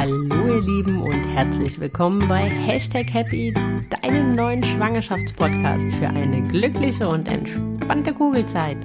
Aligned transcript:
Hallo 0.00 0.46
ihr 0.46 0.62
Lieben 0.62 1.02
und 1.02 1.24
herzlich 1.34 1.78
willkommen 1.78 2.26
bei 2.26 2.48
Hashtag 2.48 3.12
Happy, 3.12 3.52
deinem 4.00 4.34
neuen 4.34 4.64
Schwangerschaftspodcast 4.64 5.94
für 5.98 6.08
eine 6.08 6.42
glückliche 6.42 7.06
und 7.06 7.28
entspannte 7.28 8.14
Kugelzeit. 8.14 8.78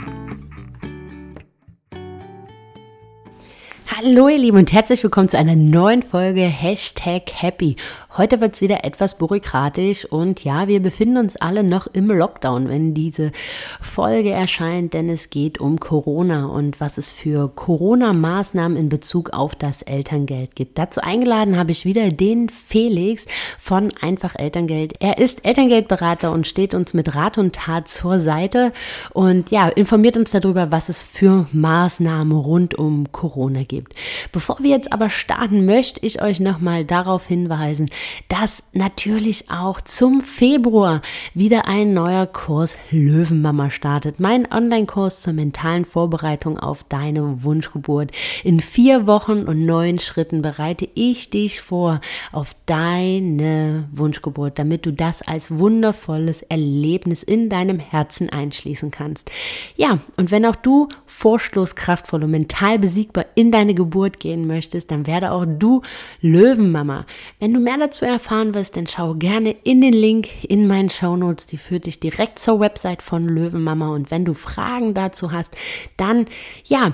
Hallo 3.87 4.27
ihr 4.27 4.39
Lieben 4.39 4.57
und 4.57 4.73
herzlich 4.73 5.01
willkommen 5.03 5.29
zu 5.29 5.37
einer 5.37 5.55
neuen 5.55 6.03
Folge 6.03 6.41
Hashtag 6.41 7.31
Happy. 7.31 7.77
Heute 8.17 8.39
wird 8.39 8.55
es 8.55 8.61
wieder 8.61 8.85
etwas 8.85 9.17
bürokratisch 9.17 10.05
und 10.05 10.45
ja, 10.45 10.69
wir 10.69 10.81
befinden 10.81 11.17
uns 11.17 11.35
alle 11.35 11.65
noch 11.65 11.85
im 11.87 12.07
Lockdown, 12.07 12.69
wenn 12.69 12.93
diese 12.93 13.33
Folge 13.81 14.31
erscheint, 14.31 14.93
denn 14.93 15.09
es 15.09 15.29
geht 15.29 15.59
um 15.59 15.81
Corona 15.81 16.45
und 16.45 16.79
was 16.79 16.97
es 16.97 17.11
für 17.11 17.49
Corona-Maßnahmen 17.49 18.77
in 18.77 18.87
Bezug 18.87 19.31
auf 19.31 19.53
das 19.53 19.81
Elterngeld 19.81 20.55
gibt. 20.55 20.77
Dazu 20.77 21.01
eingeladen 21.01 21.57
habe 21.57 21.73
ich 21.73 21.83
wieder 21.83 22.07
den 22.07 22.47
Felix 22.47 23.25
von 23.59 23.91
Einfach 23.99 24.35
Elterngeld. 24.37 24.93
Er 25.01 25.17
ist 25.17 25.45
Elterngeldberater 25.45 26.31
und 26.31 26.47
steht 26.47 26.73
uns 26.73 26.93
mit 26.93 27.15
Rat 27.15 27.37
und 27.37 27.53
Tat 27.55 27.89
zur 27.89 28.21
Seite 28.21 28.71
und 29.11 29.51
ja, 29.51 29.67
informiert 29.67 30.15
uns 30.15 30.31
darüber, 30.31 30.71
was 30.71 30.87
es 30.87 31.01
für 31.01 31.47
Maßnahmen 31.51 32.37
rund 32.37 32.75
um 32.75 33.11
Corona 33.11 33.63
gibt. 33.63 33.93
Bevor 34.31 34.59
wir 34.61 34.69
jetzt 34.69 34.93
aber 34.93 35.09
starten, 35.09 35.65
möchte 35.65 35.99
ich 36.05 36.21
euch 36.21 36.39
nochmal 36.39 36.85
darauf 36.85 37.27
hinweisen, 37.27 37.89
dass 38.27 38.63
natürlich 38.73 39.49
auch 39.49 39.81
zum 39.81 40.21
Februar 40.21 41.01
wieder 41.33 41.67
ein 41.67 41.93
neuer 41.93 42.27
Kurs 42.27 42.77
Löwenmama 42.91 43.69
startet. 43.69 44.19
Mein 44.19 44.51
Online-Kurs 44.51 45.21
zur 45.21 45.33
mentalen 45.33 45.85
Vorbereitung 45.85 46.59
auf 46.59 46.83
deine 46.83 47.43
Wunschgeburt. 47.43 48.11
In 48.43 48.59
vier 48.59 49.07
Wochen 49.07 49.43
und 49.43 49.65
neun 49.65 49.99
Schritten 49.99 50.41
bereite 50.41 50.87
ich 50.93 51.29
dich 51.29 51.61
vor 51.61 52.01
auf 52.31 52.55
deine 52.65 53.87
Wunschgeburt, 53.91 54.59
damit 54.59 54.85
du 54.85 54.91
das 54.91 55.21
als 55.21 55.57
wundervolles 55.57 56.41
Erlebnis 56.43 57.23
in 57.23 57.49
deinem 57.49 57.79
Herzen 57.79 58.29
einschließen 58.29 58.91
kannst. 58.91 59.31
Ja, 59.75 59.99
und 60.17 60.31
wenn 60.31 60.45
auch 60.45 60.55
du 60.55 60.89
vorstoßkraftvoll 61.05 62.23
und 62.23 62.31
mental 62.31 62.79
besiegbar 62.79 63.25
in 63.35 63.51
deine 63.51 63.73
Geburt 63.73 64.19
gehen 64.19 64.47
möchtest, 64.47 64.91
dann 64.91 65.07
werde 65.07 65.31
auch 65.31 65.45
du 65.45 65.81
Löwenmama. 66.21 67.05
Wenn 67.39 67.53
du 67.53 67.59
mehr 67.59 67.77
dazu 67.77 67.94
dazu 67.95 68.05
erfahren 68.05 68.53
willst, 68.53 68.75
dann 68.75 68.87
schau 68.87 69.13
gerne 69.13 69.55
in 69.63 69.79
den 69.79 69.93
Link 69.93 70.43
in 70.43 70.67
meinen 70.67 70.89
Show 70.89 71.15
Notes. 71.15 71.45
Die 71.45 71.57
führt 71.57 71.85
dich 71.85 72.01
direkt 72.01 72.39
zur 72.39 72.59
Website 72.59 73.01
von 73.01 73.25
Löwenmama. 73.25 73.89
Und 73.89 74.11
wenn 74.11 74.25
du 74.25 74.33
Fragen 74.33 74.93
dazu 74.93 75.31
hast, 75.31 75.55
dann 75.95 76.25
ja, 76.65 76.93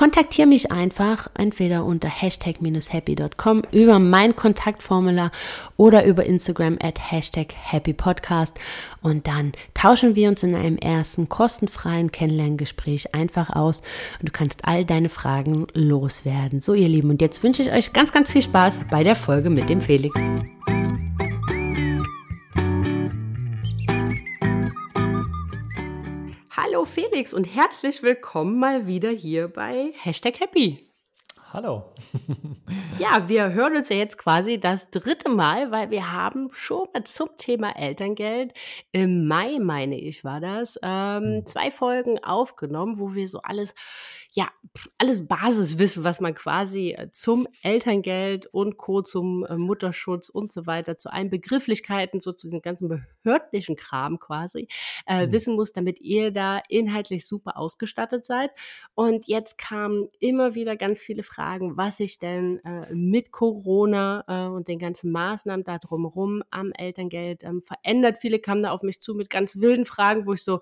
kontaktiere 0.00 0.48
mich 0.48 0.72
einfach 0.72 1.28
entweder 1.34 1.84
unter 1.84 2.08
hashtag-happy.com 2.08 3.64
über 3.70 3.98
mein 3.98 4.34
Kontaktformular 4.34 5.30
oder 5.76 6.06
über 6.06 6.24
Instagram 6.24 6.78
at 6.82 6.98
hashtag 7.12 7.48
happypodcast 7.54 8.58
und 9.02 9.26
dann 9.26 9.52
tauschen 9.74 10.16
wir 10.16 10.30
uns 10.30 10.42
in 10.42 10.54
einem 10.54 10.78
ersten 10.78 11.28
kostenfreien 11.28 12.10
Kennenlerngespräch 12.12 13.14
einfach 13.14 13.50
aus 13.50 13.82
und 14.20 14.30
du 14.30 14.32
kannst 14.32 14.64
all 14.64 14.86
deine 14.86 15.10
Fragen 15.10 15.66
loswerden. 15.74 16.62
So 16.62 16.72
ihr 16.72 16.88
Lieben 16.88 17.10
und 17.10 17.20
jetzt 17.20 17.42
wünsche 17.42 17.60
ich 17.60 17.70
euch 17.70 17.92
ganz, 17.92 18.10
ganz 18.10 18.30
viel 18.30 18.42
Spaß 18.42 18.86
bei 18.90 19.04
der 19.04 19.16
Folge 19.16 19.50
mit 19.50 19.68
dem 19.68 19.82
Felix. 19.82 20.18
Hallo 26.62 26.84
Felix 26.84 27.32
und 27.32 27.44
herzlich 27.44 28.02
willkommen 28.02 28.58
mal 28.58 28.86
wieder 28.86 29.08
hier 29.08 29.48
bei 29.48 29.94
Hashtag 30.02 30.40
Happy. 30.40 30.90
Hallo. 31.54 31.94
ja, 32.98 33.30
wir 33.30 33.54
hören 33.54 33.76
uns 33.76 33.88
ja 33.88 33.96
jetzt 33.96 34.18
quasi 34.18 34.60
das 34.60 34.90
dritte 34.90 35.30
Mal, 35.30 35.70
weil 35.70 35.90
wir 35.90 36.12
haben 36.12 36.50
schon 36.52 36.86
mal 36.92 37.04
zum 37.04 37.30
Thema 37.38 37.74
Elterngeld 37.76 38.52
im 38.92 39.26
Mai, 39.26 39.58
meine 39.58 39.98
ich, 39.98 40.22
war 40.22 40.40
das, 40.40 40.78
ähm, 40.82 41.22
hm. 41.22 41.46
zwei 41.46 41.70
Folgen 41.70 42.22
aufgenommen, 42.22 42.98
wo 42.98 43.14
wir 43.14 43.26
so 43.26 43.40
alles 43.40 43.72
ja, 44.32 44.48
alles 44.98 45.26
Basiswissen, 45.26 46.04
was 46.04 46.20
man 46.20 46.34
quasi 46.34 46.92
äh, 46.92 47.10
zum 47.10 47.48
Elterngeld 47.62 48.46
und 48.46 48.76
Co., 48.76 49.02
zum 49.02 49.44
äh, 49.44 49.56
Mutterschutz 49.56 50.28
und 50.28 50.52
so 50.52 50.66
weiter, 50.66 50.98
zu 50.98 51.12
allen 51.12 51.30
Begrifflichkeiten, 51.30 52.20
so 52.20 52.32
zu 52.32 52.46
diesem 52.46 52.60
ganzen 52.60 52.88
behördlichen 52.88 53.74
Kram 53.74 54.20
quasi, 54.20 54.68
äh, 55.06 55.26
mhm. 55.26 55.32
wissen 55.32 55.54
muss, 55.56 55.72
damit 55.72 56.00
ihr 56.00 56.30
da 56.30 56.60
inhaltlich 56.68 57.26
super 57.26 57.56
ausgestattet 57.56 58.24
seid. 58.24 58.52
Und 58.94 59.26
jetzt 59.26 59.58
kamen 59.58 60.08
immer 60.20 60.54
wieder 60.54 60.76
ganz 60.76 61.00
viele 61.00 61.24
Fragen, 61.24 61.76
was 61.76 61.96
sich 61.96 62.20
denn 62.20 62.60
äh, 62.64 62.94
mit 62.94 63.32
Corona 63.32 64.24
äh, 64.28 64.48
und 64.48 64.68
den 64.68 64.78
ganzen 64.78 65.10
Maßnahmen 65.10 65.64
da 65.64 65.78
drumherum 65.78 66.44
am 66.50 66.70
Elterngeld 66.72 67.42
ähm, 67.42 67.62
verändert. 67.62 68.18
Viele 68.18 68.38
kamen 68.38 68.62
da 68.62 68.70
auf 68.70 68.82
mich 68.82 69.00
zu 69.00 69.14
mit 69.14 69.28
ganz 69.28 69.56
wilden 69.56 69.86
Fragen, 69.86 70.26
wo 70.26 70.34
ich 70.34 70.44
so, 70.44 70.60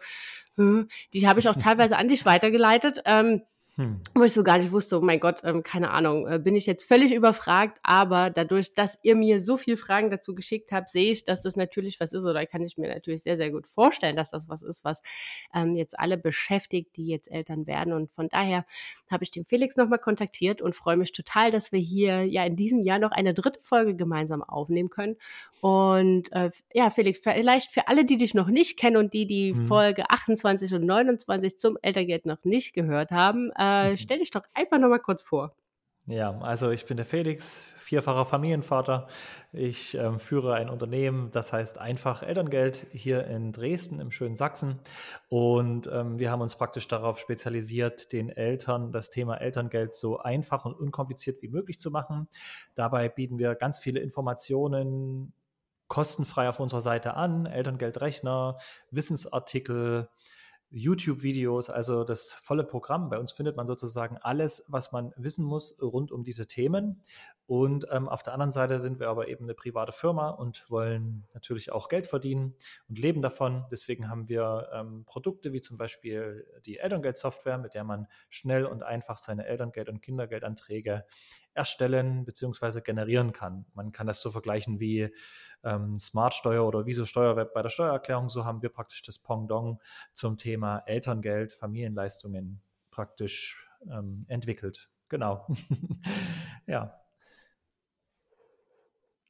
die 1.12 1.26
habe 1.28 1.40
ich 1.40 1.48
auch 1.48 1.56
teilweise 1.56 1.96
an 1.96 2.08
dich 2.08 2.24
weitergeleitet. 2.24 3.02
Ähm, 3.04 3.42
hm. 3.78 4.00
Wo 4.12 4.24
ich 4.24 4.32
so 4.32 4.42
gar 4.42 4.58
nicht 4.58 4.72
wusste, 4.72 4.98
oh 4.98 5.00
mein 5.00 5.20
Gott, 5.20 5.42
ähm, 5.44 5.62
keine 5.62 5.90
Ahnung, 5.90 6.26
äh, 6.26 6.40
bin 6.40 6.56
ich 6.56 6.66
jetzt 6.66 6.84
völlig 6.84 7.12
überfragt, 7.12 7.78
aber 7.84 8.28
dadurch, 8.28 8.74
dass 8.74 8.98
ihr 9.04 9.14
mir 9.14 9.38
so 9.38 9.56
viele 9.56 9.76
Fragen 9.76 10.10
dazu 10.10 10.34
geschickt 10.34 10.72
habt, 10.72 10.90
sehe 10.90 11.12
ich, 11.12 11.24
dass 11.24 11.42
das 11.42 11.54
natürlich 11.54 12.00
was 12.00 12.12
ist 12.12 12.24
oder 12.24 12.44
kann 12.44 12.64
ich 12.64 12.76
mir 12.76 12.92
natürlich 12.92 13.22
sehr, 13.22 13.36
sehr 13.36 13.52
gut 13.52 13.68
vorstellen, 13.68 14.16
dass 14.16 14.32
das 14.32 14.48
was 14.48 14.62
ist, 14.62 14.84
was 14.84 15.00
ähm, 15.54 15.76
jetzt 15.76 15.96
alle 15.96 16.18
beschäftigt, 16.18 16.96
die 16.96 17.06
jetzt 17.06 17.30
Eltern 17.30 17.68
werden. 17.68 17.92
Und 17.92 18.10
von 18.10 18.28
daher 18.28 18.66
habe 19.08 19.22
ich 19.22 19.30
den 19.30 19.44
Felix 19.44 19.76
nochmal 19.76 20.00
kontaktiert 20.00 20.60
und 20.60 20.74
freue 20.74 20.96
mich 20.96 21.12
total, 21.12 21.52
dass 21.52 21.70
wir 21.70 21.78
hier 21.78 22.24
ja 22.24 22.44
in 22.44 22.56
diesem 22.56 22.82
Jahr 22.82 22.98
noch 22.98 23.12
eine 23.12 23.32
dritte 23.32 23.60
Folge 23.62 23.94
gemeinsam 23.94 24.42
aufnehmen 24.42 24.90
können. 24.90 25.14
Und 25.60 26.32
äh, 26.32 26.50
ja, 26.72 26.90
Felix, 26.90 27.20
vielleicht 27.22 27.70
für 27.70 27.86
alle, 27.86 28.04
die 28.04 28.16
dich 28.16 28.34
noch 28.34 28.48
nicht 28.48 28.76
kennen 28.76 28.96
und 28.96 29.12
die 29.12 29.26
die 29.26 29.54
hm. 29.54 29.68
Folge 29.68 30.10
28 30.10 30.74
und 30.74 30.84
29 30.84 31.58
zum 31.58 31.78
Elterngeld 31.80 32.26
noch 32.26 32.42
nicht 32.44 32.74
gehört 32.74 33.12
haben, 33.12 33.50
äh, 33.56 33.67
äh, 33.68 33.90
mhm. 33.90 33.96
stell 33.96 34.18
dich 34.18 34.30
doch 34.30 34.44
einfach 34.54 34.78
nochmal 34.78 35.00
kurz 35.00 35.22
vor. 35.22 35.54
Ja, 36.06 36.38
also 36.40 36.70
ich 36.70 36.86
bin 36.86 36.96
der 36.96 37.04
Felix, 37.04 37.66
vierfacher 37.76 38.24
Familienvater. 38.24 39.08
Ich 39.52 39.94
ähm, 39.94 40.18
führe 40.18 40.54
ein 40.54 40.70
Unternehmen, 40.70 41.30
das 41.32 41.52
heißt 41.52 41.76
einfach 41.76 42.22
Elterngeld 42.22 42.86
hier 42.92 43.26
in 43.26 43.52
Dresden 43.52 44.00
im 44.00 44.10
schönen 44.10 44.34
Sachsen. 44.34 44.78
Und 45.28 45.86
ähm, 45.92 46.18
wir 46.18 46.30
haben 46.30 46.40
uns 46.40 46.56
praktisch 46.56 46.88
darauf 46.88 47.18
spezialisiert, 47.18 48.10
den 48.12 48.30
Eltern 48.30 48.90
das 48.90 49.10
Thema 49.10 49.36
Elterngeld 49.36 49.94
so 49.94 50.18
einfach 50.18 50.64
und 50.64 50.72
unkompliziert 50.74 51.42
wie 51.42 51.48
möglich 51.48 51.78
zu 51.78 51.90
machen. 51.90 52.28
Dabei 52.74 53.10
bieten 53.10 53.38
wir 53.38 53.54
ganz 53.54 53.78
viele 53.78 54.00
Informationen 54.00 55.34
kostenfrei 55.88 56.48
auf 56.48 56.60
unserer 56.60 56.82
Seite 56.82 57.14
an, 57.14 57.46
Elterngeldrechner, 57.46 58.56
Wissensartikel, 58.90 60.08
YouTube-Videos, 60.70 61.70
also 61.70 62.04
das 62.04 62.32
volle 62.32 62.64
Programm. 62.64 63.08
Bei 63.08 63.18
uns 63.18 63.32
findet 63.32 63.56
man 63.56 63.66
sozusagen 63.66 64.18
alles, 64.18 64.64
was 64.68 64.92
man 64.92 65.12
wissen 65.16 65.44
muss 65.44 65.74
rund 65.80 66.12
um 66.12 66.24
diese 66.24 66.46
Themen. 66.46 67.02
Und 67.46 67.86
ähm, 67.90 68.10
auf 68.10 68.22
der 68.22 68.34
anderen 68.34 68.50
Seite 68.50 68.78
sind 68.78 69.00
wir 69.00 69.08
aber 69.08 69.28
eben 69.28 69.46
eine 69.46 69.54
private 69.54 69.92
Firma 69.92 70.28
und 70.28 70.66
wollen 70.68 71.26
natürlich 71.32 71.72
auch 71.72 71.88
Geld 71.88 72.06
verdienen 72.06 72.54
und 72.90 72.98
leben 72.98 73.22
davon. 73.22 73.64
Deswegen 73.72 74.10
haben 74.10 74.28
wir 74.28 74.68
ähm, 74.74 75.04
Produkte 75.06 75.54
wie 75.54 75.62
zum 75.62 75.78
Beispiel 75.78 76.46
die 76.66 76.76
Elterngeld-Software, 76.76 77.56
mit 77.56 77.72
der 77.72 77.84
man 77.84 78.06
schnell 78.28 78.66
und 78.66 78.82
einfach 78.82 79.16
seine 79.16 79.46
Elterngeld- 79.46 79.88
und 79.88 80.02
Kindergeldanträge 80.02 81.06
erstellen 81.54 82.24
bzw. 82.24 82.80
generieren 82.80 83.32
kann. 83.32 83.66
Man 83.74 83.92
kann 83.92 84.06
das 84.06 84.20
so 84.20 84.30
vergleichen 84.30 84.80
wie 84.80 85.12
ähm, 85.64 85.98
Smart-Steuer 85.98 86.66
oder 86.66 86.86
Viso 86.86 87.04
Steuerweb 87.04 87.52
bei 87.52 87.62
der 87.62 87.70
Steuererklärung. 87.70 88.28
So 88.28 88.44
haben 88.44 88.62
wir 88.62 88.68
praktisch 88.70 89.02
das 89.02 89.18
Pendant 89.18 89.78
zum 90.12 90.36
Thema 90.36 90.82
Elterngeld, 90.86 91.52
Familienleistungen 91.52 92.62
praktisch 92.90 93.68
ähm, 93.90 94.24
entwickelt. 94.28 94.88
Genau. 95.08 95.46
ja. 96.66 96.94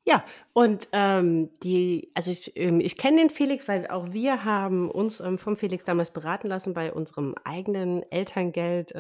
Ja, 0.05 0.25
und 0.55 0.89
ähm, 0.93 1.51
die, 1.63 2.11
also 2.15 2.31
ich, 2.31 2.57
ähm, 2.57 2.81
ich 2.81 2.97
kenne 2.97 3.19
den 3.19 3.29
Felix, 3.29 3.69
weil 3.69 3.87
auch 3.89 4.11
wir 4.11 4.43
haben 4.43 4.91
uns 4.91 5.21
ähm, 5.21 5.37
vom 5.37 5.59
Felix 5.59 5.85
damals 5.85 6.11
beraten 6.11 6.49
lassen 6.49 6.73
bei 6.73 6.95
unserem 6.95 7.35
eigenen 7.45 8.03
Elterngeld. 8.11 8.93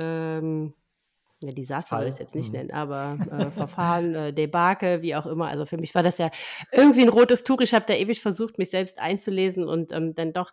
Ja, 1.40 1.52
Desaster 1.52 1.90
Fall. 1.90 2.00
würde 2.00 2.08
ich 2.08 2.14
es 2.14 2.19
jetzt 2.19 2.35
nicht 2.35 2.49
mhm. 2.49 2.58
nennen, 2.58 2.70
aber 2.73 3.17
äh, 3.31 3.50
Verfahren, 3.52 4.14
äh, 4.14 4.32
Debakel, 4.32 5.02
wie 5.02 5.14
auch 5.14 5.25
immer. 5.25 5.46
Also 5.46 5.67
für 5.67 5.76
mich 5.76 5.94
war 5.94 6.02
das 6.02 6.19
ja 6.19 6.31
irgendwie 6.73 7.02
ein 7.02 7.08
rotes 7.08 7.44
Tuch. 7.44 7.61
Ich 7.61 7.75
habe 7.75 7.85
da 7.87 7.94
ewig 7.94 8.20
versucht, 8.20 8.58
mich 8.58 8.70
selbst 8.70 8.99
einzulesen 8.99 9.69
und 9.69 9.93
ähm, 9.93 10.17
dann 10.17 10.32
doch 10.32 10.52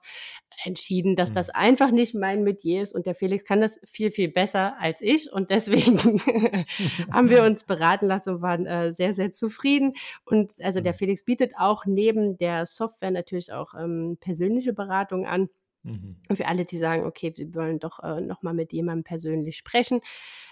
entschieden, 0.63 1.15
dass 1.15 1.31
mhm. 1.31 1.35
das 1.35 1.49
einfach 1.49 1.89
nicht 1.89 2.13
mein 2.13 2.43
Metier 2.43 2.83
ist 2.83 2.93
und 2.93 3.07
der 3.07 3.15
Felix 3.15 3.45
kann 3.45 3.61
das 3.61 3.79
viel, 3.83 4.11
viel 4.11 4.29
besser 4.29 4.75
als 4.79 5.01
ich 5.01 5.31
und 5.33 5.49
deswegen 5.49 5.97
haben 7.11 7.31
wir 7.31 7.43
uns 7.43 7.63
beraten 7.63 8.05
lassen 8.05 8.35
und 8.35 8.41
waren 8.43 8.67
äh, 8.67 8.91
sehr, 8.91 9.13
sehr 9.13 9.31
zufrieden. 9.31 9.93
Und 10.23 10.53
also 10.61 10.81
der 10.81 10.93
mhm. 10.93 10.97
Felix 10.97 11.23
bietet 11.23 11.53
auch 11.57 11.85
neben 11.87 12.37
der 12.37 12.67
Software 12.67 13.11
natürlich 13.11 13.51
auch 13.51 13.73
ähm, 13.73 14.17
persönliche 14.21 14.73
Beratung 14.73 15.25
an. 15.25 15.49
Mhm. 15.85 16.15
Und 16.27 16.35
für 16.35 16.47
alle, 16.47 16.65
die 16.65 16.77
sagen, 16.77 17.05
okay, 17.05 17.33
wir 17.35 17.53
wollen 17.53 17.79
doch 17.79 17.99
äh, 17.99 18.19
nochmal 18.19 18.53
mit 18.53 18.73
jemandem 18.73 19.03
persönlich 19.03 19.57
sprechen. 19.57 20.01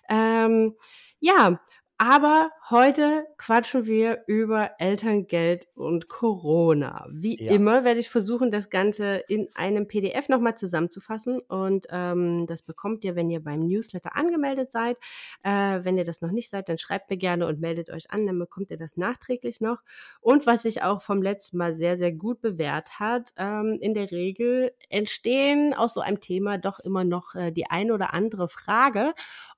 Ähm, 0.10 0.76
ja, 1.20 1.60
Aber 2.06 2.52
heute 2.70 3.26
quatschen 3.38 3.86
wir 3.86 4.26
über 4.28 4.72
Elterngeld 4.78 5.70
und 5.74 6.10
Corona. 6.10 7.08
Wie 7.10 7.42
ja. 7.42 7.54
immer 7.54 7.86
werde 7.86 8.02
ich 8.02 8.10
versuchen, 8.10 8.52
das 8.52 8.70
Ganze 8.70 9.24
in 9.30 9.48
einem 9.56 9.88
PDF 9.88 10.28
nochmal 10.28 10.58
zusammenzufassen. 10.58 11.40
Und 11.40 11.88
ähm, 11.92 12.46
das 12.46 12.62
bekommt 12.62 13.06
ihr, 13.06 13.16
wenn 13.16 13.30
ihr 13.30 13.42
beim 13.42 13.66
Newsletter 13.66 14.18
angemeldet 14.18 14.70
seid. 14.70 14.98
Äh, 15.44 15.80
wenn 15.84 15.98
ihr 15.98 16.04
das 16.04 16.20
noch 16.20 16.32
nicht 16.32 16.50
seid, 16.50 16.68
dann 16.68 16.78
schreibt 16.78 17.10
mir 17.10 17.16
gerne 17.16 17.48
und 17.48 17.62
meldet 17.62 17.90
euch 17.90 18.12
an, 18.12 18.28
dann 18.28 18.38
bekommt 18.38 18.70
ihr 18.70 18.78
das 18.78 18.98
nachträglich 18.98 19.62
noch. 19.62 19.82
Und 20.20 20.46
was 20.46 20.64
sich 20.64 20.84
auch 20.84 21.04
vom 21.04 21.22
letzten 21.22 21.56
Mal 21.58 21.74
sehr, 21.74 21.96
sehr 21.96 22.12
gut 22.12 22.42
bewährt 22.42 23.00
hat, 23.00 23.32
ähm, 23.38 23.78
in 23.80 23.94
der 23.94 24.12
Regel 24.12 24.74
entstehen 24.90 25.74
aus 25.74 25.94
so 25.94 26.02
einem 26.02 26.20
Thema 26.20 26.58
doch 26.58 26.82
immer 26.82 27.06
noch 27.06 27.34
äh, 27.36 27.54
die 27.54 27.68
ein 27.68 27.92
oder 27.92 28.14
andere 28.14 28.50
Frage. 28.50 29.14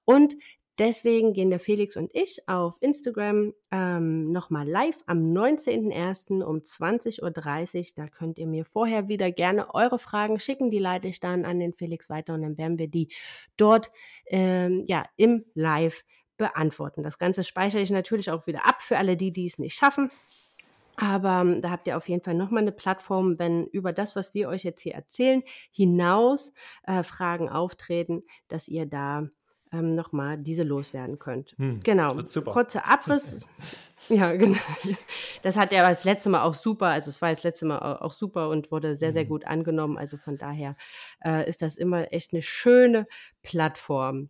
Und 0.08 0.36
Deswegen 0.78 1.32
gehen 1.32 1.50
der 1.50 1.62
Felix 1.62 1.96
und 1.96 2.14
ich 2.14 2.50
auf 2.50 2.76
Instagram 2.82 3.54
ähm, 3.72 4.32
nochmal 4.34 4.68
live 4.68 4.98
am 5.06 5.20
19.01. 5.20 6.44
um 6.44 6.58
20.30 6.58 7.22
Uhr. 7.22 7.94
Da 7.96 8.08
könnt 8.08 8.38
ihr 8.38 8.48
mir 8.48 8.66
vorher 8.66 9.08
wieder 9.08 9.32
gerne 9.32 9.74
eure 9.74 10.00
Fragen 10.00 10.40
schicken. 10.40 10.72
Die 10.72 10.80
leite 10.80 11.08
ich 11.08 11.22
dann 11.22 11.46
an 11.46 11.60
den 11.60 11.72
Felix 11.72 12.10
weiter 12.10 12.34
und 12.34 12.42
dann 12.42 12.58
werden 12.58 12.78
wir 12.78 12.90
die 12.90 13.08
dort 13.56 13.90
ähm, 14.26 14.84
ja, 14.86 15.06
im 15.16 15.46
Live 15.54 16.04
beantworten. 16.36 17.04
Das 17.04 17.18
Ganze 17.18 17.46
speichere 17.46 17.82
ich 17.82 17.90
natürlich 17.90 18.30
auch 18.30 18.46
wieder 18.46 18.68
ab 18.68 18.82
für 18.82 18.98
alle 18.98 19.16
die, 19.16 19.32
die 19.32 19.46
es 19.46 19.58
nicht 19.58 19.78
schaffen. 19.78 20.12
Aber 20.98 21.42
ähm, 21.42 21.62
da 21.62 21.72
habt 21.72 21.88
ihr 21.88 21.96
auf 21.96 22.08
jeden 22.08 22.24
Fall 22.24 22.36
nochmal 22.36 22.64
eine 22.64 22.72
Plattform, 22.72 23.38
wenn 23.40 23.66
über 23.68 23.94
das, 23.94 24.16
was 24.16 24.34
wir 24.34 24.50
euch 24.50 24.64
jetzt 24.64 24.82
hier 24.82 24.94
erzählen, 24.94 25.44
hinaus 25.72 26.54
äh, 26.84 27.04
Fragen 27.04 27.50
auftreten, 27.50 28.22
dass 28.48 28.68
ihr 28.68 28.86
da 28.86 29.28
ähm, 29.80 29.96
nochmal 29.96 30.38
diese 30.38 30.64
loswerden 30.64 31.20
könnt. 31.20 31.56
Hm, 31.58 31.82
genau. 31.84 32.16
Kurzer 32.46 32.88
Abriss. 32.88 33.48
ja, 34.10 34.34
genau. 34.36 34.58
Das 35.44 35.58
hat 35.58 35.72
ja 35.72 35.88
das 35.88 36.04
letzte 36.04 36.30
Mal 36.30 36.44
auch 36.44 36.54
super, 36.54 36.88
also 36.88 37.10
es 37.10 37.22
war 37.22 37.30
das 37.30 37.44
letzte 37.44 37.66
Mal 37.66 37.80
auch 37.98 38.12
super 38.12 38.50
und 38.50 38.72
wurde 38.72 38.96
sehr, 38.96 39.12
sehr 39.12 39.24
hm. 39.24 39.30
gut 39.30 39.46
angenommen. 39.46 39.98
Also 39.98 40.18
von 40.18 40.38
daher 40.38 40.76
äh, 41.24 41.48
ist 41.48 41.62
das 41.62 41.76
immer 41.76 42.12
echt 42.14 42.34
eine 42.34 42.42
schöne 42.42 43.08
Plattform. 43.44 44.30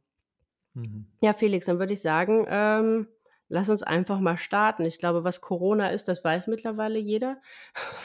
Mhm. 0.73 1.07
Ja, 1.21 1.33
Felix, 1.33 1.65
dann 1.65 1.79
würde 1.79 1.93
ich 1.93 2.01
sagen, 2.01 2.45
ähm, 2.49 3.07
lass 3.47 3.69
uns 3.69 3.83
einfach 3.83 4.19
mal 4.19 4.37
starten. 4.37 4.85
Ich 4.85 4.99
glaube, 4.99 5.23
was 5.23 5.41
Corona 5.41 5.89
ist, 5.89 6.07
das 6.07 6.23
weiß 6.23 6.47
mittlerweile 6.47 6.99
jeder. 6.99 7.37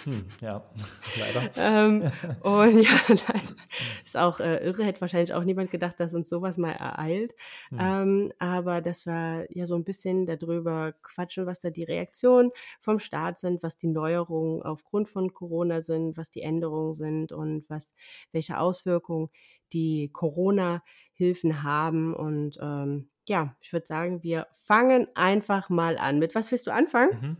Hm, 0.05 0.27
ja, 0.41 0.69
leider. 1.19 1.51
ähm, 1.57 2.13
und 2.43 2.83
ja, 2.83 2.91
leider. 3.09 3.57
ist 4.05 4.17
auch 4.17 4.41
äh, 4.41 4.59
irre, 4.65 4.85
hätte 4.85 5.01
wahrscheinlich 5.01 5.35
auch 5.35 5.45
niemand 5.45 5.71
gedacht, 5.71 5.99
dass 5.99 6.15
uns 6.15 6.29
sowas 6.29 6.59
mal 6.59 6.73
ereilt. 6.73 7.35
Hm. 7.71 7.79
Ähm, 7.81 8.33
aber 8.39 8.81
das 8.81 9.07
war 9.07 9.51
ja 9.51 9.67
so 9.67 9.75
ein 9.75 9.85
bisschen 9.85 10.27
darüber 10.27 10.93
quatschen, 11.03 11.47
was 11.47 11.61
da 11.61 11.71
die 11.71 11.85
Reaktionen 11.85 12.51
vom 12.81 12.99
Staat 12.99 13.39
sind, 13.39 13.63
was 13.63 13.79
die 13.79 13.89
Neuerungen 13.89 14.63
aufgrund 14.63 15.09
von 15.09 15.33
Corona 15.33 15.81
sind, 15.81 16.17
was 16.17 16.31
die 16.31 16.43
Änderungen 16.43 16.95
sind 16.95 17.33
und 17.33 17.69
was, 17.69 17.95
welche 18.33 18.59
Auswirkungen 18.59 19.31
die 19.73 20.11
Corona-Hilfen 20.13 21.63
haben 21.63 22.15
und 22.15 22.59
ähm, 22.61 23.09
ja, 23.31 23.55
ich 23.61 23.73
würde 23.73 23.87
sagen, 23.87 24.25
wir 24.25 24.49
fangen 24.67 25.06
einfach 25.15 25.71
mal 25.71 25.97
an. 25.99 26.19
Mit 26.19 26.35
was 26.35 26.50
willst 26.50 26.67
du 26.67 26.73
anfangen? 26.73 27.21
Mhm. 27.21 27.37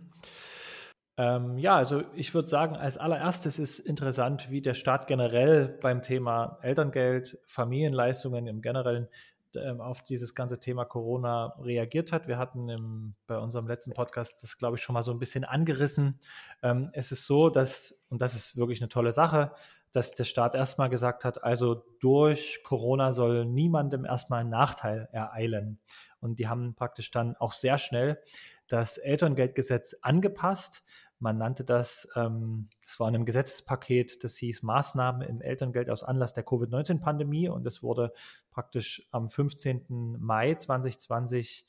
Ähm, 1.17 1.59
ja, 1.59 1.75
also 1.75 2.05
ich 2.15 2.33
würde 2.33 2.47
sagen, 2.47 2.77
als 2.77 2.97
allererstes 2.97 3.59
ist 3.59 3.81
interessant, 3.81 4.53
wie 4.53 4.63
der 4.63 4.75
Staat 4.75 5.09
generell 5.09 5.77
beim 5.83 6.01
Thema 6.01 6.61
Elterngeld, 6.63 7.39
Familienleistungen 7.45 8.47
im 8.47 8.63
Generellen 8.63 9.09
ähm, 9.57 9.81
auf 9.81 10.03
dieses 10.05 10.37
ganze 10.37 10.61
Thema 10.61 10.85
Corona 10.85 11.57
reagiert 11.61 12.13
hat. 12.13 12.29
Wir 12.29 12.39
hatten 12.39 12.69
im, 12.69 13.15
bei 13.27 13.37
unserem 13.37 13.67
letzten 13.67 13.93
Podcast 13.93 14.45
das, 14.45 14.59
glaube 14.59 14.77
ich, 14.77 14.83
schon 14.83 14.95
mal 14.95 15.03
so 15.03 15.11
ein 15.11 15.19
bisschen 15.19 15.43
angerissen. 15.43 16.21
Ähm, 16.63 16.91
es 16.93 17.11
ist 17.11 17.27
so, 17.27 17.51
dass, 17.51 18.01
und 18.11 18.23
das 18.23 18.37
ist 18.37 18.57
wirklich 18.57 18.81
eine 18.81 18.89
tolle 18.89 19.11
Sache, 19.11 19.51
dass 19.93 20.13
der 20.13 20.25
Staat 20.25 20.55
erstmal 20.55 20.89
gesagt 20.89 21.25
hat, 21.25 21.43
also 21.43 21.83
durch 22.01 22.63
Corona 22.65 23.13
soll 23.13 23.45
niemandem 23.45 24.05
erstmal 24.05 24.41
ein 24.41 24.51
Nachteil 24.51 25.09
ereilen. 25.13 25.81
Und 26.21 26.39
die 26.39 26.49
haben 26.49 26.75
praktisch 26.75 27.11
dann 27.11 27.37
auch 27.37 27.53
sehr 27.53 27.79
schnell 27.79 28.23
das 28.69 28.99
Elterngeldgesetz 28.99 29.97
angepasst. 30.01 30.85
Man 31.19 31.37
nannte 31.37 31.65
das, 31.65 32.09
ähm, 32.17 32.69
das 32.83 32.99
war 33.01 33.09
in 33.09 33.15
einem 33.15 33.27
Gesetzespaket, 33.27 34.25
das 34.25 34.37
hieß 34.39 34.63
Maßnahmen 34.63 35.23
im 35.23 35.43
Elterngeld 35.43 35.91
aus 35.91 36.03
Anlass 36.03 36.33
der 36.33 36.45
Covid-19-Pandemie 36.45 37.49
und 37.49 37.67
es 37.67 37.83
wurde 37.83 38.13
praktisch 38.51 39.07
am 39.11 39.29
15. 39.29 40.17
Mai 40.19 40.55
2020 40.55 41.67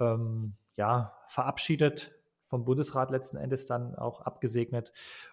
ähm, 0.00 0.54
ja, 0.76 1.14
verabschiedet 1.28 2.19
vom 2.50 2.64
Bundesrat 2.64 3.10
letzten 3.10 3.36
Endes 3.36 3.64
dann 3.64 3.94
auch 3.94 4.20
abgesegnet 4.22 4.92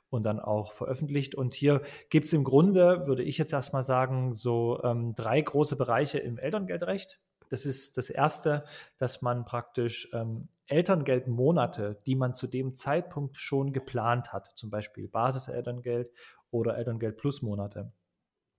und 0.10 0.24
dann 0.24 0.40
auch 0.40 0.72
veröffentlicht. 0.72 1.36
Und 1.36 1.56
hier 1.56 1.82
gibt 2.10 2.28
es 2.28 2.34
im 2.34 2.44
Grunde, 2.44 3.08
würde 3.08 3.24
ich 3.24 3.40
jetzt 3.40 3.52
erstmal 3.52 3.84
sagen, 3.84 4.36
so 4.36 4.82
ähm, 4.84 5.16
drei 5.16 5.42
große 5.42 5.76
Bereiche 5.76 6.20
im 6.20 6.38
Elterngeldrecht. 6.38 7.20
Das 7.50 7.66
ist 7.66 7.98
das 7.98 8.10
erste, 8.10 8.66
dass 8.98 9.22
man 9.22 9.46
praktisch 9.46 10.10
ähm, 10.14 10.50
Elterngeldmonate, 10.68 12.02
die 12.06 12.16
man 12.16 12.34
zu 12.34 12.46
dem 12.46 12.76
Zeitpunkt 12.76 13.38
schon 13.38 13.74
geplant 13.74 14.32
hat, 14.32 14.52
zum 14.56 14.70
Beispiel 14.70 15.08
Basiselterngeld 15.08 16.12
oder 16.52 16.78
Elterngeld 16.78 17.18
Plus 17.18 17.42
Monate, 17.42 17.92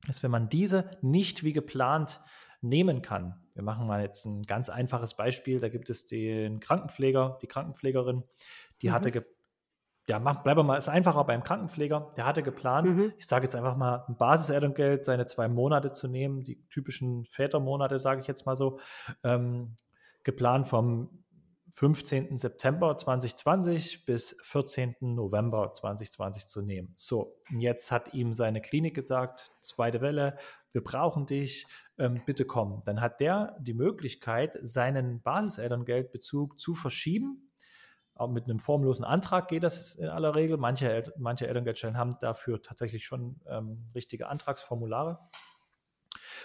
dass 0.06 0.22
wenn 0.22 0.31
man 0.31 0.49
diese 0.49 0.90
nicht 1.00 1.44
wie 1.44 1.52
geplant 1.52 2.20
nehmen 2.60 3.02
kann. 3.02 3.34
Wir 3.55 3.62
machen 3.62 3.87
mal 3.87 4.02
jetzt 4.02 4.25
ein 4.25 4.44
ganz 4.44 4.69
einfaches 4.69 5.14
Beispiel. 5.14 5.60
Da 5.60 5.69
gibt 5.69 5.90
es 5.90 6.06
den 6.06 6.60
Krankenpfleger, 6.60 7.38
die 7.43 7.46
Krankenpflegerin, 7.46 8.25
die 8.82 8.88
mhm. 8.88 8.93
hatte, 8.93 9.25
ja, 10.08 10.19
mach, 10.19 10.43
bleiben 10.43 10.60
wir 10.60 10.64
mal, 10.64 10.76
ist 10.76 10.88
einfacher 10.88 11.25
beim 11.25 11.44
Krankenpfleger, 11.44 12.10
der 12.16 12.25
hatte 12.25 12.43
geplant, 12.43 12.88
mhm. 12.88 13.12
ich 13.19 13.26
sage 13.26 13.44
jetzt 13.44 13.55
einfach 13.55 13.76
mal, 13.76 14.05
ein 14.08 14.16
Basiselterngeld, 14.16 15.05
seine 15.05 15.26
zwei 15.26 15.49
Monate 15.49 15.93
zu 15.93 16.08
nehmen, 16.08 16.43
die 16.43 16.66
typischen 16.69 17.26
Vätermonate, 17.26 17.99
sage 17.99 18.20
ich 18.20 18.26
jetzt 18.26 18.46
mal 18.46 18.56
so, 18.56 18.78
ähm, 19.22 19.76
geplant 20.25 20.66
vom 20.66 21.10
15. 21.72 22.37
September 22.38 22.96
2020 22.96 24.06
bis 24.06 24.37
14. 24.43 24.96
November 25.00 25.72
2020 25.72 26.46
zu 26.46 26.62
nehmen. 26.62 26.93
So, 26.96 27.37
und 27.50 27.60
jetzt 27.60 27.93
hat 27.93 28.14
ihm 28.14 28.32
seine 28.32 28.60
Klinik 28.60 28.94
gesagt, 28.94 29.52
zweite 29.60 30.00
Welle, 30.00 30.38
wir 30.73 30.82
brauchen 30.82 31.26
dich, 31.26 31.67
ähm, 31.98 32.22
bitte 32.27 32.44
komm. 32.44 32.82
Dann 32.84 33.01
hat 33.01 33.20
der 33.20 33.56
die 33.60 33.75
Möglichkeit, 33.75 34.58
seinen 34.63 35.22
Basiselterngeldbezug 35.22 36.58
zu 36.58 36.75
verschieben. 36.75 37.51
Auch 38.15 38.29
mit 38.29 38.44
einem 38.44 38.58
formlosen 38.58 39.05
Antrag 39.05 39.48
geht 39.48 39.63
das 39.63 39.94
in 39.94 40.08
aller 40.08 40.34
Regel. 40.34 40.56
Manche, 40.56 40.91
El 40.91 41.05
manche 41.19 41.46
Elterngeldstellen 41.46 41.96
haben 41.96 42.17
dafür 42.20 42.63
tatsächlich 42.63 43.05
schon 43.05 43.41
ähm, 43.46 43.84
richtige 43.94 44.29
Antragsformulare. 44.29 45.19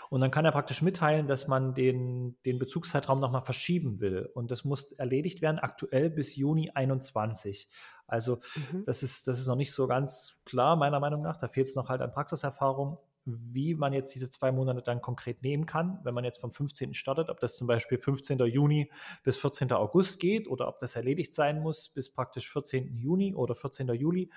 Und 0.09 0.21
dann 0.21 0.31
kann 0.31 0.45
er 0.45 0.51
praktisch 0.51 0.81
mitteilen, 0.81 1.27
dass 1.27 1.47
man 1.47 1.73
den, 1.73 2.37
den 2.45 2.59
Bezugszeitraum 2.59 3.19
nochmal 3.19 3.41
verschieben 3.41 3.99
will. 3.99 4.29
Und 4.33 4.51
das 4.51 4.63
muss 4.63 4.91
erledigt 4.93 5.41
werden, 5.41 5.59
aktuell 5.59 6.09
bis 6.09 6.35
Juni 6.35 6.71
21. 6.73 7.69
Also 8.07 8.39
mhm. 8.55 8.83
das, 8.85 9.03
ist, 9.03 9.27
das 9.27 9.39
ist 9.39 9.47
noch 9.47 9.55
nicht 9.55 9.71
so 9.71 9.87
ganz 9.87 10.41
klar, 10.45 10.75
meiner 10.75 10.99
Meinung 10.99 11.21
nach. 11.21 11.37
Da 11.37 11.47
fehlt 11.47 11.67
es 11.67 11.75
noch 11.75 11.89
halt 11.89 12.01
an 12.01 12.11
Praxiserfahrung 12.11 12.99
wie 13.25 13.73
man 13.75 13.93
jetzt 13.93 14.13
diese 14.13 14.29
zwei 14.29 14.51
Monate 14.51 14.81
dann 14.81 15.01
konkret 15.01 15.41
nehmen 15.41 15.65
kann, 15.65 15.99
wenn 16.03 16.13
man 16.13 16.23
jetzt 16.23 16.41
vom 16.41 16.51
15. 16.51 16.93
startet, 16.93 17.29
ob 17.29 17.39
das 17.39 17.55
zum 17.55 17.67
Beispiel 17.67 17.97
15. 17.97 18.39
Juni 18.39 18.91
bis 19.23 19.37
14. 19.37 19.71
August 19.71 20.19
geht 20.19 20.47
oder 20.47 20.67
ob 20.67 20.79
das 20.79 20.95
erledigt 20.95 21.33
sein 21.33 21.61
muss 21.61 21.89
bis 21.89 22.09
praktisch 22.09 22.51
14. 22.51 22.97
Juni 22.97 23.33
oder 23.33 23.55
14. 23.55 23.87
Juli. 23.89 24.29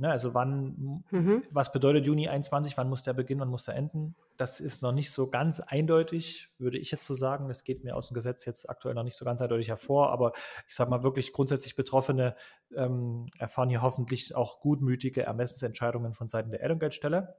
Ne, 0.00 0.10
also 0.10 0.32
wann, 0.32 1.04
mhm. 1.10 1.42
was 1.50 1.72
bedeutet 1.72 2.06
Juni 2.06 2.26
21, 2.26 2.74
wann 2.78 2.88
muss 2.88 3.02
der 3.02 3.12
beginnen, 3.12 3.42
wann 3.42 3.50
muss 3.50 3.66
der 3.66 3.76
enden? 3.76 4.16
Das 4.38 4.58
ist 4.58 4.82
noch 4.82 4.92
nicht 4.92 5.10
so 5.10 5.28
ganz 5.28 5.60
eindeutig, 5.60 6.48
würde 6.56 6.78
ich 6.78 6.90
jetzt 6.90 7.04
so 7.04 7.12
sagen. 7.12 7.48
Das 7.48 7.64
geht 7.64 7.84
mir 7.84 7.94
aus 7.94 8.08
dem 8.08 8.14
Gesetz 8.14 8.46
jetzt 8.46 8.70
aktuell 8.70 8.94
noch 8.94 9.02
nicht 9.02 9.16
so 9.16 9.26
ganz 9.26 9.42
eindeutig 9.42 9.68
hervor, 9.68 10.10
aber 10.10 10.32
ich 10.66 10.74
sage 10.74 10.88
mal 10.88 11.02
wirklich 11.02 11.34
grundsätzlich 11.34 11.76
Betroffene 11.76 12.34
ähm, 12.74 13.26
erfahren 13.38 13.68
hier 13.68 13.82
hoffentlich 13.82 14.34
auch 14.34 14.60
gutmütige 14.60 15.24
Ermessensentscheidungen 15.24 16.14
von 16.14 16.28
Seiten 16.28 16.50
der 16.50 16.62
Elterngeldstelle. 16.62 17.36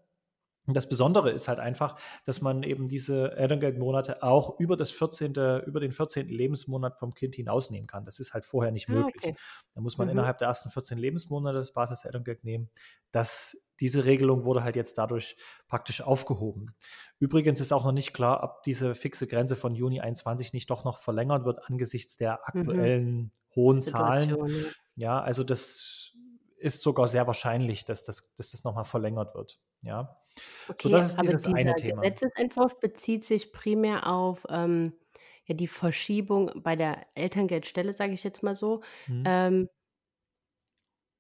Das 0.68 0.88
Besondere 0.88 1.32
ist 1.32 1.48
halt 1.48 1.60
einfach, 1.60 2.00
dass 2.24 2.42
man 2.42 2.62
eben 2.62 2.88
diese 2.88 3.32
Elterngeldmonate 3.36 4.22
auch 4.22 4.60
über 4.60 4.78
das 4.78 4.92
14., 4.92 5.34
über 5.66 5.80
den 5.80 5.92
14. 5.92 6.28
Lebensmonat 6.28 7.00
vom 7.00 7.16
Kind 7.16 7.36
hinausnehmen 7.36 7.88
kann. 7.88 8.06
Das 8.06 8.20
ist 8.20 8.34
halt 8.36 8.46
vorher 8.46 8.72
nicht 8.72 8.88
ah, 8.90 8.94
möglich. 8.94 9.24
Okay. 9.24 9.36
Da 9.74 9.82
muss 9.82 9.98
man 9.98 10.08
mhm. 10.08 10.14
innerhalb 10.14 10.38
der 10.38 10.48
ersten 10.48 10.70
14 10.70 11.00
Lebensmonate 11.00 11.58
das 11.58 11.74
Basis-Elterngeld 11.74 12.44
nehmen. 12.44 12.70
Das, 13.12 13.58
diese 13.80 14.06
Regelung 14.06 14.46
wurde 14.46 14.64
halt 14.64 14.76
jetzt 14.76 15.00
dadurch 15.00 15.36
praktisch 15.68 16.02
aufgehoben. 16.02 16.76
Übrigens 17.18 17.60
ist 17.60 17.74
auch 17.74 17.84
noch 17.84 17.92
nicht 17.92 18.14
klar, 18.14 18.44
ob 18.44 18.62
diese 18.62 18.94
fixe 18.94 19.26
Grenze 19.26 19.56
von 19.56 19.74
Juni 19.74 20.00
21 20.00 20.54
nicht 20.54 20.70
doch 20.70 20.84
noch 20.84 21.00
verlängert 21.00 21.44
wird 21.44 21.60
angesichts 21.66 22.18
der 22.18 22.34
mhm. 22.34 22.62
aktuellen 22.62 23.16
mhm. 23.16 23.32
hohen 23.56 23.80
Situation. 23.82 24.50
Zahlen. 24.52 24.66
Ja, 24.96 25.20
also 25.22 25.44
das 25.44 26.14
ist 26.58 26.82
sogar 26.82 27.08
sehr 27.08 27.26
wahrscheinlich, 27.26 27.86
dass 27.86 28.04
das, 28.04 28.32
dass 28.36 28.52
das 28.52 28.64
nochmal 28.64 28.86
verlängert 28.86 29.34
wird. 29.34 29.60
Ja. 29.82 30.21
Okay, 30.70 30.90
so, 30.90 30.96
das 30.96 31.08
ist 31.10 31.20
aber 31.20 31.28
dieses 31.28 31.46
eine 31.46 31.76
Thema. 31.76 32.02
Gesetzesentwurf 32.02 32.80
bezieht 32.80 33.24
sich 33.24 33.52
primär 33.52 34.08
auf 34.08 34.46
ähm, 34.50 34.94
ja 35.46 35.56
die 35.56 35.68
Verschiebung 35.68 36.52
bei 36.56 36.76
der 36.76 37.06
Elterngeldstelle, 37.16 37.94
sage 37.94 38.14
ich 38.14 38.24
jetzt 38.24 38.44
mal 38.44 38.56
so, 38.56 38.82
mhm. 39.08 39.24
ähm, 39.26 39.70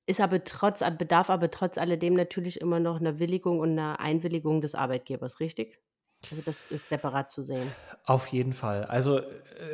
ist 0.08 0.22
aber 0.22 0.44
trotz 0.44 0.84
bedarf 0.98 1.30
aber 1.30 1.51
trotz 1.51 1.77
alledem 1.77 2.15
natürlich 2.15 2.60
immer 2.60 2.80
noch 2.80 3.00
einer 3.00 3.20
Willigung 3.20 3.60
und 3.60 3.72
einer 3.72 4.00
Einwilligung 4.00 4.62
des 4.62 4.75
Arbeitgebers, 4.75 5.39
richtig? 5.39 5.80
Also 6.30 6.44
das 6.44 6.65
ist 6.68 6.88
separat 6.88 7.32
zu 7.32 7.44
sehen. 7.44 7.72
Auf 8.06 8.27
jeden 8.27 8.53
Fall. 8.53 8.86
Also 8.86 9.22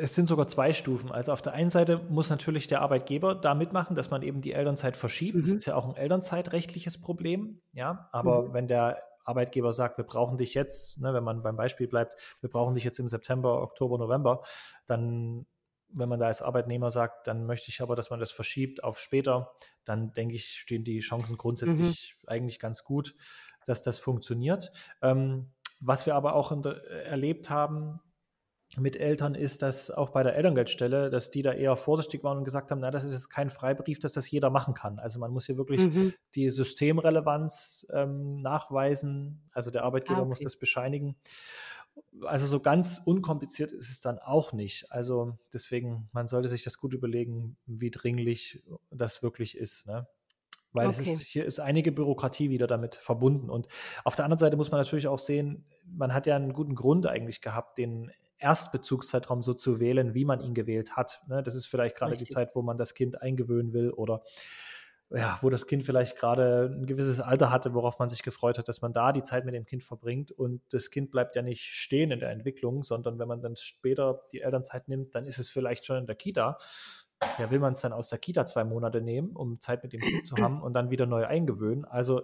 es 0.00 0.14
sind 0.14 0.26
sogar 0.28 0.48
zwei 0.48 0.72
Stufen. 0.72 1.12
Also 1.12 1.32
auf 1.32 1.42
der 1.42 1.52
einen 1.52 1.70
Seite 1.70 2.00
muss 2.08 2.30
natürlich 2.30 2.68
der 2.68 2.80
Arbeitgeber 2.80 3.34
da 3.34 3.54
mitmachen, 3.54 3.96
dass 3.96 4.10
man 4.10 4.22
eben 4.22 4.40
die 4.40 4.52
Elternzeit 4.52 4.96
verschiebt. 4.96 5.36
Mhm. 5.36 5.42
Das 5.42 5.50
ist 5.50 5.66
ja 5.66 5.74
auch 5.74 5.86
ein 5.86 5.96
elternzeitrechtliches 5.96 7.00
Problem. 7.00 7.60
Ja, 7.72 8.08
aber 8.12 8.42
mhm. 8.44 8.52
wenn 8.54 8.68
der 8.68 9.02
Arbeitgeber 9.28 9.72
sagt, 9.72 9.98
wir 9.98 10.04
brauchen 10.04 10.38
dich 10.38 10.54
jetzt, 10.54 10.98
ne, 10.98 11.14
wenn 11.14 11.24
man 11.24 11.42
beim 11.42 11.56
Beispiel 11.56 11.86
bleibt, 11.86 12.16
wir 12.40 12.50
brauchen 12.50 12.74
dich 12.74 12.84
jetzt 12.84 12.98
im 12.98 13.08
September, 13.08 13.62
Oktober, 13.62 13.98
November, 13.98 14.42
dann 14.86 15.46
wenn 15.90 16.08
man 16.08 16.20
da 16.20 16.26
als 16.26 16.42
Arbeitnehmer 16.42 16.90
sagt, 16.90 17.26
dann 17.26 17.46
möchte 17.46 17.70
ich 17.70 17.80
aber, 17.80 17.96
dass 17.96 18.10
man 18.10 18.20
das 18.20 18.30
verschiebt 18.30 18.84
auf 18.84 18.98
später, 18.98 19.52
dann 19.84 20.12
denke 20.12 20.34
ich, 20.34 20.58
stehen 20.58 20.84
die 20.84 21.00
Chancen 21.00 21.36
grundsätzlich 21.36 22.16
mhm. 22.20 22.28
eigentlich 22.28 22.58
ganz 22.58 22.84
gut, 22.84 23.14
dass 23.66 23.82
das 23.82 23.98
funktioniert. 23.98 24.70
Ähm, 25.00 25.50
was 25.80 26.06
wir 26.06 26.14
aber 26.14 26.34
auch 26.34 26.52
der, 26.60 26.84
erlebt 27.06 27.50
haben 27.50 28.00
mit 28.76 28.96
Eltern 28.96 29.34
ist, 29.34 29.62
dass 29.62 29.90
auch 29.90 30.10
bei 30.10 30.22
der 30.22 30.36
Elterngeldstelle, 30.36 31.08
dass 31.10 31.30
die 31.30 31.42
da 31.42 31.52
eher 31.52 31.76
vorsichtig 31.76 32.22
waren 32.22 32.38
und 32.38 32.44
gesagt 32.44 32.70
haben, 32.70 32.80
na, 32.80 32.90
das 32.90 33.04
ist 33.04 33.12
jetzt 33.12 33.30
kein 33.30 33.50
Freibrief, 33.50 33.98
dass 33.98 34.12
das 34.12 34.30
jeder 34.30 34.50
machen 34.50 34.74
kann. 34.74 34.98
Also 34.98 35.18
man 35.18 35.30
muss 35.30 35.46
hier 35.46 35.56
wirklich 35.56 35.80
mhm. 35.80 36.12
die 36.34 36.50
Systemrelevanz 36.50 37.86
ähm, 37.92 38.42
nachweisen. 38.42 39.48
Also 39.52 39.70
der 39.70 39.84
Arbeitgeber 39.84 40.18
ah, 40.18 40.22
okay. 40.22 40.28
muss 40.28 40.40
das 40.40 40.56
bescheinigen. 40.56 41.16
Also 42.22 42.46
so 42.46 42.60
ganz 42.60 43.00
unkompliziert 43.04 43.72
ist 43.72 43.90
es 43.90 44.00
dann 44.00 44.18
auch 44.18 44.52
nicht. 44.52 44.92
Also 44.92 45.38
deswegen, 45.52 46.08
man 46.12 46.28
sollte 46.28 46.48
sich 46.48 46.62
das 46.62 46.78
gut 46.78 46.92
überlegen, 46.92 47.56
wie 47.66 47.90
dringlich 47.90 48.62
das 48.90 49.22
wirklich 49.22 49.56
ist. 49.56 49.86
Ne? 49.86 50.06
Weil 50.72 50.88
okay. 50.88 51.10
ist, 51.10 51.22
hier 51.22 51.46
ist 51.46 51.58
einige 51.58 51.90
Bürokratie 51.90 52.50
wieder 52.50 52.66
damit 52.66 52.96
verbunden. 52.96 53.48
Und 53.48 53.68
auf 54.04 54.14
der 54.14 54.26
anderen 54.26 54.38
Seite 54.38 54.56
muss 54.56 54.70
man 54.70 54.80
natürlich 54.80 55.08
auch 55.08 55.18
sehen, 55.18 55.64
man 55.84 56.12
hat 56.12 56.26
ja 56.26 56.36
einen 56.36 56.52
guten 56.52 56.74
Grund 56.74 57.06
eigentlich 57.06 57.40
gehabt, 57.40 57.78
den 57.78 58.12
Erstbezugszeitraum 58.38 59.42
so 59.42 59.54
zu 59.54 59.80
wählen, 59.80 60.14
wie 60.14 60.24
man 60.24 60.40
ihn 60.40 60.54
gewählt 60.54 60.96
hat. 60.96 61.22
Ne? 61.28 61.42
Das 61.42 61.54
ist 61.54 61.66
vielleicht 61.66 61.96
gerade 61.96 62.16
die 62.16 62.26
Zeit, 62.26 62.54
wo 62.54 62.62
man 62.62 62.78
das 62.78 62.94
Kind 62.94 63.20
eingewöhnen 63.20 63.72
will 63.72 63.90
oder 63.90 64.22
ja, 65.10 65.38
wo 65.40 65.48
das 65.48 65.66
Kind 65.66 65.84
vielleicht 65.84 66.18
gerade 66.18 66.66
ein 66.70 66.84
gewisses 66.84 67.18
Alter 67.18 67.50
hatte, 67.50 67.72
worauf 67.72 67.98
man 67.98 68.10
sich 68.10 68.22
gefreut 68.22 68.58
hat, 68.58 68.68
dass 68.68 68.82
man 68.82 68.92
da 68.92 69.12
die 69.12 69.22
Zeit 69.22 69.46
mit 69.46 69.54
dem 69.54 69.64
Kind 69.64 69.82
verbringt. 69.82 70.30
Und 70.30 70.60
das 70.70 70.90
Kind 70.90 71.10
bleibt 71.10 71.34
ja 71.34 71.40
nicht 71.40 71.64
stehen 71.64 72.10
in 72.10 72.20
der 72.20 72.30
Entwicklung, 72.30 72.82
sondern 72.82 73.18
wenn 73.18 73.26
man 73.26 73.40
dann 73.40 73.56
später 73.56 74.20
die 74.32 74.42
Elternzeit 74.42 74.86
nimmt, 74.88 75.14
dann 75.14 75.24
ist 75.24 75.38
es 75.38 75.48
vielleicht 75.48 75.86
schon 75.86 75.96
in 75.96 76.06
der 76.06 76.16
Kita 76.16 76.58
ja, 77.38 77.50
will 77.50 77.58
man 77.58 77.72
es 77.72 77.80
dann 77.80 77.92
aus 77.92 78.08
der 78.08 78.18
Kita 78.18 78.46
zwei 78.46 78.64
Monate 78.64 79.00
nehmen, 79.00 79.34
um 79.34 79.60
Zeit 79.60 79.82
mit 79.82 79.92
dem 79.92 80.00
Kind 80.00 80.24
zu 80.24 80.36
haben 80.36 80.62
und 80.62 80.74
dann 80.74 80.90
wieder 80.90 81.06
neu 81.06 81.26
eingewöhnen. 81.26 81.84
Also 81.84 82.22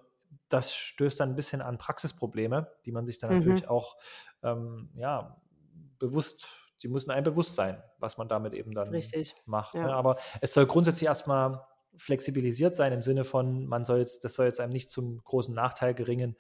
das 0.49 0.75
stößt 0.75 1.19
dann 1.19 1.31
ein 1.31 1.37
bisschen 1.37 1.63
an 1.63 1.79
Praxisprobleme, 1.79 2.69
die 2.85 2.93
man 2.93 3.07
sich 3.07 3.19
dann 3.19 3.31
mhm. 3.31 3.39
natürlich 3.39 3.69
auch 3.69 3.97
ähm, 4.43 4.91
ja, 4.95 5.37
bewusst, 6.09 6.49
die 6.83 6.89
müssen 6.89 7.11
einem 7.11 7.25
bewusst 7.25 7.55
sein, 7.55 7.83
was 7.99 8.19
man 8.19 8.29
damit 8.29 8.55
eben 8.55 8.73
dann 8.73 8.89
Richtig. 8.89 9.35
macht. 9.47 9.75
Ja. 9.75 9.87
Ne? 9.87 9.95
Aber 9.95 10.19
es 10.41 10.55
soll 10.55 10.67
grundsätzlich 10.67 11.07
erstmal 11.07 11.65
flexibilisiert 11.97 12.75
sein 12.75 12.93
im 12.93 13.03
Sinne 13.03 13.25
von, 13.25 13.67
man 13.67 13.85
soll 13.85 13.99
jetzt, 13.99 14.25
das 14.25 14.35
soll 14.35 14.47
jetzt 14.47 14.61
einem 14.61 14.73
nicht 14.73 14.91
zum 14.91 15.23
großen 15.23 15.55
Nachteil 15.55 15.95
geringen 15.95 16.37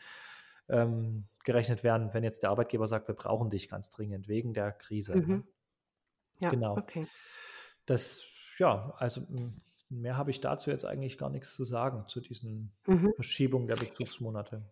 ähm, 0.68 1.26
gerechnet 1.44 1.85
werden, 1.85 2.11
wenn 2.12 2.25
jetzt 2.25 2.42
der 2.42 2.50
Arbeitgeber 2.50 2.88
sagt, 2.88 3.06
wir 3.09 3.14
brauchen 3.14 3.50
dich 3.50 3.68
ganz 3.68 3.90
dringend 3.90 4.28
wegen 4.28 4.54
der 4.54 4.73
Krise. 4.73 5.14
Ne? 5.14 5.26
Mhm. 5.26 5.44
Ja, 6.40 6.50
genau. 6.50 6.76
Okay. 6.76 7.06
Das 7.87 8.25
ja, 8.59 8.94
also 8.99 9.23
mehr 9.88 10.16
habe 10.16 10.30
ich 10.30 10.40
dazu 10.40 10.71
jetzt 10.71 10.85
eigentlich 10.85 11.18
gar 11.18 11.30
nichts 11.30 11.54
zu 11.54 11.64
sagen, 11.64 12.04
zu 12.09 12.21
diesen 12.21 12.73
mhm. 12.87 13.12
Verschiebungen 13.14 13.66
der 13.66 13.76
Bezugsmonate. 13.76 14.62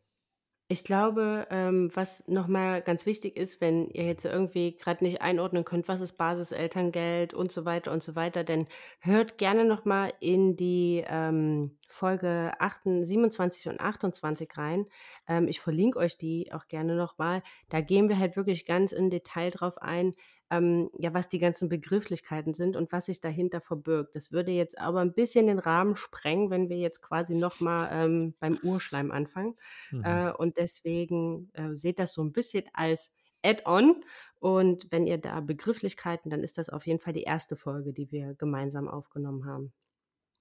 Ich 0.69 0.85
glaube, 0.85 1.47
ähm, 1.51 1.91
was 1.95 2.27
nochmal 2.29 2.81
ganz 2.81 3.05
wichtig 3.05 3.37
ist, 3.37 3.61
wenn 3.61 3.89
ihr 3.89 4.07
jetzt 4.07 4.25
irgendwie 4.25 4.75
gerade 4.77 5.05
nicht 5.05 5.21
einordnen 5.21 5.65
könnt, 5.65 5.87
was 5.87 6.01
ist 6.01 6.17
Basiselterngeld 6.17 7.35
und 7.35 7.53
so 7.53 7.67
weiter 7.67 7.93
und 7.93 8.03
so 8.03 8.15
weiter, 8.15 8.43
dann 8.43 8.67
hört 9.01 9.37
gerne 9.37 9.67
nochmal 9.67 10.15
in 10.21 10.57
die 10.57 11.05
ähm, 11.07 11.77
Folge 11.89 12.53
8, 12.59 12.83
27 13.03 13.69
und 13.69 13.81
28 13.81 14.49
rein. 14.57 14.87
Ähm, 15.29 15.47
ich 15.47 15.61
verlinke 15.61 15.99
euch 15.99 16.17
die 16.17 16.51
auch 16.53 16.67
gerne 16.69 16.97
nochmal. 16.97 17.43
Da 17.69 17.83
gehen 17.83 18.09
wir 18.09 18.19
halt 18.19 18.37
wirklich 18.37 18.65
ganz 18.65 18.93
in 18.93 19.11
Detail 19.11 19.51
drauf 19.51 19.77
ein, 19.77 20.15
ähm, 20.53 20.91
ja, 20.99 21.15
was 21.15 21.31
die 21.31 21.39
ganzen 21.39 21.71
Begrifflichkeiten 21.71 22.53
sind 22.53 22.77
und 22.77 22.93
was 22.93 23.07
sich 23.07 23.23
dahinter 23.23 23.63
verbirgt. 23.63 24.15
Das 24.15 24.33
würde 24.33 24.53
jetzt 24.53 24.79
aber 24.79 25.01
ein 25.01 25.15
bisschen 25.15 25.47
den 25.47 25.59
Rahmen 25.59 25.97
sprengen, 25.97 26.51
wenn 26.51 26.69
wir 26.69 26.77
jetzt 26.77 27.01
quasi 27.01 27.35
nochmal 27.35 27.89
ähm, 27.91 28.35
beim 28.39 28.59
Urschleim 28.63 29.11
anfangen. 29.11 29.57
Mhm. 29.91 30.05
Äh, 30.05 30.33
und 30.33 30.59
deswegen 30.59 31.51
äh, 31.55 31.75
seht 31.75 31.99
das 31.99 32.13
so 32.13 32.23
ein 32.23 32.33
bisschen 32.33 32.65
als 32.75 33.11
Add-on. 33.43 34.05
Und 34.41 34.93
wenn 34.93 35.07
ihr 35.07 35.17
da 35.17 35.41
Begrifflichkeiten, 35.41 36.31
dann 36.31 36.41
ist 36.41 36.59
das 36.59 36.69
auf 36.69 36.87
jeden 36.87 37.01
Fall 37.01 37.15
die 37.15 37.23
erste 37.23 37.57
Folge, 37.57 37.95
die 37.95 38.13
wir 38.13 38.35
gemeinsam 38.35 38.89
aufgenommen 38.89 39.47
haben. 39.47 39.73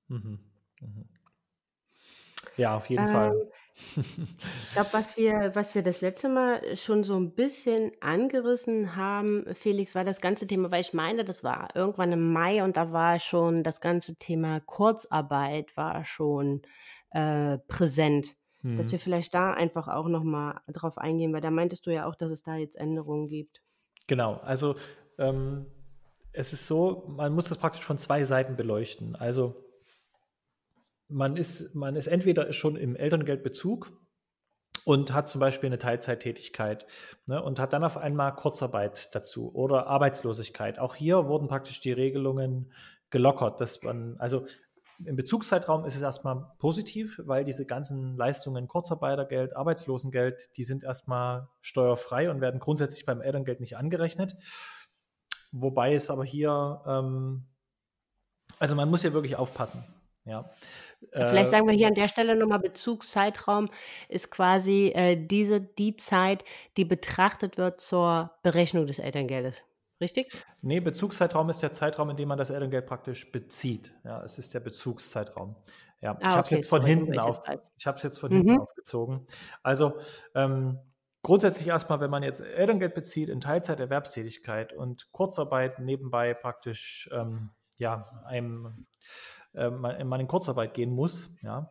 Mhm. 0.10 0.39
Mhm. 0.82 1.06
Ja, 2.58 2.75
auf 2.75 2.89
jeden 2.89 3.08
ähm, 3.08 3.13
Fall. 3.13 3.51
Ich 3.96 4.74
glaube, 4.74 4.90
was 4.92 5.18
wir, 5.18 5.51
was 5.54 5.75
wir 5.75 5.82
das 5.82 6.01
letzte 6.01 6.30
Mal 6.30 6.75
schon 6.75 7.04
so 7.04 7.16
ein 7.16 7.32
bisschen 7.34 7.92
angerissen 8.00 8.96
haben, 8.96 9.46
Felix, 9.56 9.96
war 9.96 10.04
das 10.04 10.22
ganze 10.22 10.48
Thema, 10.48 10.72
weil 10.72 10.82
ich 10.82 10.94
meine, 10.94 11.25
das 11.25 11.44
war 11.44 11.75
irgendwann 11.75 12.12
im 12.12 12.32
Mai 12.32 12.63
und 12.63 12.78
da 12.78 12.92
war 12.92 13.20
schon 13.20 13.63
das 13.63 13.82
ganze 13.82 14.16
Thema 14.16 14.60
Kurzarbeit 14.60 15.75
war 15.75 16.06
schon 16.06 16.62
äh, 17.12 17.58
präsent. 17.68 18.36
Mhm. 18.62 18.78
Dass 18.78 18.92
wir 18.92 19.00
vielleicht 19.00 19.34
da 19.34 19.54
einfach 19.54 19.88
auch 19.88 20.08
nochmal 20.08 20.62
drauf 20.68 20.98
eingehen, 20.98 21.34
weil 21.34 21.42
da 21.42 21.51
meintest 21.51 21.86
du 21.86 21.92
ja 21.92 22.06
auch, 22.06 22.16
dass 22.16 22.32
es 22.32 22.44
da 22.44 22.56
jetzt 22.56 22.78
Änderungen 22.78 23.28
gibt. 23.28 23.62
Genau, 24.08 24.36
also 24.36 24.75
ähm, 25.18 25.66
es 26.34 26.54
ist 26.54 26.68
so, 26.68 27.06
man 27.08 27.34
muss 27.34 27.50
das 27.50 27.58
praktisch 27.58 27.84
von 27.84 27.98
zwei 27.98 28.24
Seiten 28.24 28.56
beleuchten. 28.56 29.16
Also 29.16 29.56
man 31.12 31.38
ist, 31.38 31.75
man 31.75 31.96
ist 31.96 32.08
entweder 32.08 32.51
schon 32.53 32.75
im 32.75 32.96
Elterngeldbezug 32.96 33.91
und 34.86 35.13
hat 35.13 35.27
zum 35.27 35.39
Beispiel 35.39 35.68
eine 35.68 35.77
Teilzeittätigkeit 35.77 36.88
ne, 37.27 37.41
und 37.41 37.60
hat 37.60 37.74
dann 37.74 37.84
auf 37.84 37.98
einmal 37.98 38.36
Kurzarbeit 38.36 39.13
dazu 39.13 39.53
oder 39.53 39.88
Arbeitslosigkeit. 39.88 40.80
Auch 40.80 40.96
hier 40.96 41.27
wurden 41.27 41.48
praktisch 41.48 41.82
die 41.82 41.91
Regelungen 41.91 42.72
gelockert, 43.10 43.62
dass 43.62 43.82
man, 43.84 44.15
also 44.18 44.46
im 45.06 45.15
Bezugszeitraum 45.15 45.86
ist 45.86 45.96
es 45.96 46.01
erstmal 46.01 46.51
positiv, 46.60 47.20
weil 47.25 47.44
diese 47.44 47.65
ganzen 47.65 48.15
Leistungen, 48.15 48.68
Kurzarbeitergeld, 48.68 49.56
Arbeitslosengeld, 49.56 50.50
die 50.58 50.63
sind 50.63 50.84
erstmal 50.84 51.48
steuerfrei 51.60 52.30
und 52.30 52.41
werden 52.41 52.60
grundsätzlich 52.60 53.06
beim 53.06 53.22
Elterngeld 53.22 53.60
nicht 53.60 53.77
angerechnet. 53.77 54.36
Wobei 55.51 55.94
es 55.94 56.10
aber 56.10 56.24
hier, 56.24 56.82
ähm, 56.86 57.48
also 58.60 58.75
man 58.75 58.89
muss 58.89 59.03
ja 59.03 59.13
wirklich 59.13 59.36
aufpassen. 59.36 59.84
Ja. 60.25 60.50
Vielleicht 61.12 61.48
äh, 61.48 61.51
sagen 61.51 61.67
wir 61.67 61.74
hier 61.74 61.88
an 61.88 61.96
der 61.96 62.08
Stelle 62.08 62.36
nochmal, 62.36 62.60
Bezugszeitraum 62.60 63.70
ist 64.08 64.31
quasi 64.31 64.91
äh, 64.96 65.15
diese, 65.15 65.60
die 65.60 65.96
Zeit, 65.98 66.46
die 66.77 66.86
betrachtet 66.86 67.58
wird 67.58 67.81
zur 67.81 68.31
Berechnung 68.43 68.88
des 68.88 69.00
Elterngeldes. 69.00 69.55
Richtig? 70.00 70.34
Nee, 70.62 70.79
Bezugszeitraum 70.79 71.50
ist 71.50 71.62
der 71.62 71.72
Zeitraum, 71.72 72.10
in 72.10 72.17
dem 72.17 72.27
man 72.27 72.38
das 72.38 72.50
Elterngeld 72.50 72.88
praktisch 72.88 73.31
bezieht. 73.31 73.93
Ja, 74.03 74.24
es 74.24 74.39
ist 74.39 74.53
der 74.53 74.60
Bezugszeitraum. 74.60 75.55
Ja, 76.01 76.13
ah, 76.13 76.27
ich 76.27 76.34
habe 76.34 76.41
es 76.41 76.50
jetzt 76.50 76.70
von 76.70 76.84
hinten 76.84 77.20
auf, 77.20 77.41
ich 77.77 77.86
habe 77.86 77.98
es 77.98 78.03
jetzt 78.03 78.17
von 78.17 78.31
mhm. 78.31 78.38
hinten 78.38 78.60
aufgezogen. 78.60 79.27
Also 79.62 79.93
ähm, 80.34 80.79
grundsätzlich 81.22 81.67
erstmal, 81.67 82.00
wenn 82.00 82.10
man 82.10 82.24
jetzt 82.24 82.41
Elterngeld 82.41 82.96
bezieht 82.96 83.29
in 83.29 83.39
Teilzeiterwerbstätigkeit 83.39 84.74
und 84.74 85.12
Kurzarbeit 85.12 85.77
nebenbei 85.77 86.34
praktisch 86.34 87.08
ähm, 87.13 87.51
ja 87.77 88.24
einem 88.25 88.88
äh, 89.53 89.70
man, 89.70 90.20
in 90.20 90.27
Kurzarbeit 90.27 90.74
gehen 90.74 90.91
muss, 90.91 91.29
ja, 91.41 91.70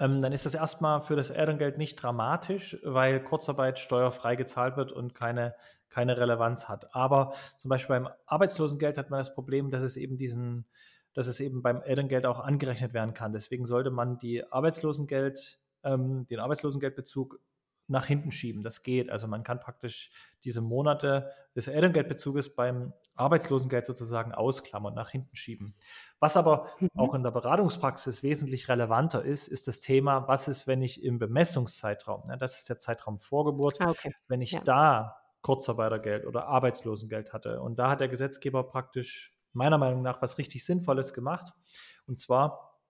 ähm, 0.00 0.22
dann 0.22 0.32
ist 0.32 0.46
das 0.46 0.54
erstmal 0.54 1.00
für 1.00 1.16
das 1.16 1.30
Elterngeld 1.30 1.76
nicht 1.76 1.96
dramatisch, 1.96 2.78
weil 2.84 3.22
Kurzarbeit 3.22 3.80
steuerfrei 3.80 4.36
gezahlt 4.36 4.76
wird 4.76 4.92
und 4.92 5.14
keine, 5.14 5.54
keine 5.88 6.16
Relevanz 6.16 6.68
hat. 6.68 6.94
Aber 6.94 7.32
zum 7.56 7.68
Beispiel 7.68 7.96
beim 7.96 8.08
Arbeitslosengeld 8.26 8.96
hat 8.96 9.10
man 9.10 9.18
das 9.18 9.34
Problem, 9.34 9.70
dass 9.70 9.82
es 9.82 9.96
eben 9.96 10.16
diesen, 10.16 10.66
dass 11.14 11.26
es 11.26 11.40
eben 11.40 11.62
beim 11.62 11.82
Elterngeld 11.82 12.26
auch 12.26 12.38
angerechnet 12.38 12.94
werden 12.94 13.12
kann. 13.12 13.32
Deswegen 13.32 13.66
sollte 13.66 13.90
man 13.90 14.18
die 14.18 14.44
Arbeitslosengeld, 14.50 15.58
ähm, 15.82 16.26
den 16.26 16.38
Arbeitslosengeldbezug 16.38 17.40
nach 17.88 18.06
hinten 18.06 18.30
schieben. 18.30 18.62
Das 18.62 18.82
geht. 18.82 19.10
Also 19.10 19.26
man 19.26 19.42
kann 19.42 19.58
praktisch 19.58 20.12
diese 20.44 20.60
Monate 20.60 21.32
des 21.56 21.66
Elterngeldbezuges 21.66 22.54
beim 22.54 22.92
Arbeitslosengeld 23.18 23.86
sozusagen 23.86 24.32
ausklammern, 24.32 24.94
nach 24.94 25.10
hinten 25.10 25.34
schieben. 25.34 25.74
Was 26.20 26.36
aber 26.36 26.68
mhm. 26.80 26.88
auch 26.96 27.14
in 27.14 27.22
der 27.22 27.30
Beratungspraxis 27.30 28.22
wesentlich 28.22 28.68
relevanter 28.68 29.22
ist, 29.24 29.48
ist 29.48 29.68
das 29.68 29.80
Thema, 29.80 30.28
was 30.28 30.48
ist, 30.48 30.66
wenn 30.66 30.82
ich 30.82 31.02
im 31.02 31.18
Bemessungszeitraum, 31.18 32.24
ne, 32.28 32.38
das 32.38 32.56
ist 32.56 32.68
der 32.68 32.78
Zeitraum 32.78 33.18
Vorgeburt, 33.18 33.80
ah, 33.80 33.90
okay. 33.90 34.14
wenn 34.28 34.40
ich 34.40 34.52
ja. 34.52 34.60
da 34.60 35.16
Kurzarbeitergeld 35.42 36.26
oder 36.26 36.46
Arbeitslosengeld 36.46 37.32
hatte. 37.32 37.60
Und 37.60 37.78
da 37.78 37.90
hat 37.90 38.00
der 38.00 38.08
Gesetzgeber 38.08 38.64
praktisch 38.64 39.34
meiner 39.52 39.78
Meinung 39.78 40.02
nach 40.02 40.20
was 40.20 40.38
richtig 40.38 40.64
Sinnvolles 40.64 41.12
gemacht. 41.12 41.52
Und 42.06 42.18
zwar, 42.18 42.80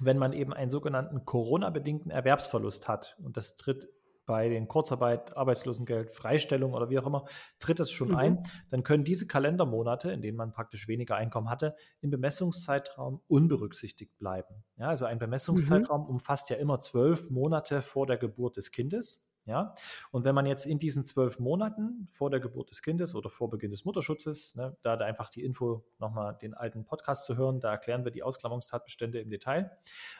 wenn 0.00 0.18
man 0.18 0.32
eben 0.32 0.52
einen 0.52 0.70
sogenannten 0.70 1.24
Corona-bedingten 1.24 2.10
Erwerbsverlust 2.10 2.88
hat. 2.88 3.16
Und 3.22 3.36
das 3.36 3.56
tritt 3.56 3.88
bei 4.26 4.48
den 4.48 4.68
Kurzarbeit, 4.68 5.36
Arbeitslosengeld, 5.36 6.10
Freistellung 6.10 6.74
oder 6.74 6.90
wie 6.90 6.98
auch 6.98 7.06
immer, 7.06 7.24
tritt 7.58 7.80
es 7.80 7.90
schon 7.90 8.08
mhm. 8.08 8.16
ein, 8.16 8.42
dann 8.70 8.82
können 8.82 9.04
diese 9.04 9.26
Kalendermonate, 9.26 10.10
in 10.10 10.22
denen 10.22 10.36
man 10.36 10.52
praktisch 10.52 10.88
weniger 10.88 11.16
Einkommen 11.16 11.50
hatte, 11.50 11.74
im 12.00 12.10
Bemessungszeitraum 12.10 13.20
unberücksichtigt 13.26 14.16
bleiben. 14.18 14.64
Ja, 14.76 14.88
also 14.88 15.04
ein 15.04 15.18
Bemessungszeitraum 15.18 16.02
mhm. 16.02 16.08
umfasst 16.08 16.50
ja 16.50 16.56
immer 16.56 16.80
zwölf 16.80 17.30
Monate 17.30 17.82
vor 17.82 18.06
der 18.06 18.16
Geburt 18.16 18.56
des 18.56 18.70
Kindes. 18.70 19.24
Ja, 19.46 19.74
und 20.10 20.24
wenn 20.24 20.34
man 20.34 20.46
jetzt 20.46 20.64
in 20.64 20.78
diesen 20.78 21.04
zwölf 21.04 21.38
Monaten 21.38 22.06
vor 22.08 22.30
der 22.30 22.40
Geburt 22.40 22.70
des 22.70 22.80
Kindes 22.80 23.14
oder 23.14 23.28
vor 23.28 23.50
Beginn 23.50 23.72
des 23.72 23.84
Mutterschutzes, 23.84 24.54
ne, 24.54 24.74
da 24.82 24.94
einfach 24.94 25.28
die 25.28 25.44
Info 25.44 25.84
nochmal 25.98 26.38
den 26.40 26.54
alten 26.54 26.86
Podcast 26.86 27.26
zu 27.26 27.36
hören, 27.36 27.60
da 27.60 27.70
erklären 27.70 28.04
wir 28.04 28.10
die 28.10 28.22
Ausklammerungstatbestände 28.22 29.20
im 29.20 29.28
Detail. 29.28 29.70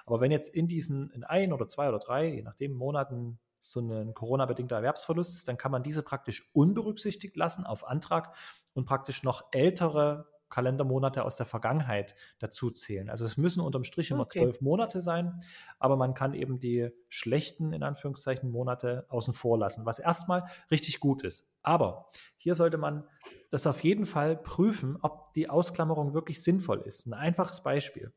Aber 0.04 0.20
wenn 0.20 0.30
jetzt 0.30 0.54
in 0.54 0.66
diesen, 0.66 1.10
in 1.12 1.24
ein 1.24 1.54
oder 1.54 1.66
zwei 1.68 1.88
oder 1.88 2.00
drei, 2.00 2.26
je 2.34 2.42
nachdem, 2.42 2.74
Monaten 2.74 3.38
so 3.64 3.80
ein 3.80 4.12
Corona-bedingter 4.12 4.76
Erwerbsverlust 4.76 5.34
ist, 5.34 5.48
dann 5.48 5.56
kann 5.56 5.72
man 5.72 5.82
diese 5.82 6.02
praktisch 6.02 6.50
unberücksichtigt 6.52 7.36
lassen 7.36 7.64
auf 7.64 7.86
Antrag 7.86 8.36
und 8.74 8.84
praktisch 8.84 9.22
noch 9.22 9.46
ältere 9.52 10.26
Kalendermonate 10.50 11.24
aus 11.24 11.36
der 11.36 11.46
Vergangenheit 11.46 12.14
dazu 12.38 12.70
zählen. 12.70 13.08
Also 13.08 13.24
es 13.24 13.36
müssen 13.36 13.60
unterm 13.60 13.82
Strich 13.82 14.10
immer 14.10 14.24
okay. 14.24 14.40
zwölf 14.40 14.60
Monate 14.60 15.00
sein, 15.00 15.42
aber 15.78 15.96
man 15.96 16.14
kann 16.14 16.34
eben 16.34 16.60
die 16.60 16.90
schlechten, 17.08 17.72
in 17.72 17.82
Anführungszeichen, 17.82 18.50
Monate 18.50 19.06
außen 19.08 19.34
vor 19.34 19.58
lassen, 19.58 19.86
was 19.86 19.98
erstmal 19.98 20.44
richtig 20.70 21.00
gut 21.00 21.24
ist. 21.24 21.48
Aber 21.62 22.10
hier 22.36 22.54
sollte 22.54 22.76
man 22.76 23.08
das 23.50 23.66
auf 23.66 23.82
jeden 23.82 24.06
Fall 24.06 24.36
prüfen, 24.36 24.98
ob 25.00 25.32
die 25.32 25.48
Ausklammerung 25.48 26.12
wirklich 26.12 26.42
sinnvoll 26.42 26.82
ist. 26.82 27.06
Ein 27.06 27.14
einfaches 27.14 27.62
Beispiel. 27.62 28.12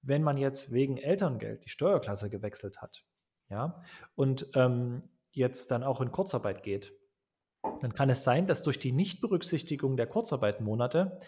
Wenn 0.00 0.22
man 0.22 0.38
jetzt 0.38 0.72
wegen 0.72 0.96
Elterngeld 0.96 1.64
die 1.64 1.68
Steuerklasse 1.68 2.30
gewechselt 2.30 2.80
hat, 2.80 3.04
ja, 3.48 3.82
und 4.14 4.48
ähm, 4.54 5.00
jetzt 5.30 5.70
dann 5.70 5.84
auch 5.84 6.00
in 6.00 6.12
Kurzarbeit 6.12 6.62
geht, 6.62 6.92
dann 7.80 7.94
kann 7.94 8.10
es 8.10 8.24
sein, 8.24 8.46
dass 8.46 8.62
durch 8.62 8.78
die 8.78 8.92
Nichtberücksichtigung 8.92 9.96
der 9.96 10.06
Kurzarbeitmonate 10.06 11.18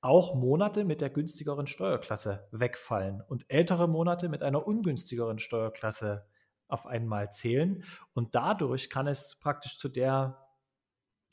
auch 0.00 0.34
Monate 0.34 0.84
mit 0.84 1.00
der 1.00 1.10
günstigeren 1.10 1.66
Steuerklasse 1.66 2.48
wegfallen 2.50 3.22
und 3.28 3.44
ältere 3.48 3.88
Monate 3.88 4.28
mit 4.28 4.42
einer 4.42 4.66
ungünstigeren 4.66 5.38
Steuerklasse 5.38 6.26
auf 6.66 6.86
einmal 6.86 7.30
zählen. 7.30 7.84
Und 8.12 8.34
dadurch 8.34 8.90
kann 8.90 9.06
es 9.06 9.38
praktisch 9.38 9.78
zu 9.78 9.88
der 9.88 10.38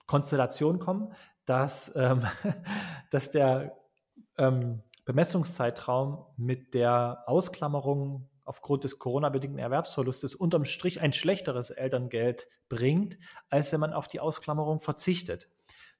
Konstellation 0.06 0.80
kommen, 0.80 1.14
dass, 1.46 1.96
ähm, 1.96 2.24
dass 3.12 3.32
der 3.32 3.76
ähm, 4.38 4.84
Bemessungszeitraum 5.06 6.26
mit 6.38 6.76
der 6.76 7.24
Ausklammerung 7.26 8.30
aufgrund 8.50 8.84
des 8.84 8.98
Corona-bedingten 8.98 9.60
Erwerbsverlustes 9.60 10.34
unterm 10.34 10.66
Strich 10.66 11.00
ein 11.00 11.14
schlechteres 11.14 11.70
Elterngeld 11.70 12.48
bringt, 12.68 13.20
als 13.50 13.72
wenn 13.72 13.80
man 13.80 13.94
auf 13.94 14.08
die 14.08 14.20
Ausklammerung 14.20 14.80
verzichtet. 14.80 15.50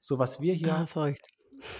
So 0.00 0.18
was 0.18 0.40
wir 0.40 0.52
hier 0.52 0.74
ah, 0.74 0.86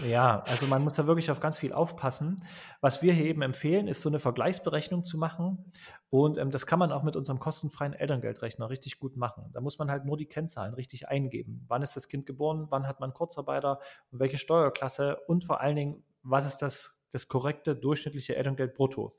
ja, 0.06 0.42
also 0.46 0.66
man 0.66 0.82
muss 0.84 0.94
da 0.94 1.06
wirklich 1.06 1.30
auf 1.30 1.40
ganz 1.40 1.58
viel 1.58 1.72
aufpassen. 1.72 2.44
Was 2.80 3.02
wir 3.02 3.12
hier 3.12 3.26
eben 3.26 3.42
empfehlen, 3.42 3.88
ist 3.88 4.00
so 4.00 4.08
eine 4.08 4.18
Vergleichsberechnung 4.18 5.04
zu 5.04 5.18
machen. 5.18 5.72
Und 6.10 6.38
ähm, 6.38 6.50
das 6.50 6.66
kann 6.66 6.78
man 6.78 6.92
auch 6.92 7.02
mit 7.02 7.16
unserem 7.16 7.38
kostenfreien 7.38 7.94
Elterngeldrechner 7.94 8.68
richtig 8.68 8.98
gut 8.98 9.16
machen. 9.16 9.50
Da 9.52 9.60
muss 9.60 9.78
man 9.78 9.90
halt 9.90 10.04
nur 10.04 10.16
die 10.16 10.26
Kennzahlen 10.26 10.74
richtig 10.74 11.08
eingeben. 11.08 11.64
Wann 11.66 11.82
ist 11.82 11.96
das 11.96 12.08
Kind 12.08 12.26
geboren? 12.26 12.66
Wann 12.70 12.86
hat 12.86 13.00
man 13.00 13.14
Kurzarbeiter? 13.14 13.80
Welche 14.10 14.38
Steuerklasse? 14.38 15.18
Und 15.26 15.44
vor 15.44 15.60
allen 15.60 15.76
Dingen, 15.76 16.04
was 16.22 16.46
ist 16.46 16.58
das, 16.58 17.00
das 17.10 17.28
korrekte 17.28 17.74
durchschnittliche 17.74 18.36
Elterngeld 18.36 18.74
brutto? 18.74 19.16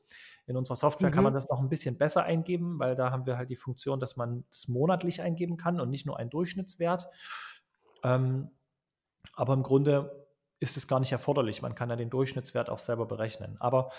In 0.47 0.57
unserer 0.57 0.75
Software 0.75 1.09
mhm. 1.09 1.13
kann 1.13 1.23
man 1.23 1.33
das 1.33 1.49
noch 1.49 1.59
ein 1.59 1.69
bisschen 1.69 1.97
besser 1.97 2.23
eingeben, 2.23 2.79
weil 2.79 2.95
da 2.95 3.11
haben 3.11 3.25
wir 3.25 3.37
halt 3.37 3.49
die 3.49 3.55
Funktion, 3.55 3.99
dass 3.99 4.17
man 4.17 4.43
das 4.49 4.67
monatlich 4.67 5.21
eingeben 5.21 5.57
kann 5.57 5.79
und 5.79 5.89
nicht 5.89 6.05
nur 6.05 6.17
einen 6.17 6.29
Durchschnittswert. 6.29 7.07
Ähm, 8.03 8.51
aber 9.33 9.53
im 9.53 9.63
Grunde 9.63 10.27
ist 10.59 10.77
es 10.77 10.87
gar 10.87 10.99
nicht 10.99 11.11
erforderlich. 11.11 11.61
Man 11.61 11.75
kann 11.75 11.89
ja 11.89 11.95
den 11.95 12.09
Durchschnittswert 12.09 12.69
auch 12.69 12.79
selber 12.79 13.05
berechnen. 13.05 13.57
Aber 13.59 13.91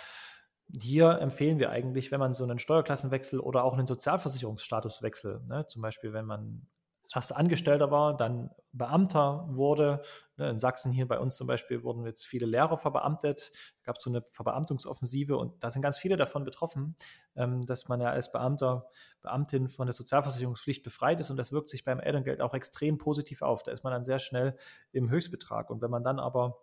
hier 0.80 1.18
empfehlen 1.18 1.58
wir 1.58 1.70
eigentlich, 1.70 2.12
wenn 2.12 2.20
man 2.20 2.32
so 2.32 2.44
einen 2.44 2.58
Steuerklassenwechsel 2.58 3.40
oder 3.40 3.64
auch 3.64 3.74
einen 3.74 3.86
Sozialversicherungsstatuswechsel, 3.86 5.42
ne, 5.46 5.66
zum 5.66 5.82
Beispiel 5.82 6.12
wenn 6.12 6.24
man 6.24 6.66
erst 7.14 7.34
Angestellter 7.34 7.90
war, 7.90 8.16
dann 8.16 8.50
Beamter 8.72 9.46
wurde. 9.50 10.00
Ne, 10.36 10.48
in 10.48 10.58
Sachsen 10.58 10.92
hier 10.92 11.06
bei 11.06 11.18
uns 11.18 11.36
zum 11.36 11.46
Beispiel 11.46 11.82
wurden 11.82 12.06
jetzt 12.06 12.24
viele 12.26 12.46
Lehrer 12.46 12.76
verbeamtet. 12.76 13.52
Es 13.76 13.82
gab 13.82 14.00
so 14.00 14.10
eine 14.10 14.22
Verbeamtungsoffensive 14.22 15.36
und 15.36 15.62
da 15.62 15.70
sind 15.70 15.82
ganz 15.82 15.98
viele 15.98 16.16
davon 16.16 16.44
betroffen, 16.44 16.96
ähm, 17.36 17.66
dass 17.66 17.88
man 17.88 18.00
ja 18.00 18.10
als 18.10 18.32
Beamter, 18.32 18.88
Beamtin 19.20 19.68
von 19.68 19.86
der 19.86 19.92
Sozialversicherungspflicht 19.92 20.82
befreit 20.82 21.20
ist 21.20 21.30
und 21.30 21.36
das 21.36 21.52
wirkt 21.52 21.68
sich 21.68 21.84
beim 21.84 22.00
Elterngeld 22.00 22.40
auch 22.40 22.54
extrem 22.54 22.98
positiv 22.98 23.42
auf. 23.42 23.62
Da 23.62 23.72
ist 23.72 23.84
man 23.84 23.92
dann 23.92 24.04
sehr 24.04 24.18
schnell 24.18 24.56
im 24.92 25.10
Höchstbetrag. 25.10 25.70
Und 25.70 25.82
wenn 25.82 25.90
man 25.90 26.04
dann 26.04 26.18
aber 26.18 26.58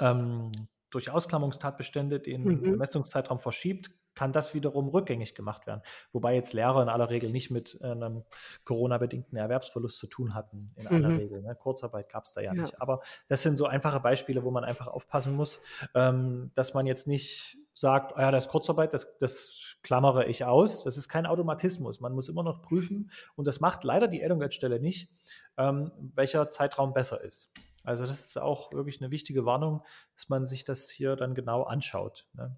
ähm, 0.00 0.50
durch 0.90 1.10
Ausklammerungstatbestände 1.10 2.20
den 2.20 2.44
mhm. 2.44 2.62
Bemessungszeitraum 2.62 3.38
verschiebt, 3.38 3.90
kann 4.14 4.32
das 4.32 4.54
wiederum 4.54 4.88
rückgängig 4.88 5.34
gemacht 5.34 5.66
werden. 5.66 5.82
Wobei 6.12 6.34
jetzt 6.34 6.52
Lehrer 6.52 6.82
in 6.82 6.88
aller 6.88 7.10
Regel 7.10 7.30
nicht 7.30 7.50
mit 7.50 7.78
äh, 7.80 7.86
einem 7.86 8.24
Corona-bedingten 8.64 9.36
Erwerbsverlust 9.36 9.98
zu 9.98 10.06
tun 10.06 10.34
hatten, 10.34 10.72
in 10.76 10.86
aller 10.86 11.10
mhm. 11.10 11.16
Regel. 11.16 11.42
Ne? 11.42 11.54
Kurzarbeit 11.54 12.08
gab 12.08 12.24
es 12.24 12.32
da 12.32 12.40
ja, 12.40 12.54
ja, 12.54 12.62
nicht. 12.62 12.80
Aber 12.80 13.00
das 13.28 13.42
sind 13.42 13.56
so 13.56 13.66
einfache 13.66 14.00
Beispiele, 14.00 14.44
wo 14.44 14.50
man 14.50 14.64
einfach 14.64 14.86
aufpassen 14.86 15.34
muss, 15.34 15.60
ähm, 15.94 16.50
dass 16.54 16.74
man 16.74 16.86
jetzt 16.86 17.06
nicht 17.06 17.58
sagt, 17.74 18.12
oh 18.16 18.20
ja, 18.20 18.30
das 18.30 18.46
ist 18.46 18.50
Kurzarbeit, 18.50 18.94
das, 18.94 19.18
das 19.18 19.76
klammere 19.82 20.26
ich 20.26 20.44
aus. 20.44 20.84
Das 20.84 20.96
ist 20.96 21.08
kein 21.08 21.26
Automatismus. 21.26 22.00
Man 22.00 22.12
muss 22.14 22.28
immer 22.28 22.42
noch 22.42 22.62
prüfen 22.62 23.10
und 23.36 23.46
das 23.46 23.60
macht 23.60 23.84
leider 23.84 24.08
die 24.08 24.22
Elterngeldstelle 24.22 24.80
nicht, 24.80 25.10
ähm, 25.56 25.90
welcher 26.14 26.50
Zeitraum 26.50 26.92
besser 26.92 27.22
ist. 27.22 27.50
Also 27.82 28.06
das 28.06 28.24
ist 28.24 28.38
auch 28.38 28.72
wirklich 28.72 29.00
eine 29.02 29.10
wichtige 29.10 29.44
Warnung, 29.44 29.82
dass 30.14 30.28
man 30.28 30.46
sich 30.46 30.64
das 30.64 30.88
hier 30.88 31.16
dann 31.16 31.34
genau 31.34 31.64
anschaut. 31.64 32.26
Ne? 32.32 32.56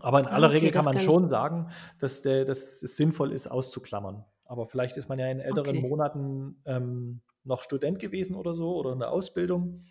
Aber 0.00 0.20
in 0.20 0.26
ah, 0.26 0.30
aller 0.30 0.48
okay, 0.48 0.56
Regel 0.56 0.70
kann 0.70 0.84
man 0.84 0.96
kann 0.96 1.04
schon 1.04 1.28
sagen, 1.28 1.68
dass, 2.00 2.22
der, 2.22 2.44
dass 2.44 2.82
es 2.82 2.96
sinnvoll 2.96 3.32
ist, 3.32 3.46
auszuklammern. 3.46 4.24
Aber 4.46 4.66
vielleicht 4.66 4.96
ist 4.96 5.08
man 5.08 5.18
ja 5.18 5.28
in 5.30 5.40
älteren 5.40 5.78
okay. 5.78 5.88
Monaten 5.88 6.56
ähm, 6.66 7.20
noch 7.44 7.62
Student 7.62 7.98
gewesen 7.98 8.36
oder 8.36 8.54
so 8.54 8.76
oder 8.76 8.92
in 8.92 8.98
der 8.98 9.10
Ausbildung 9.10 9.84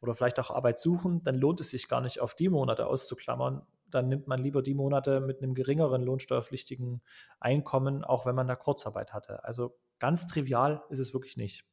oder 0.00 0.14
vielleicht 0.14 0.40
auch 0.40 0.50
Arbeit 0.50 0.78
suchen, 0.78 1.22
dann 1.24 1.34
lohnt 1.34 1.60
es 1.60 1.70
sich 1.70 1.88
gar 1.88 2.00
nicht, 2.00 2.20
auf 2.20 2.34
die 2.34 2.48
Monate 2.48 2.86
auszuklammern. 2.86 3.62
Dann 3.90 4.08
nimmt 4.08 4.28
man 4.28 4.40
lieber 4.40 4.62
die 4.62 4.74
Monate 4.74 5.20
mit 5.20 5.42
einem 5.42 5.54
geringeren 5.54 6.02
lohnsteuerpflichtigen 6.02 7.02
Einkommen, 7.38 8.04
auch 8.04 8.24
wenn 8.24 8.34
man 8.34 8.46
da 8.48 8.56
Kurzarbeit 8.56 9.12
hatte. 9.12 9.44
Also 9.44 9.76
ganz 9.98 10.26
trivial 10.26 10.82
ist 10.88 11.00
es 11.00 11.12
wirklich 11.12 11.36
nicht. 11.36 11.64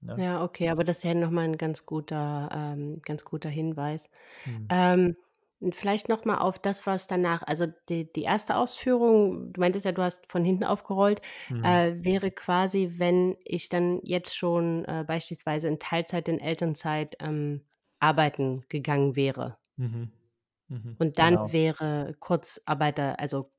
Ne? 0.00 0.16
Ja, 0.18 0.44
okay, 0.44 0.68
aber 0.68 0.84
das 0.84 0.98
ist 0.98 1.04
ja 1.04 1.14
nochmal 1.14 1.44
ein 1.44 1.56
ganz 1.56 1.86
guter, 1.86 2.50
ähm, 2.52 3.00
ganz 3.02 3.24
guter 3.24 3.48
Hinweis. 3.48 4.10
Hm. 4.44 4.68
Ähm, 4.70 5.16
Vielleicht 5.72 6.08
noch 6.08 6.24
mal 6.24 6.38
auf 6.38 6.58
das, 6.58 6.86
was 6.86 7.06
danach 7.06 7.42
also 7.42 7.66
die 7.88 8.10
die 8.12 8.22
erste 8.22 8.56
Ausführung, 8.56 9.52
du 9.52 9.60
meintest 9.60 9.84
ja, 9.86 9.92
du 9.92 10.02
hast 10.02 10.30
von 10.30 10.44
hinten 10.44 10.64
aufgerollt, 10.64 11.22
Mhm. 11.48 11.84
äh, 11.86 11.92
wäre 11.98 12.30
quasi, 12.30 12.94
wenn 12.98 13.36
ich 13.44 13.68
dann 13.68 14.00
jetzt 14.02 14.36
schon, 14.36 14.84
äh, 14.84 15.04
beispielsweise 15.06 15.68
in 15.68 15.78
Teilzeit, 15.78 16.28
in 16.28 16.40
Elternzeit, 16.40 17.16
ähm, 17.20 17.64
arbeiten 18.00 18.64
gegangen 18.68 19.16
wäre. 19.16 19.58
Mhm. 19.78 20.10
Mhm. 20.68 20.98
Und 20.98 21.18
dann 21.18 21.36
Genau. 21.36 21.50
wäre 21.52 22.14
Kurzarbeiter 22.20 23.18
also 23.20 23.50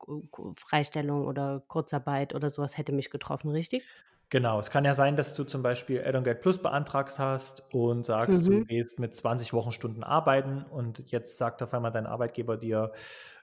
Freistellung 0.56 1.26
oder 1.26 1.60
Kurzarbeit 1.68 2.34
oder 2.34 2.50
sowas 2.50 2.76
hätte 2.78 2.92
mich 2.92 3.10
getroffen, 3.10 3.50
richtig? 3.50 3.90
Genau, 4.28 4.58
es 4.58 4.70
kann 4.70 4.84
ja 4.84 4.92
sein, 4.92 5.14
dass 5.14 5.34
du 5.34 5.44
zum 5.44 5.62
Beispiel 5.62 5.98
Elterngeld 5.98 6.40
Plus 6.40 6.58
beantragst 6.58 7.20
hast 7.20 7.62
und 7.72 8.04
sagst, 8.04 8.46
du 8.48 8.64
gehst 8.64 8.98
mit 8.98 9.14
20 9.14 9.52
Wochenstunden 9.52 10.02
arbeiten 10.02 10.64
und 10.64 11.12
jetzt 11.12 11.38
sagt 11.38 11.62
auf 11.62 11.72
einmal 11.72 11.92
dein 11.92 12.06
Arbeitgeber 12.06 12.56
dir, 12.56 12.92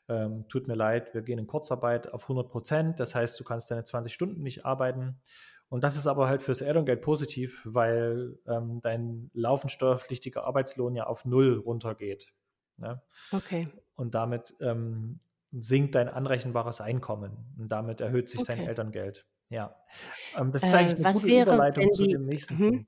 ähm, 0.10 0.46
tut 0.50 0.68
mir 0.68 0.76
leid, 0.76 1.14
wir 1.14 1.22
gehen 1.22 1.40
in 1.40 1.48
Kurzarbeit 1.48 2.12
auf 2.12 2.24
100 2.24 2.50
Prozent. 2.50 3.00
Das 3.00 3.16
heißt, 3.16 3.40
du 3.40 3.46
kannst 3.46 3.72
deine 3.72 3.86
20 3.86 4.14
Stunden 4.14 4.44
nicht 4.44 4.66
arbeiten. 4.66 5.22
Und 5.70 5.84
das 5.84 5.96
ist 5.96 6.06
aber 6.06 6.28
halt 6.28 6.44
fürs 6.44 6.62
Elterngeld 6.62 7.02
positiv, 7.02 7.62
weil 7.66 8.38
ähm, 8.46 8.82
dein 8.82 9.32
laufend 9.34 9.72
steuerpflichtiger 9.72 10.44
Arbeitslohn 10.44 10.96
ja 10.96 11.06
auf 11.06 11.26
Null 11.26 11.58
runtergeht. 11.58 12.34
Ne? 12.78 13.02
Okay. 13.32 13.68
Und 13.96 14.14
damit 14.14 14.54
ähm, 14.60 15.20
sinkt 15.52 15.96
dein 15.96 16.10
anrechenbares 16.10 16.82
Einkommen 16.82 17.56
und 17.58 17.72
damit 17.72 18.02
erhöht 18.02 18.30
sich 18.30 18.44
dein 18.44 18.60
Elterngeld. 18.60 19.26
Ja. 19.50 19.76
Ähm, 20.38 20.52
das 20.52 20.64
ist 20.64 20.74
eigentlich 20.74 21.00
äh, 21.00 21.06
eine 21.06 21.14
gute 21.14 21.28
wäre, 21.28 21.54
Überleitung 21.54 21.94
zu 21.94 22.08
dem 22.08 22.26
nächsten 22.26 22.56
mhm. 22.56 22.70
Punkt. 22.70 22.88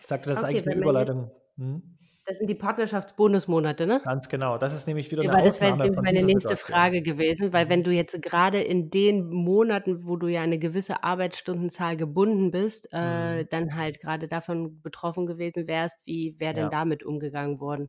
Ich 0.00 0.06
sagte, 0.06 0.28
das 0.28 0.38
ist 0.38 0.44
okay, 0.44 0.52
eigentlich 0.52 0.66
eine 0.68 0.80
Überleitung. 0.80 1.30
Hm? 1.56 1.96
Das 2.26 2.38
sind 2.38 2.48
die 2.48 2.56
Partnerschaftsbonusmonate, 2.56 3.86
ne? 3.86 4.00
Ganz 4.04 4.28
genau. 4.28 4.58
Das 4.58 4.74
ist 4.74 4.88
nämlich 4.88 5.12
wieder 5.12 5.22
ja, 5.22 5.30
eine 5.30 5.44
Das 5.44 5.60
wäre 5.60 5.70
jetzt 5.70 5.80
Ausnahme 5.80 6.02
meine 6.02 6.24
nächste. 6.24 6.56
Frage 6.56 7.00
gewesen, 7.00 7.52
weil 7.52 7.68
wenn 7.68 7.84
du 7.84 7.92
jetzt 7.92 8.20
gerade 8.20 8.60
in 8.60 8.90
den 8.90 9.28
Monaten, 9.28 10.06
wo 10.06 10.16
du 10.16 10.26
ja 10.26 10.42
eine 10.42 10.58
gewisse 10.58 11.04
Arbeitsstundenzahl 11.04 11.96
gebunden 11.96 12.50
bist, 12.50 12.88
äh, 12.92 13.42
mhm. 13.42 13.48
dann 13.50 13.76
halt 13.76 14.00
gerade 14.00 14.26
davon 14.26 14.82
betroffen 14.82 15.26
gewesen 15.26 15.68
wärst, 15.68 16.00
wie 16.04 16.34
wäre 16.38 16.54
denn 16.54 16.64
ja. 16.64 16.70
damit 16.70 17.04
umgegangen 17.04 17.60
worden? 17.60 17.88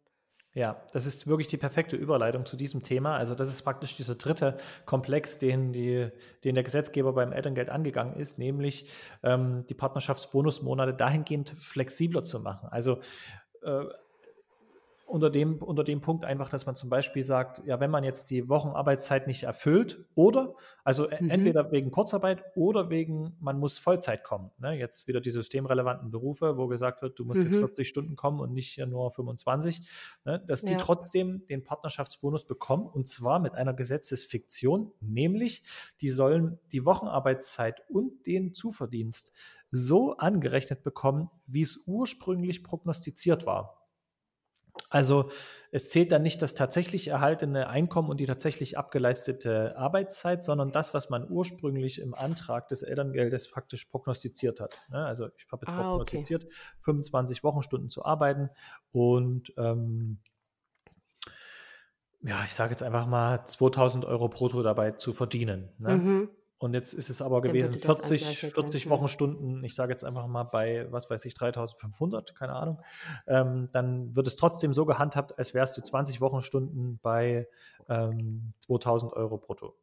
Ja, 0.58 0.82
das 0.92 1.06
ist 1.06 1.28
wirklich 1.28 1.48
die 1.48 1.58
perfekte 1.58 1.96
Überleitung 1.96 2.44
zu 2.44 2.58
diesem 2.58 2.82
Thema. 2.82 3.16
Also 3.16 3.36
das 3.36 3.48
ist 3.48 3.62
praktisch 3.62 3.96
dieser 3.96 4.16
dritte 4.16 4.58
Komplex, 4.88 5.38
den, 5.38 5.72
die, 5.72 6.10
den 6.44 6.56
der 6.56 6.64
Gesetzgeber 6.64 7.14
beim 7.14 7.32
Elterngeld 7.32 7.70
angegangen 7.70 8.16
ist, 8.16 8.40
nämlich 8.40 8.90
ähm, 9.22 9.68
die 9.70 9.76
Partnerschaftsbonusmonate 9.76 10.96
dahingehend 10.96 11.52
flexibler 11.60 12.24
zu 12.24 12.40
machen. 12.40 12.70
Also 12.72 13.02
äh, 13.62 13.84
unter 15.08 15.30
dem, 15.30 15.58
unter 15.58 15.84
dem 15.86 16.02
Punkt 16.02 16.26
einfach, 16.26 16.50
dass 16.50 16.66
man 16.66 16.76
zum 16.76 16.90
Beispiel 16.90 17.24
sagt, 17.24 17.66
ja, 17.66 17.80
wenn 17.80 17.90
man 17.90 18.04
jetzt 18.04 18.30
die 18.30 18.50
Wochenarbeitszeit 18.50 19.26
nicht 19.26 19.44
erfüllt 19.44 20.06
oder, 20.16 20.56
also 20.84 21.10
e, 21.10 21.22
mhm. 21.22 21.30
entweder 21.30 21.72
wegen 21.72 21.92
Kurzarbeit 21.92 22.44
oder 22.56 22.90
wegen, 22.90 23.36
man 23.40 23.58
muss 23.58 23.80
Vollzeit 23.80 24.24
kommen. 24.24 24.52
Ne? 24.60 24.78
Jetzt 24.78 25.08
wieder 25.08 25.22
die 25.22 25.32
systemrelevanten 25.32 26.12
Berufe, 26.12 26.58
wo 26.58 26.68
gesagt 26.68 27.02
wird, 27.02 27.18
du 27.18 27.24
musst 27.24 27.40
mhm. 27.40 27.48
jetzt 27.48 27.58
40 27.58 27.88
Stunden 27.88 28.16
kommen 28.18 28.42
und 28.42 28.54
nicht 28.54 28.78
nur 28.86 29.10
25, 29.10 29.88
ne? 30.26 30.44
dass 30.46 30.64
die 30.64 30.74
ja. 30.74 30.78
trotzdem 30.78 31.48
den 31.48 31.64
Partnerschaftsbonus 31.64 32.46
bekommen 32.46 32.86
und 32.86 33.08
zwar 33.08 33.40
mit 33.40 33.56
einer 33.56 33.74
Gesetzesfiktion, 33.74 34.92
nämlich 35.00 35.64
die 36.02 36.10
sollen 36.10 36.60
die 36.74 36.84
Wochenarbeitszeit 36.84 37.82
und 37.90 38.28
den 38.28 38.54
Zuverdienst 38.54 39.32
so 39.72 40.18
angerechnet 40.18 40.84
bekommen, 40.84 41.30
wie 41.46 41.62
es 41.62 41.84
ursprünglich 41.88 42.64
prognostiziert 42.64 43.46
war. 43.46 43.87
Also 44.90 45.30
es 45.72 45.90
zählt 45.90 46.12
dann 46.12 46.22
nicht 46.22 46.42
das 46.42 46.56
tatsächlich 46.56 47.10
erhaltene 47.10 47.68
Einkommen 47.68 48.10
und 48.10 48.18
die 48.18 48.26
tatsächlich 48.26 48.78
abgeleistete 48.78 49.78
Arbeitszeit, 49.78 50.44
sondern 50.44 50.72
das, 50.72 50.94
was 50.94 51.10
man 51.10 51.30
ursprünglich 51.30 52.00
im 52.00 52.14
Antrag 52.14 52.70
des 52.70 52.84
Elterngeldes 52.84 53.52
praktisch 53.52 53.86
prognostiziert 53.86 54.62
hat. 54.62 54.78
Ne? 54.90 55.06
Also 55.06 55.28
ich 55.38 55.46
habe 55.52 55.66
jetzt 55.68 55.78
ah, 55.78 55.82
prognostiziert, 55.82 56.46
okay. 56.46 56.56
25 56.82 57.44
Wochenstunden 57.44 57.90
zu 57.90 58.06
arbeiten 58.06 58.50
und 58.92 59.54
ähm, 59.58 60.20
ja, 62.22 62.44
ich 62.46 62.54
sage 62.54 62.72
jetzt 62.72 62.84
einfach 62.84 63.06
mal 63.08 63.46
2000 63.46 64.06
Euro 64.06 64.28
brutto 64.30 64.64
dabei 64.64 64.92
zu 64.92 65.14
verdienen. 65.14 65.70
Ne? 65.78 65.96
Mhm. 65.96 66.30
Und 66.60 66.74
jetzt 66.74 66.94
ist 66.94 67.10
es 67.10 67.22
aber 67.22 67.42
gewesen 67.42 67.78
40, 67.78 68.52
40 68.52 68.90
Wochenstunden, 68.90 69.64
ich 69.64 69.76
sage 69.76 69.92
jetzt 69.92 70.04
einfach 70.04 70.26
mal 70.26 70.44
bei, 70.44 70.92
was 70.92 71.10
weiß 71.10 71.24
ich, 71.26 71.36
3500, 71.36 72.36
keine 72.36 72.54
Ahnung. 72.54 72.82
Ähm, 73.28 73.68
dann 73.74 74.16
wird 74.16 74.26
es 74.26 74.38
trotzdem 74.38 74.74
so 74.74 74.86
gehandhabt, 74.86 75.38
als 75.38 75.54
wärst 75.54 75.78
du 75.78 75.82
20 75.82 76.20
Wochenstunden 76.20 77.00
bei 77.04 77.48
ähm, 77.90 78.54
2000 78.66 79.14
Euro 79.14 79.38
brutto. 79.38 79.76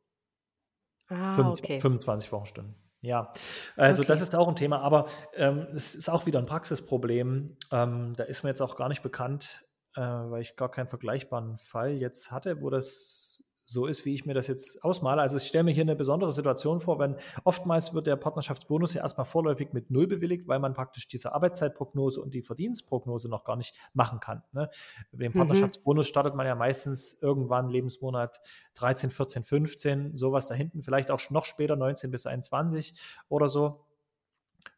Ah, 1.09 1.33
25, 1.33 1.65
okay. 1.65 1.81
25 1.81 2.33
Wochenstunden. 2.33 2.75
Ja, 3.03 3.33
also 3.77 4.03
okay. 4.03 4.09
das 4.09 4.23
ist 4.23 4.35
auch 4.35 4.49
ein 4.49 4.57
Thema, 4.57 4.81
aber 4.81 5.07
ähm, 5.35 5.69
es 5.75 5.95
ist 5.95 6.09
auch 6.09 6.27
wieder 6.27 6.39
ein 6.39 6.47
Praxisproblem. 6.47 7.57
Ähm, 7.71 8.15
da 8.17 8.25
ist 8.25 8.43
mir 8.43 8.49
jetzt 8.49 8.63
auch 8.63 8.77
gar 8.77 8.89
nicht 8.89 9.03
bekannt, 9.03 9.65
äh, 9.95 10.01
weil 10.01 10.41
ich 10.41 10.57
gar 10.57 10.71
keinen 10.71 10.89
vergleichbaren 10.89 11.59
Fall 11.59 11.99
jetzt 11.99 12.33
hatte, 12.33 12.63
wo 12.63 12.71
das 12.71 13.24
so 13.67 13.87
ist, 13.87 14.05
wie 14.05 14.15
ich 14.15 14.27
mir 14.27 14.35
das 14.35 14.47
jetzt 14.47 14.85
ausmale. 14.85 15.23
Also 15.23 15.39
ich 15.39 15.45
stelle 15.45 15.65
mir 15.65 15.73
hier 15.73 15.83
eine 15.83 15.97
besondere 15.97 16.33
Situation 16.33 16.81
vor, 16.81 16.99
wenn 16.99 17.17
oftmals 17.45 17.95
wird 17.95 18.07
der 18.07 18.17
Partnerschaftsbonus 18.17 18.95
ja 18.95 19.03
erstmal 19.03 19.25
vorläufig 19.25 19.73
mit 19.73 19.91
Null 19.91 20.07
bewilligt, 20.07 20.47
weil 20.47 20.59
man 20.59 20.75
praktisch 20.75 21.09
diese 21.09 21.33
Arbeitszeitprognose 21.33 22.21
und 22.21 22.35
die 22.35 22.43
Verdienstprognose 22.43 23.29
noch 23.29 23.45
gar 23.45 23.57
nicht 23.57 23.75
machen 23.95 24.21
kann. 24.21 24.43
Ne? 24.53 24.69
Den 25.13 25.33
mhm. 25.33 25.39
Partnerschaftsbonus 25.39 26.07
startet 26.07 26.35
man 26.35 26.47
ja 26.47 26.55
meistens 26.55 27.19
irgendwann 27.23 27.71
Lebensmonat 27.71 28.41
13, 28.75 29.11
14, 29.11 29.45
15, 29.45 30.17
sowas 30.17 30.47
da 30.47 30.55
hinten, 30.55 30.83
vielleicht 30.83 31.11
auch 31.11 31.21
noch 31.31 31.47
später 31.47 31.77
19 31.77 32.11
bis 32.11 32.27
21 32.27 32.95
oder 33.29 33.49
so, 33.49 33.85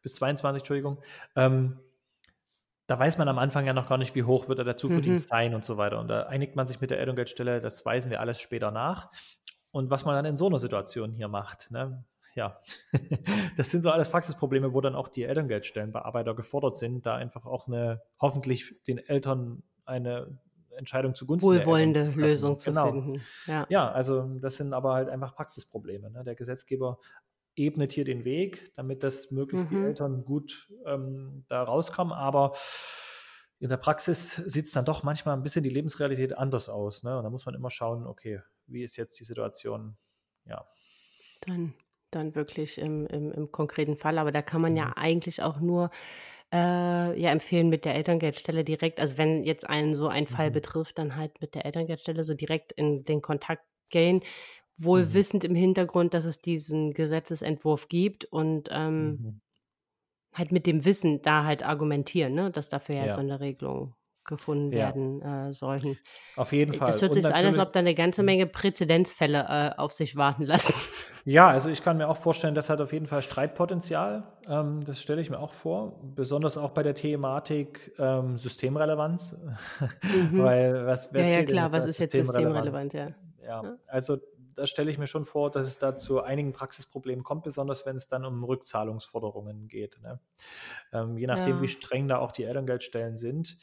bis 0.01 0.15
22, 0.15 0.61
Entschuldigung. 0.61 0.99
Ähm, 1.35 1.79
da 2.87 2.97
weiß 2.97 3.17
man 3.17 3.27
am 3.27 3.37
Anfang 3.37 3.65
ja 3.65 3.73
noch 3.73 3.87
gar 3.87 3.97
nicht, 3.97 4.15
wie 4.15 4.23
hoch 4.23 4.47
wird 4.47 4.59
der 4.59 4.77
Zuverdienst 4.77 5.27
mhm. 5.27 5.29
sein 5.29 5.55
und 5.55 5.63
so 5.63 5.77
weiter. 5.77 5.99
Und 5.99 6.07
da 6.07 6.23
einigt 6.23 6.55
man 6.55 6.65
sich 6.65 6.81
mit 6.81 6.89
der 6.89 6.99
Elterngeldstelle, 6.99 7.61
das 7.61 7.85
weisen 7.85 8.09
wir 8.09 8.21
alles 8.21 8.39
später 8.39 8.71
nach. 8.71 9.11
Und 9.71 9.89
was 9.89 10.05
man 10.05 10.15
dann 10.15 10.25
in 10.25 10.37
so 10.37 10.47
einer 10.47 10.59
Situation 10.59 11.11
hier 11.11 11.27
macht, 11.27 11.69
ne? 11.69 12.03
ja, 12.33 12.59
das 13.57 13.71
sind 13.71 13.81
so 13.81 13.91
alles 13.91 14.09
Praxisprobleme, 14.09 14.73
wo 14.73 14.79
dann 14.79 14.95
auch 14.95 15.09
die 15.09 15.23
Elterngeldstellenbearbeiter 15.23 16.33
gefordert 16.33 16.77
sind, 16.77 17.05
da 17.05 17.15
einfach 17.15 17.45
auch 17.45 17.67
eine, 17.67 18.01
hoffentlich 18.21 18.75
den 18.87 18.99
Eltern 18.99 19.63
eine 19.85 20.39
Entscheidung 20.77 21.15
zugunsten 21.15 21.49
wohlwollende 21.49 22.11
Lösung 22.11 22.57
zu 22.59 22.69
genau. 22.69 22.91
finden. 22.91 23.21
Ja. 23.47 23.65
ja, 23.69 23.91
also 23.91 24.21
das 24.39 24.57
sind 24.57 24.73
aber 24.73 24.93
halt 24.93 25.09
einfach 25.09 25.35
Praxisprobleme. 25.35 26.11
Ne? 26.11 26.23
Der 26.23 26.35
Gesetzgeber 26.35 26.99
ebnet 27.57 27.93
hier 27.93 28.05
den 28.05 28.25
Weg, 28.25 28.71
damit 28.75 29.03
das 29.03 29.31
möglichst 29.31 29.71
mhm. 29.71 29.75
die 29.75 29.85
Eltern 29.85 30.25
gut 30.25 30.69
ähm, 30.85 31.45
da 31.47 31.63
rauskommen. 31.63 32.13
Aber 32.13 32.53
in 33.59 33.69
der 33.69 33.77
Praxis 33.77 34.35
sieht 34.35 34.65
es 34.65 34.71
dann 34.71 34.85
doch 34.85 35.03
manchmal 35.03 35.35
ein 35.35 35.43
bisschen 35.43 35.63
die 35.63 35.69
Lebensrealität 35.69 36.37
anders 36.37 36.69
aus. 36.69 37.03
Ne? 37.03 37.17
Und 37.17 37.23
da 37.23 37.29
muss 37.29 37.45
man 37.45 37.55
immer 37.55 37.69
schauen, 37.69 38.05
okay, 38.05 38.41
wie 38.67 38.83
ist 38.83 38.97
jetzt 38.97 39.19
die 39.19 39.23
Situation? 39.23 39.97
Ja. 40.45 40.67
Dann, 41.41 41.73
dann 42.11 42.35
wirklich 42.35 42.77
im, 42.77 43.07
im, 43.07 43.31
im 43.31 43.51
konkreten 43.51 43.97
Fall. 43.97 44.19
Aber 44.19 44.31
da 44.31 44.41
kann 44.41 44.61
man 44.61 44.71
mhm. 44.71 44.77
ja 44.77 44.93
eigentlich 44.95 45.41
auch 45.41 45.59
nur 45.59 45.89
äh, 46.53 47.19
ja, 47.19 47.31
empfehlen 47.31 47.69
mit 47.69 47.83
der 47.83 47.95
Elterngeldstelle 47.95 48.63
direkt, 48.63 49.01
also 49.01 49.17
wenn 49.17 49.43
jetzt 49.43 49.69
einen 49.69 49.93
so 49.93 50.07
ein 50.07 50.27
Fall 50.27 50.49
mhm. 50.49 50.53
betrifft, 50.53 50.97
dann 50.97 51.15
halt 51.15 51.41
mit 51.41 51.55
der 51.55 51.65
Elterngeldstelle 51.65 52.23
so 52.23 52.35
direkt 52.35 52.71
in 52.71 53.03
den 53.03 53.21
Kontakt 53.21 53.63
gehen 53.89 54.21
wohl 54.77 55.05
mhm. 55.05 55.13
wissend 55.13 55.43
im 55.43 55.55
Hintergrund, 55.55 56.13
dass 56.13 56.25
es 56.25 56.41
diesen 56.41 56.93
Gesetzesentwurf 56.93 57.89
gibt 57.89 58.25
und 58.25 58.69
ähm, 58.71 59.07
mhm. 59.07 59.41
halt 60.33 60.51
mit 60.51 60.65
dem 60.67 60.85
Wissen 60.85 61.21
da 61.21 61.43
halt 61.43 61.63
argumentieren, 61.63 62.33
ne? 62.33 62.51
dass 62.51 62.69
dafür 62.69 62.95
ja, 62.95 63.05
ja. 63.07 63.13
so 63.13 63.19
eine 63.19 63.39
Regelung 63.39 63.95
gefunden 64.27 64.71
ja. 64.71 64.79
werden 64.79 65.21
äh, 65.21 65.53
sollten. 65.53 65.97
Auf 66.35 66.51
jeden 66.51 66.73
Fall. 66.73 66.87
Das 66.87 67.01
hört 67.01 67.13
sich 67.13 67.25
an, 67.25 67.45
als 67.45 67.57
ob 67.57 67.71
da 67.71 67.79
eine 67.79 67.95
ganze 67.95 68.21
mhm. 68.21 68.27
Menge 68.27 68.45
Präzedenzfälle 68.45 69.73
äh, 69.75 69.79
auf 69.79 69.93
sich 69.93 70.15
warten 70.15 70.43
lassen. 70.43 70.75
Ja, 71.23 71.49
also 71.49 71.69
ich 71.69 71.81
kann 71.81 71.97
mir 71.97 72.07
auch 72.07 72.17
vorstellen, 72.17 72.55
das 72.55 72.69
hat 72.69 72.79
auf 72.79 72.93
jeden 72.93 73.07
Fall 73.07 73.21
Streitpotenzial. 73.21 74.23
Ähm, 74.47 74.83
das 74.85 75.01
stelle 75.01 75.19
ich 75.21 75.29
mir 75.29 75.39
auch 75.39 75.53
vor, 75.53 75.99
besonders 76.15 76.57
auch 76.57 76.71
bei 76.71 76.83
der 76.83 76.93
Thematik 76.93 77.93
ähm, 77.97 78.37
Systemrelevanz. 78.37 79.39
Mhm. 80.01 80.43
Weil 80.43 80.85
was 80.85 81.11
ja, 81.13 81.21
ja, 81.21 81.43
klar, 81.43 81.73
was 81.73 81.85
ist 81.85 81.99
jetzt 81.99 82.13
systemrelevant, 82.13 82.93
ja. 82.93 83.09
Ja, 83.45 83.77
also 83.87 84.17
da 84.57 84.65
stelle 84.65 84.89
ich 84.89 84.97
mir 84.97 85.07
schon 85.07 85.25
vor, 85.25 85.51
dass 85.51 85.67
es 85.67 85.77
da 85.77 85.95
zu 85.95 86.21
einigen 86.21 86.51
Praxisproblemen 86.51 87.23
kommt, 87.23 87.43
besonders 87.43 87.85
wenn 87.85 87.95
es 87.95 88.07
dann 88.07 88.25
um 88.25 88.43
Rückzahlungsforderungen 88.43 89.67
geht. 89.67 90.01
Ne? 90.01 90.19
Ähm, 90.91 91.17
je 91.17 91.27
nachdem, 91.27 91.57
ja. 91.57 91.61
wie 91.61 91.67
streng 91.67 92.07
da 92.07 92.17
auch 92.17 92.31
die 92.31 92.43
Elterngeldstellen 92.43 93.17
sind. 93.17 93.57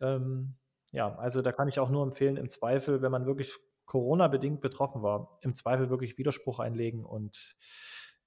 Ähm, 0.00 0.54
ja, 0.92 1.16
also 1.16 1.40
da 1.40 1.50
kann 1.50 1.66
ich 1.66 1.80
auch 1.80 1.88
nur 1.88 2.02
empfehlen, 2.02 2.36
im 2.36 2.50
Zweifel, 2.50 3.00
wenn 3.00 3.10
man 3.10 3.24
wirklich 3.26 3.56
Corona-bedingt 3.86 4.60
betroffen 4.60 5.02
war, 5.02 5.38
im 5.40 5.54
Zweifel 5.54 5.88
wirklich 5.88 6.18
Widerspruch 6.18 6.58
einlegen 6.58 7.04
und 7.04 7.56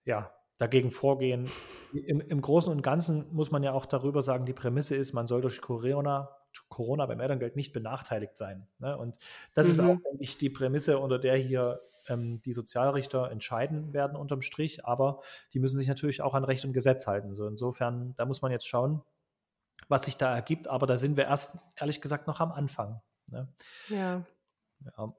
ja, 0.04 0.34
dagegen 0.58 0.90
vorgehen. 0.90 1.50
Im, 1.94 2.20
Im, 2.20 2.42
Großen 2.42 2.72
und 2.72 2.82
Ganzen 2.82 3.32
muss 3.32 3.52
man 3.52 3.62
ja 3.62 3.74
auch 3.74 3.86
darüber 3.86 4.24
sagen, 4.24 4.46
die 4.46 4.54
Prämisse 4.54 4.96
ist, 4.96 5.14
man 5.14 5.28
soll 5.28 5.42
durch 5.42 5.62
Corona, 5.62 6.30
Corona 6.68 7.06
beim 7.06 7.20
Elterngeld 7.20 7.56
nicht 7.56 7.74
benachteiligt 7.74 8.36
sein. 8.38 8.68
Ne? 8.80 8.98
Und 8.98 9.20
das 9.54 9.68
mhm. 9.68 9.72
ist 9.72 9.80
auch, 9.82 9.94
mhm. 9.96 10.04
denke 10.04 10.24
ich, 10.24 10.38
die 10.38 10.50
Prämisse, 10.50 10.98
unter 10.98 11.20
der 11.20 11.38
hier 11.38 11.80
ähm, 12.08 12.42
die 12.44 12.54
Sozialrichter 12.54 13.30
entscheiden 13.32 13.94
werden 13.94 14.18
unterm 14.18 14.42
Strich, 14.42 14.86
aber 14.86 15.22
die 15.54 15.60
müssen 15.60 15.78
sich 15.78 15.88
natürlich 15.88 16.22
auch 16.22 16.34
an 16.34 16.44
Recht 16.44 16.66
und 16.66 16.74
Gesetz 16.74 17.08
halten. 17.08 17.36
So 17.36 17.48
insofern, 17.48 18.14
da 18.16 18.26
muss 18.26 18.42
man 18.42 18.52
jetzt 18.52 18.68
schauen, 18.68 19.02
was 19.88 20.04
sich 20.04 20.18
da 20.18 20.34
ergibt, 20.34 20.68
aber 20.68 20.88
da 20.88 20.98
sind 20.98 21.18
wir 21.18 21.26
erst, 21.26 21.58
ehrlich 21.76 22.02
gesagt, 22.02 22.28
noch 22.28 22.40
am 22.40 22.52
Anfang. 22.52 23.02
Ne? 23.28 23.48
Ja. 23.90 24.24
ja. 24.98 25.14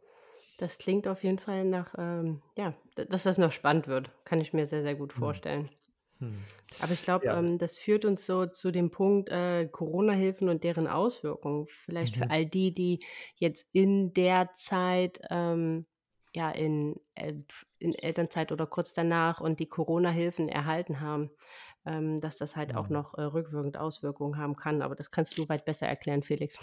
Das 0.59 0.79
klingt 0.79 1.07
auf 1.07 1.23
jeden 1.23 1.39
Fall 1.39 1.65
nach, 1.65 1.95
ähm, 1.97 2.43
ja, 2.57 2.73
dass 2.95 3.23
das 3.23 3.39
noch 3.39 3.53
spannend 3.53 3.87
wird. 3.87 4.11
Kann 4.25 4.41
ich 4.41 4.53
mir 4.53 4.67
sehr, 4.67 4.83
sehr 4.83 4.97
gut 4.97 5.13
hm. 5.13 5.19
vorstellen. 5.21 5.69
Hm. 6.19 6.35
Aber 6.81 6.93
ich 6.93 7.03
glaube, 7.03 7.27
ja. 7.27 7.39
ähm, 7.39 7.59
das 7.59 7.77
führt 7.77 8.05
uns 8.05 8.27
so 8.27 8.47
zu 8.47 8.73
dem 8.73 8.91
Punkt 8.91 9.29
äh, 9.29 9.69
Corona-Hilfen 9.69 10.49
und 10.49 10.65
deren 10.65 10.89
Auswirkungen. 10.89 11.67
Vielleicht 11.69 12.17
mhm. 12.17 12.23
für 12.23 12.31
all 12.31 12.47
die, 12.47 12.75
die 12.75 13.01
jetzt 13.37 13.69
in 13.73 14.13
der 14.15 14.53
Zeit 14.53 15.21
ähm, 15.31 15.87
ja 16.35 16.51
in, 16.51 17.01
in 17.79 17.95
Elternzeit 17.95 18.53
oder 18.53 18.67
kurz 18.67 18.93
danach 18.93 19.41
und 19.41 19.61
die 19.61 19.67
Corona-Hilfen 19.67 20.49
erhalten 20.49 21.01
haben, 21.01 21.31
ähm, 21.87 22.21
dass 22.21 22.37
das 22.37 22.57
halt 22.57 22.75
auch 22.77 22.89
mhm. 22.89 22.95
noch 22.95 23.15
äh, 23.15 23.23
rückwirkend 23.23 23.77
Auswirkungen 23.79 24.37
haben 24.37 24.57
kann. 24.57 24.83
Aber 24.83 24.95
das 24.95 25.11
kannst 25.11 25.39
du 25.39 25.49
weit 25.49 25.65
besser 25.65 25.87
erklären, 25.87 26.23
Felix. 26.23 26.61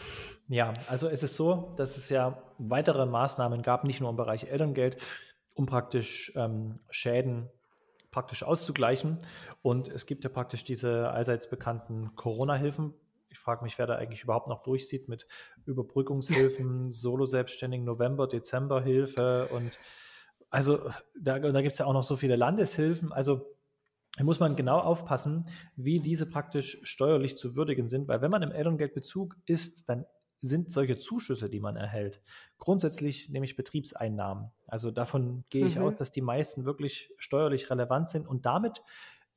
Ja, 0.47 0.73
also 0.87 1.07
es 1.09 1.23
ist 1.23 1.35
so, 1.35 1.73
dass 1.77 1.97
es 1.97 2.09
ja 2.09 2.41
weitere 2.57 3.05
Maßnahmen 3.05 3.61
gab, 3.61 3.83
nicht 3.83 4.01
nur 4.01 4.09
im 4.09 4.15
Bereich 4.15 4.45
Elterngeld, 4.45 4.97
um 5.55 5.65
praktisch 5.65 6.31
ähm, 6.35 6.75
Schäden 6.89 7.49
praktisch 8.11 8.43
auszugleichen. 8.43 9.19
Und 9.61 9.89
es 9.89 10.05
gibt 10.05 10.23
ja 10.23 10.29
praktisch 10.29 10.63
diese 10.63 11.09
allseits 11.09 11.49
bekannten 11.49 12.15
Corona-Hilfen. 12.15 12.93
Ich 13.35 13.39
frage 13.39 13.65
mich, 13.65 13.77
wer 13.77 13.85
da 13.85 13.95
eigentlich 13.95 14.23
überhaupt 14.23 14.47
noch 14.47 14.63
durchsieht 14.63 15.09
mit 15.09 15.27
Überbrückungshilfen, 15.65 16.89
Solo-Selbstständigen, 16.91 17.85
November, 17.85 18.27
Dezember 18.27 18.81
Hilfe 18.81 19.49
und 19.51 19.77
also 20.49 20.89
da, 21.19 21.37
da 21.39 21.61
gibt 21.61 21.73
es 21.73 21.79
ja 21.79 21.85
auch 21.85 21.93
noch 21.93 22.03
so 22.03 22.15
viele 22.15 22.37
Landeshilfen. 22.37 23.11
Also 23.11 23.45
da 24.17 24.23
muss 24.23 24.39
man 24.39 24.55
genau 24.55 24.79
aufpassen, 24.79 25.49
wie 25.75 25.99
diese 25.99 26.25
praktisch 26.29 26.79
steuerlich 26.83 27.37
zu 27.37 27.57
würdigen 27.57 27.89
sind, 27.89 28.07
weil 28.07 28.21
wenn 28.21 28.31
man 28.31 28.41
im 28.41 28.51
Elterngeldbezug 28.51 29.35
ist, 29.45 29.89
dann 29.89 30.05
sind 30.39 30.71
solche 30.71 30.97
Zuschüsse, 30.97 31.49
die 31.49 31.59
man 31.59 31.75
erhält, 31.75 32.21
grundsätzlich 32.57 33.29
nämlich 33.29 33.57
Betriebseinnahmen. 33.57 34.51
Also 34.65 34.91
davon 34.91 35.43
gehe 35.49 35.65
ich 35.65 35.75
mhm. 35.75 35.83
aus, 35.83 35.97
dass 35.97 36.11
die 36.11 36.21
meisten 36.21 36.63
wirklich 36.63 37.11
steuerlich 37.17 37.69
relevant 37.69 38.09
sind 38.09 38.27
und 38.27 38.45
damit 38.45 38.81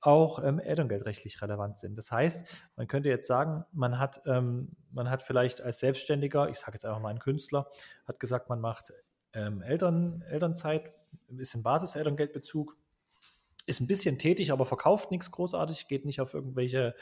auch 0.00 0.42
ähm, 0.42 0.58
elterngeldrechtlich 0.58 1.40
relevant 1.42 1.78
sind. 1.78 1.98
Das 1.98 2.12
heißt, 2.12 2.46
man 2.76 2.86
könnte 2.86 3.08
jetzt 3.08 3.26
sagen, 3.26 3.64
man 3.72 3.98
hat, 3.98 4.22
ähm, 4.26 4.76
man 4.92 5.10
hat 5.10 5.22
vielleicht 5.22 5.60
als 5.60 5.80
Selbstständiger, 5.80 6.48
ich 6.48 6.58
sage 6.58 6.74
jetzt 6.74 6.84
einfach 6.84 7.00
mal 7.00 7.10
ein 7.10 7.18
Künstler, 7.18 7.70
hat 8.06 8.20
gesagt, 8.20 8.48
man 8.48 8.60
macht 8.60 8.92
ähm, 9.32 9.62
Eltern, 9.62 10.22
Elternzeit, 10.28 10.92
ist 11.36 11.54
im 11.54 11.62
Basiselterngeldbezug, 11.62 12.76
ist 13.66 13.80
ein 13.80 13.86
bisschen 13.86 14.18
tätig, 14.18 14.52
aber 14.52 14.64
verkauft 14.64 15.10
nichts 15.10 15.30
großartig, 15.30 15.88
geht 15.88 16.04
nicht 16.04 16.20
auf 16.20 16.32
irgendwelche 16.32 16.94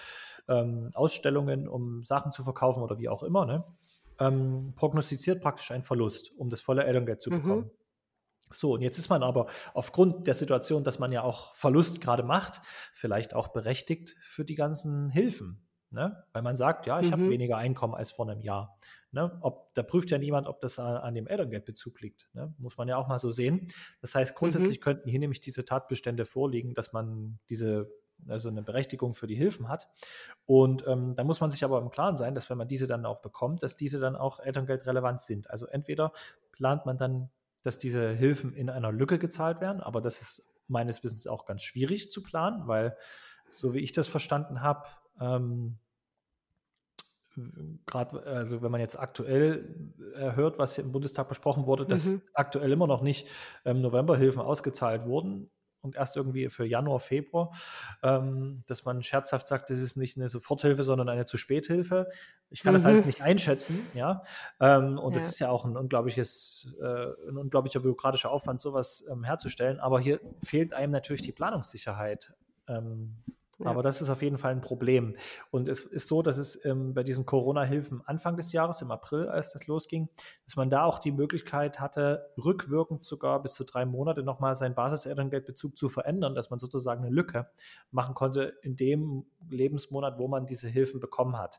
ähm, 0.48 0.90
Ausstellungen, 0.94 1.68
um 1.68 2.02
Sachen 2.04 2.32
zu 2.32 2.44
verkaufen 2.44 2.82
oder 2.82 2.98
wie 2.98 3.08
auch 3.08 3.22
immer. 3.22 3.46
Ne? 3.46 3.64
ähm, 4.18 4.72
prognostiziert 4.76 5.42
praktisch 5.42 5.70
einen 5.70 5.82
Verlust, 5.82 6.32
um 6.36 6.48
das 6.50 6.60
volle 6.60 6.84
Elterngeld 6.84 7.20
zu 7.20 7.30
mhm. 7.30 7.42
bekommen. 7.42 7.64
Mhm. 7.64 7.70
So, 8.50 8.74
und 8.74 8.82
jetzt 8.82 8.98
ist 8.98 9.08
man 9.08 9.22
aber 9.22 9.46
aufgrund 9.74 10.26
der 10.26 10.34
Situation, 10.34 10.84
dass 10.84 10.98
man 10.98 11.12
ja 11.12 11.22
auch 11.22 11.54
Verlust 11.54 12.00
gerade 12.00 12.22
macht, 12.22 12.60
vielleicht 12.92 13.34
auch 13.34 13.48
berechtigt 13.48 14.16
für 14.20 14.44
die 14.44 14.54
ganzen 14.54 15.10
Hilfen. 15.10 15.66
Ne? 15.90 16.24
Weil 16.32 16.42
man 16.42 16.56
sagt, 16.56 16.86
ja, 16.86 17.00
ich 17.00 17.08
mhm. 17.08 17.12
habe 17.12 17.30
weniger 17.30 17.56
Einkommen 17.56 17.94
als 17.94 18.12
vor 18.12 18.28
einem 18.28 18.40
Jahr. 18.40 18.76
Ne? 19.12 19.36
Ob, 19.40 19.72
da 19.74 19.82
prüft 19.82 20.10
ja 20.10 20.18
niemand, 20.18 20.46
ob 20.46 20.60
das 20.60 20.78
an, 20.78 20.96
an 20.96 21.14
dem 21.14 21.26
Elterngeldbezug 21.26 22.00
liegt. 22.00 22.28
Ne? 22.34 22.52
Muss 22.58 22.76
man 22.76 22.88
ja 22.88 22.96
auch 22.96 23.08
mal 23.08 23.18
so 23.18 23.30
sehen. 23.30 23.68
Das 24.00 24.14
heißt, 24.14 24.34
grundsätzlich 24.34 24.78
mhm. 24.80 24.82
könnten 24.82 25.08
hier 25.08 25.20
nämlich 25.20 25.40
diese 25.40 25.64
Tatbestände 25.64 26.26
vorliegen, 26.26 26.74
dass 26.74 26.92
man 26.92 27.38
diese 27.48 27.90
also 28.28 28.48
eine 28.48 28.62
Berechtigung 28.62 29.14
für 29.14 29.26
die 29.26 29.34
Hilfen 29.34 29.68
hat. 29.68 29.88
Und 30.46 30.86
ähm, 30.86 31.14
da 31.16 31.24
muss 31.24 31.40
man 31.40 31.50
sich 31.50 31.64
aber 31.64 31.80
im 31.80 31.90
Klaren 31.90 32.16
sein, 32.16 32.34
dass 32.34 32.48
wenn 32.50 32.58
man 32.58 32.68
diese 32.68 32.86
dann 32.86 33.06
auch 33.06 33.20
bekommt, 33.20 33.62
dass 33.62 33.76
diese 33.76 34.00
dann 34.00 34.16
auch 34.16 34.40
Elterngeldrelevant 34.40 35.20
sind. 35.20 35.50
Also 35.50 35.66
entweder 35.66 36.12
plant 36.52 36.86
man 36.86 36.98
dann, 36.98 37.30
dass 37.66 37.78
diese 37.78 38.10
Hilfen 38.10 38.54
in 38.54 38.70
einer 38.70 38.92
Lücke 38.92 39.18
gezahlt 39.18 39.60
werden, 39.60 39.80
aber 39.80 40.00
das 40.00 40.22
ist 40.22 40.46
meines 40.68 41.02
Wissens 41.02 41.26
auch 41.26 41.46
ganz 41.46 41.62
schwierig 41.62 42.10
zu 42.10 42.22
planen, 42.22 42.68
weil 42.68 42.96
so 43.50 43.74
wie 43.74 43.80
ich 43.80 43.92
das 43.92 44.06
verstanden 44.06 44.60
habe, 44.62 44.86
ähm, 45.20 45.78
gerade, 47.84 48.22
also 48.22 48.62
wenn 48.62 48.70
man 48.70 48.80
jetzt 48.80 48.98
aktuell 48.98 49.92
äh, 50.14 50.36
hört, 50.36 50.58
was 50.58 50.76
hier 50.76 50.84
im 50.84 50.92
Bundestag 50.92 51.28
besprochen 51.28 51.66
wurde, 51.66 51.86
dass 51.86 52.06
mhm. 52.06 52.22
aktuell 52.34 52.72
immer 52.72 52.86
noch 52.86 53.02
nicht 53.02 53.28
ähm, 53.64 53.80
Novemberhilfen 53.82 54.40
ausgezahlt 54.40 55.04
wurden, 55.04 55.50
und 55.86 55.96
erst 55.96 56.16
irgendwie 56.16 56.50
für 56.50 56.66
Januar, 56.66 57.00
Februar, 57.00 57.50
ähm, 58.02 58.62
dass 58.66 58.84
man 58.84 59.02
scherzhaft 59.02 59.48
sagt, 59.48 59.70
das 59.70 59.78
ist 59.78 59.96
nicht 59.96 60.16
eine 60.16 60.28
Soforthilfe, 60.28 60.82
sondern 60.82 61.08
eine 61.08 61.24
zu 61.24 61.36
Späthilfe. 61.36 62.08
Ich 62.50 62.62
kann 62.62 62.72
mhm. 62.72 62.76
das 62.76 62.84
halt 62.84 63.00
mhm. 63.00 63.06
nicht 63.06 63.22
einschätzen, 63.22 63.86
ja. 63.94 64.22
Ähm, 64.60 64.98
und 64.98 65.12
ja. 65.12 65.18
das 65.18 65.28
ist 65.28 65.38
ja 65.38 65.48
auch 65.48 65.64
ein 65.64 65.76
unglaubliches, 65.76 66.76
äh, 66.80 67.28
ein 67.28 67.38
unglaublicher 67.38 67.80
bürokratischer 67.80 68.30
Aufwand, 68.30 68.60
sowas 68.60 69.06
ähm, 69.10 69.24
herzustellen. 69.24 69.80
Aber 69.80 70.00
hier 70.00 70.20
fehlt 70.42 70.74
einem 70.74 70.92
natürlich 70.92 71.22
die 71.22 71.32
Planungssicherheit. 71.32 72.34
Ja. 73.58 73.70
Aber 73.70 73.82
das 73.82 74.02
ist 74.02 74.10
auf 74.10 74.20
jeden 74.20 74.36
Fall 74.36 74.52
ein 74.52 74.60
Problem. 74.60 75.16
Und 75.50 75.68
es 75.68 75.80
ist 75.80 76.08
so, 76.08 76.20
dass 76.20 76.36
es 76.36 76.62
ähm, 76.66 76.92
bei 76.92 77.02
diesen 77.02 77.24
Corona-Hilfen 77.24 78.02
Anfang 78.04 78.36
des 78.36 78.52
Jahres, 78.52 78.82
im 78.82 78.90
April, 78.90 79.28
als 79.28 79.52
das 79.52 79.66
losging, 79.66 80.10
dass 80.44 80.56
man 80.56 80.68
da 80.68 80.84
auch 80.84 80.98
die 80.98 81.12
Möglichkeit 81.12 81.80
hatte, 81.80 82.32
rückwirkend 82.36 83.04
sogar 83.04 83.42
bis 83.42 83.54
zu 83.54 83.64
drei 83.64 83.86
Monate 83.86 84.22
nochmal 84.22 84.54
seinen 84.56 84.74
Basiselterngeldbezug 84.74 85.76
zu 85.76 85.88
verändern, 85.88 86.34
dass 86.34 86.50
man 86.50 86.58
sozusagen 86.58 87.04
eine 87.04 87.14
Lücke 87.14 87.48
machen 87.90 88.14
konnte 88.14 88.58
in 88.62 88.76
dem 88.76 89.24
Lebensmonat, 89.48 90.18
wo 90.18 90.28
man 90.28 90.46
diese 90.46 90.68
Hilfen 90.68 91.00
bekommen 91.00 91.38
hat. 91.38 91.58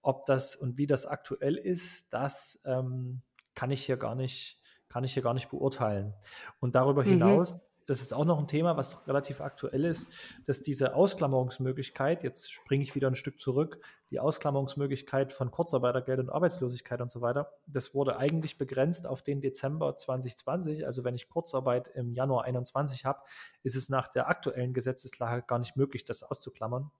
Ob 0.00 0.24
das 0.24 0.56
und 0.56 0.78
wie 0.78 0.86
das 0.86 1.04
aktuell 1.04 1.56
ist, 1.56 2.12
das 2.14 2.60
ähm, 2.64 3.20
kann 3.54 3.70
ich 3.70 3.84
hier 3.84 3.98
gar 3.98 4.14
nicht, 4.14 4.62
kann 4.88 5.04
ich 5.04 5.12
hier 5.12 5.22
gar 5.22 5.34
nicht 5.34 5.50
beurteilen. 5.50 6.14
Und 6.60 6.76
darüber 6.76 7.02
mhm. 7.02 7.58
Das 7.86 8.02
ist 8.02 8.12
auch 8.12 8.24
noch 8.24 8.38
ein 8.38 8.48
Thema, 8.48 8.76
was 8.76 9.06
relativ 9.06 9.40
aktuell 9.40 9.84
ist, 9.84 10.12
dass 10.46 10.60
diese 10.60 10.94
Ausklammerungsmöglichkeit, 10.94 12.24
jetzt 12.24 12.52
springe 12.52 12.82
ich 12.82 12.94
wieder 12.94 13.08
ein 13.08 13.14
Stück 13.14 13.40
zurück, 13.40 13.80
die 14.10 14.20
Ausklammerungsmöglichkeit 14.20 15.32
von 15.32 15.50
Kurzarbeitergeld 15.50 16.18
und 16.20 16.30
Arbeitslosigkeit 16.30 17.00
und 17.00 17.10
so 17.10 17.20
weiter, 17.20 17.52
das 17.66 17.94
wurde 17.94 18.18
eigentlich 18.18 18.58
begrenzt 18.58 19.06
auf 19.06 19.22
den 19.22 19.40
Dezember 19.40 19.96
2020. 19.96 20.84
Also 20.84 21.04
wenn 21.04 21.14
ich 21.14 21.28
Kurzarbeit 21.28 21.88
im 21.88 22.12
Januar 22.12 22.44
21 22.44 23.04
habe, 23.04 23.20
ist 23.62 23.76
es 23.76 23.88
nach 23.88 24.08
der 24.08 24.28
aktuellen 24.28 24.74
Gesetzeslage 24.74 25.42
gar 25.46 25.58
nicht 25.58 25.76
möglich, 25.76 26.04
das 26.04 26.22
auszuklammern. 26.22 26.90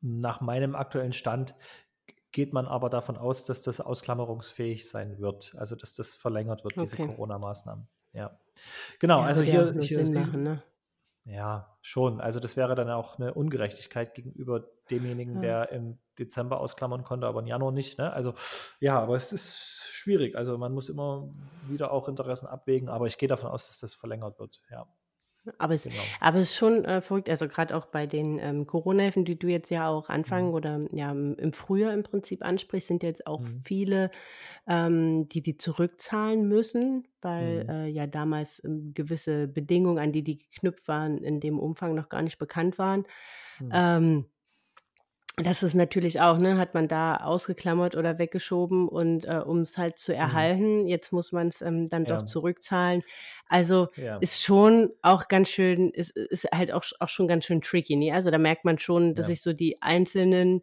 Nach 0.00 0.40
meinem 0.40 0.74
aktuellen 0.74 1.12
Stand 1.12 1.54
geht 2.32 2.52
man 2.54 2.66
aber 2.66 2.88
davon 2.88 3.16
aus, 3.16 3.44
dass 3.44 3.62
das 3.62 3.80
ausklammerungsfähig 3.80 4.88
sein 4.88 5.18
wird, 5.18 5.54
also 5.56 5.76
dass 5.76 5.94
das 5.94 6.14
verlängert 6.16 6.64
wird, 6.64 6.76
okay. 6.76 6.86
diese 6.86 6.96
Corona-Maßnahmen. 6.96 7.86
Ja. 8.14 8.38
Genau, 8.98 9.20
ja, 9.20 9.26
also 9.26 9.42
hier, 9.42 9.74
hier 9.80 10.00
ist 10.00 10.14
machen, 10.14 10.42
ne? 10.42 10.62
Ja, 11.24 11.78
schon. 11.82 12.20
Also 12.20 12.40
das 12.40 12.56
wäre 12.56 12.74
dann 12.74 12.90
auch 12.90 13.18
eine 13.18 13.34
Ungerechtigkeit 13.34 14.14
gegenüber 14.14 14.64
demjenigen, 14.90 15.36
ja. 15.36 15.40
der 15.40 15.72
im 15.72 15.98
Dezember 16.18 16.58
ausklammern 16.58 17.04
konnte, 17.04 17.26
aber 17.26 17.40
im 17.40 17.46
Januar 17.46 17.70
nicht. 17.70 17.98
Ne? 17.98 18.12
Also 18.12 18.34
ja, 18.80 19.00
aber 19.00 19.14
es 19.14 19.32
ist 19.32 19.86
schwierig. 19.92 20.36
Also 20.36 20.58
man 20.58 20.72
muss 20.72 20.88
immer 20.88 21.32
wieder 21.68 21.92
auch 21.92 22.08
Interessen 22.08 22.46
abwägen, 22.46 22.88
aber 22.88 23.06
ich 23.06 23.18
gehe 23.18 23.28
davon 23.28 23.50
aus, 23.50 23.68
dass 23.68 23.78
das 23.78 23.94
verlängert 23.94 24.40
wird. 24.40 24.62
Ja. 24.70 24.88
Aber 25.58 25.74
es, 25.74 25.84
genau. 25.84 25.96
aber 26.20 26.38
es 26.38 26.50
ist 26.50 26.56
schon 26.56 26.84
äh, 26.84 27.00
verrückt, 27.00 27.28
also 27.28 27.48
gerade 27.48 27.76
auch 27.76 27.86
bei 27.86 28.06
den 28.06 28.38
ähm, 28.38 28.66
Corona-Hilfen, 28.66 29.24
die 29.24 29.38
du 29.38 29.48
jetzt 29.48 29.70
ja 29.70 29.88
auch 29.88 30.08
anfangen 30.08 30.48
mhm. 30.48 30.54
oder 30.54 30.80
ja 30.92 31.10
im 31.10 31.52
Frühjahr 31.52 31.92
im 31.92 32.04
Prinzip 32.04 32.44
ansprichst, 32.44 32.88
sind 32.88 33.02
jetzt 33.02 33.26
auch 33.26 33.40
mhm. 33.40 33.60
viele, 33.64 34.10
ähm, 34.68 35.28
die 35.28 35.42
die 35.42 35.56
zurückzahlen 35.56 36.46
müssen, 36.46 37.08
weil 37.20 37.64
mhm. 37.64 37.70
äh, 37.70 37.86
ja 37.88 38.06
damals 38.06 38.62
ähm, 38.64 38.92
gewisse 38.94 39.48
Bedingungen, 39.48 39.98
an 39.98 40.12
die 40.12 40.22
die 40.22 40.38
geknüpft 40.38 40.86
waren, 40.86 41.18
in 41.18 41.40
dem 41.40 41.58
Umfang 41.58 41.94
noch 41.94 42.08
gar 42.08 42.22
nicht 42.22 42.38
bekannt 42.38 42.78
waren. 42.78 43.04
Mhm. 43.58 43.70
Ähm, 43.72 44.24
das 45.36 45.62
ist 45.62 45.74
natürlich 45.74 46.20
auch, 46.20 46.36
ne, 46.38 46.58
hat 46.58 46.74
man 46.74 46.88
da 46.88 47.16
ausgeklammert 47.16 47.96
oder 47.96 48.18
weggeschoben 48.18 48.86
und 48.86 49.24
äh, 49.24 49.42
um 49.44 49.60
es 49.60 49.78
halt 49.78 49.98
zu 49.98 50.12
mhm. 50.12 50.18
erhalten, 50.18 50.82
mhm. 50.82 50.86
jetzt 50.88 51.12
muss 51.12 51.32
man 51.32 51.48
es 51.48 51.62
ähm, 51.62 51.88
dann 51.88 52.04
ja. 52.04 52.16
doch 52.16 52.24
zurückzahlen. 52.24 53.02
Also 53.48 53.88
ja. 53.96 54.18
ist 54.18 54.42
schon 54.42 54.90
auch 55.00 55.28
ganz 55.28 55.48
schön, 55.48 55.90
ist, 55.90 56.16
ist 56.16 56.48
halt 56.52 56.72
auch, 56.72 56.84
auch 57.00 57.08
schon 57.08 57.28
ganz 57.28 57.46
schön 57.46 57.62
tricky. 57.62 57.96
Ne? 57.96 58.12
Also 58.12 58.30
da 58.30 58.38
merkt 58.38 58.64
man 58.64 58.78
schon, 58.78 59.14
dass 59.14 59.24
ja. 59.24 59.34
sich 59.34 59.42
so 59.42 59.52
die 59.52 59.80
einzelnen 59.80 60.62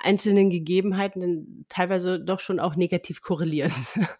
einzelnen 0.00 0.50
Gegebenheiten 0.50 1.66
teilweise 1.68 2.20
doch 2.20 2.40
schon 2.40 2.60
auch 2.60 2.76
negativ 2.76 3.22
korrelieren. 3.22 3.72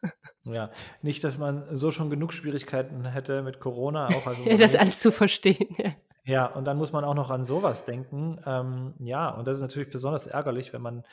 Ja, 0.47 0.71
nicht, 1.01 1.25
dass 1.25 1.39
man 1.39 1.65
so 1.75 1.91
schon 1.91 2.11
genug 2.11 2.35
Schwierigkeiten 2.35 3.07
hätte 3.07 3.41
mit 3.41 3.61
Corona, 3.61 4.09
auch 4.09 4.27
also 4.27 4.43
ja, 4.45 4.59
das 4.59 4.77
alles 4.77 5.01
zu 5.01 5.11
verstehen. 5.11 5.75
Ja, 6.25 6.47
und 6.47 6.65
dann 6.65 6.79
muss 6.79 6.93
man 6.93 7.05
auch 7.05 7.15
noch 7.15 7.31
an 7.31 7.45
sowas 7.45 7.85
denken. 7.85 8.41
Ähm, 8.47 8.95
ja, 8.99 9.29
und 9.29 9.47
das 9.47 9.59
ist 9.59 9.63
natürlich 9.63 9.91
besonders 9.91 10.27
ärgerlich, 10.27 10.73
wenn 10.73 10.83
man 10.83 11.05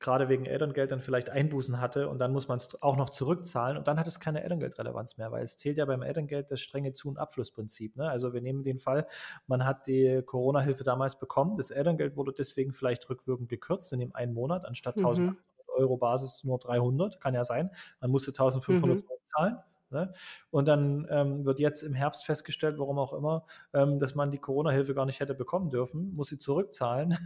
gerade 0.00 0.28
wegen 0.28 0.44
Elterngeld 0.44 0.90
dann 0.90 1.00
vielleicht 1.00 1.30
Einbußen 1.30 1.80
hatte 1.80 2.08
und 2.08 2.18
dann 2.18 2.32
muss 2.32 2.48
man 2.48 2.56
es 2.56 2.82
auch 2.82 2.96
noch 2.96 3.10
zurückzahlen 3.10 3.78
und 3.78 3.88
dann 3.88 3.98
hat 3.98 4.06
es 4.06 4.20
keine 4.20 4.42
Elterngeldrelevanz 4.42 5.16
mehr, 5.16 5.32
weil 5.32 5.42
es 5.44 5.56
zählt 5.56 5.78
ja 5.78 5.86
beim 5.86 6.02
Elterngeld 6.02 6.50
das 6.50 6.60
strenge 6.60 6.92
Zu- 6.92 7.08
und 7.08 7.18
Abflussprinzip. 7.18 7.96
Ne? 7.96 8.08
Also 8.08 8.34
wir 8.34 8.42
nehmen 8.42 8.64
den 8.64 8.78
Fall, 8.78 9.06
man 9.46 9.64
hat 9.64 9.86
die 9.86 10.20
Corona-Hilfe 10.24 10.84
damals 10.84 11.18
bekommen, 11.18 11.56
das 11.56 11.70
Elterngeld 11.70 12.16
wurde 12.16 12.32
deswegen 12.36 12.74
vielleicht 12.74 13.08
rückwirkend 13.08 13.48
gekürzt 13.48 13.92
in 13.92 14.00
dem 14.00 14.14
einen 14.14 14.34
Monat, 14.34 14.66
anstatt 14.66 14.96
mhm. 14.96 15.06
1000 15.06 15.36
Euro 15.68 15.96
Basis 15.96 16.44
nur 16.44 16.58
300, 16.58 17.20
kann 17.20 17.34
ja 17.34 17.42
sein. 17.42 17.70
Man 18.00 18.10
musste 18.10 18.30
1500 18.30 19.00
mhm. 19.00 19.06
zahlen. 19.26 19.56
Ne? 19.94 20.12
Und 20.50 20.68
dann 20.68 21.06
ähm, 21.10 21.46
wird 21.46 21.60
jetzt 21.60 21.82
im 21.82 21.94
Herbst 21.94 22.26
festgestellt, 22.26 22.78
warum 22.78 22.98
auch 22.98 23.14
immer, 23.14 23.46
ähm, 23.72 23.98
dass 23.98 24.14
man 24.14 24.30
die 24.30 24.38
Corona-Hilfe 24.38 24.94
gar 24.94 25.06
nicht 25.06 25.20
hätte 25.20 25.34
bekommen 25.34 25.70
dürfen, 25.70 26.14
muss 26.14 26.28
sie 26.28 26.38
zurückzahlen 26.38 27.16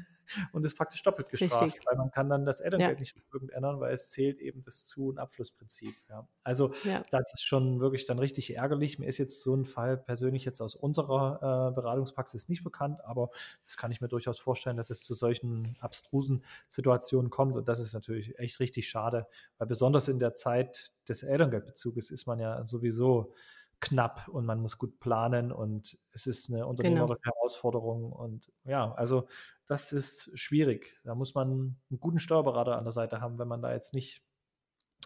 und 0.52 0.64
ist 0.64 0.76
praktisch 0.76 1.02
doppelt 1.02 1.28
gestraft, 1.28 1.62
Richtig. 1.62 1.86
weil 1.86 1.96
man 1.96 2.10
kann 2.10 2.28
dann 2.28 2.44
das 2.44 2.60
Elterngeld 2.60 2.98
ja. 2.98 3.00
nicht 3.00 3.16
rückwirkend 3.16 3.52
ändern, 3.52 3.80
weil 3.80 3.92
es 3.92 4.10
zählt 4.10 4.40
eben 4.40 4.62
das 4.62 4.84
Zu- 4.84 5.08
und 5.08 5.18
Abflussprinzip. 5.18 5.94
Ja. 6.08 6.26
Also 6.42 6.72
ja. 6.84 7.04
das 7.10 7.32
ist 7.34 7.42
schon 7.42 7.80
wirklich 7.80 8.06
dann 8.06 8.18
richtig 8.18 8.56
ärgerlich. 8.56 8.98
Mir 8.98 9.06
ist 9.06 9.18
jetzt 9.18 9.42
so 9.42 9.54
ein 9.54 9.64
Fall 9.64 9.96
persönlich 9.96 10.44
jetzt 10.44 10.60
aus 10.60 10.74
unserer 10.74 11.70
äh, 11.70 11.74
Beratungspraxis 11.74 12.48
nicht 12.48 12.64
bekannt, 12.64 13.04
aber 13.04 13.30
das 13.64 13.76
kann 13.76 13.90
ich 13.90 14.00
mir 14.00 14.08
durchaus 14.08 14.38
vorstellen, 14.38 14.76
dass 14.76 14.90
es 14.90 15.02
zu 15.02 15.14
solchen 15.14 15.76
abstrusen 15.80 16.44
Situationen 16.68 17.30
kommt 17.30 17.56
und 17.56 17.68
das 17.68 17.78
ist 17.78 17.94
natürlich 17.94 18.38
echt 18.38 18.60
richtig 18.60 18.88
schade, 18.88 19.26
weil 19.58 19.66
besonders 19.66 20.08
in 20.08 20.18
der 20.18 20.34
Zeit 20.34 20.92
des 21.08 21.22
Elterngeldbezuges 21.22 22.10
ist 22.10 22.26
man 22.26 22.38
ja 22.38 22.64
sowieso 22.66 23.32
knapp 23.80 24.28
und 24.28 24.44
man 24.44 24.60
muss 24.60 24.78
gut 24.78 24.98
planen 24.98 25.52
und 25.52 25.98
es 26.12 26.26
ist 26.26 26.52
eine 26.52 26.66
unternehmerische 26.66 27.20
genau. 27.22 27.34
Herausforderung 27.36 28.12
und 28.12 28.52
ja, 28.64 28.92
also 28.92 29.28
das 29.66 29.92
ist 29.92 30.36
schwierig. 30.38 30.98
Da 31.04 31.14
muss 31.14 31.34
man 31.34 31.78
einen 31.90 32.00
guten 32.00 32.18
Steuerberater 32.18 32.76
an 32.76 32.84
der 32.84 32.92
Seite 32.92 33.20
haben, 33.20 33.38
wenn 33.38 33.48
man 33.48 33.62
da 33.62 33.72
jetzt 33.72 33.94
nicht 33.94 34.24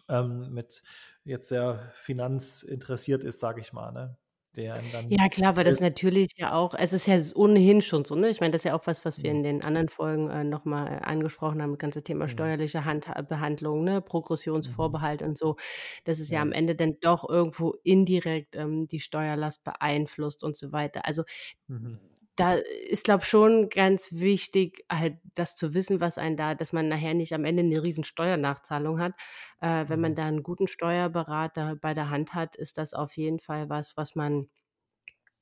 ähm, 0.09 0.53
mit 0.53 0.83
jetzt 1.25 1.49
sehr 1.49 1.91
finanzinteressiert 1.95 3.25
ist, 3.25 3.41
sage 3.41 3.61
ich 3.61 3.73
mal. 3.73 3.93
Ne? 3.93 4.17
Der 4.57 4.81
dann. 4.93 5.09
Ja, 5.11 5.29
klar, 5.29 5.57
weil 5.57 5.65
das 5.65 5.81
natürlich 5.81 6.33
ja 6.37 6.53
auch, 6.55 6.75
es 6.75 6.93
ist 6.93 7.07
ja 7.07 7.19
ohnehin 7.35 7.83
schon 7.83 8.05
so, 8.05 8.15
ne? 8.15 8.29
Ich 8.29 8.41
meine, 8.41 8.53
das 8.53 8.61
ist 8.61 8.65
ja 8.65 8.75
auch 8.75 8.87
was, 8.87 9.05
was 9.05 9.23
wir 9.23 9.31
mhm. 9.31 9.37
in 9.37 9.43
den 9.43 9.63
anderen 9.63 9.89
Folgen 9.89 10.31
äh, 10.31 10.45
nochmal 10.45 10.89
äh, 10.89 11.05
angesprochen 11.05 11.63
haben, 11.63 11.73
das 11.73 11.79
ganze 11.79 12.03
Thema 12.03 12.25
mhm. 12.25 12.31
steuerliche 12.31 12.85
Hand 12.85 13.07
Behandlung, 13.29 13.85
ne? 13.85 14.01
Progressionsvorbehalt 14.01 15.23
mhm. 15.23 15.29
und 15.29 15.39
so. 15.39 15.57
Das 16.05 16.21
ist 16.21 16.31
ja. 16.31 16.37
ja 16.37 16.43
am 16.43 16.53
Ende 16.53 16.75
dann 16.75 16.99
doch 17.01 17.29
irgendwo 17.29 17.75
indirekt 17.83 18.57
ähm, 18.57 18.87
die 18.87 19.01
Steuerlast 19.01 19.65
beeinflusst 19.65 20.45
und 20.45 20.57
so 20.57 20.73
weiter. 20.73 21.07
Also 21.07 21.25
mhm. 21.69 21.99
Da 22.43 22.55
ist, 22.55 23.05
glaube 23.05 23.23
ich, 23.23 23.29
schon 23.29 23.69
ganz 23.69 24.11
wichtig, 24.11 24.85
halt 24.91 25.17
das 25.35 25.55
zu 25.55 25.75
wissen, 25.75 26.01
was 26.01 26.19
einen 26.19 26.37
da, 26.37 26.57
dass 26.57 26.73
man 26.73 26.89
nachher 26.89 27.15
nicht 27.15 27.33
am 27.35 27.45
Ende 27.45 27.63
eine 27.63 27.85
riesen 27.85 28.03
Steuernachzahlung 28.03 28.99
hat. 28.99 29.13
Äh, 29.61 29.89
wenn 29.89 30.01
man 30.01 30.13
mhm. 30.13 30.17
da 30.17 30.25
einen 30.25 30.43
guten 30.43 30.67
Steuerberater 30.67 31.77
bei 31.77 31.95
der 31.95 32.11
Hand 32.11 32.35
hat, 32.35 32.57
ist 32.57 32.79
das 32.79 32.95
auf 32.95 33.17
jeden 33.17 33.39
Fall 33.39 33.69
was, 33.69 33.97
was 33.97 34.17
man 34.17 34.49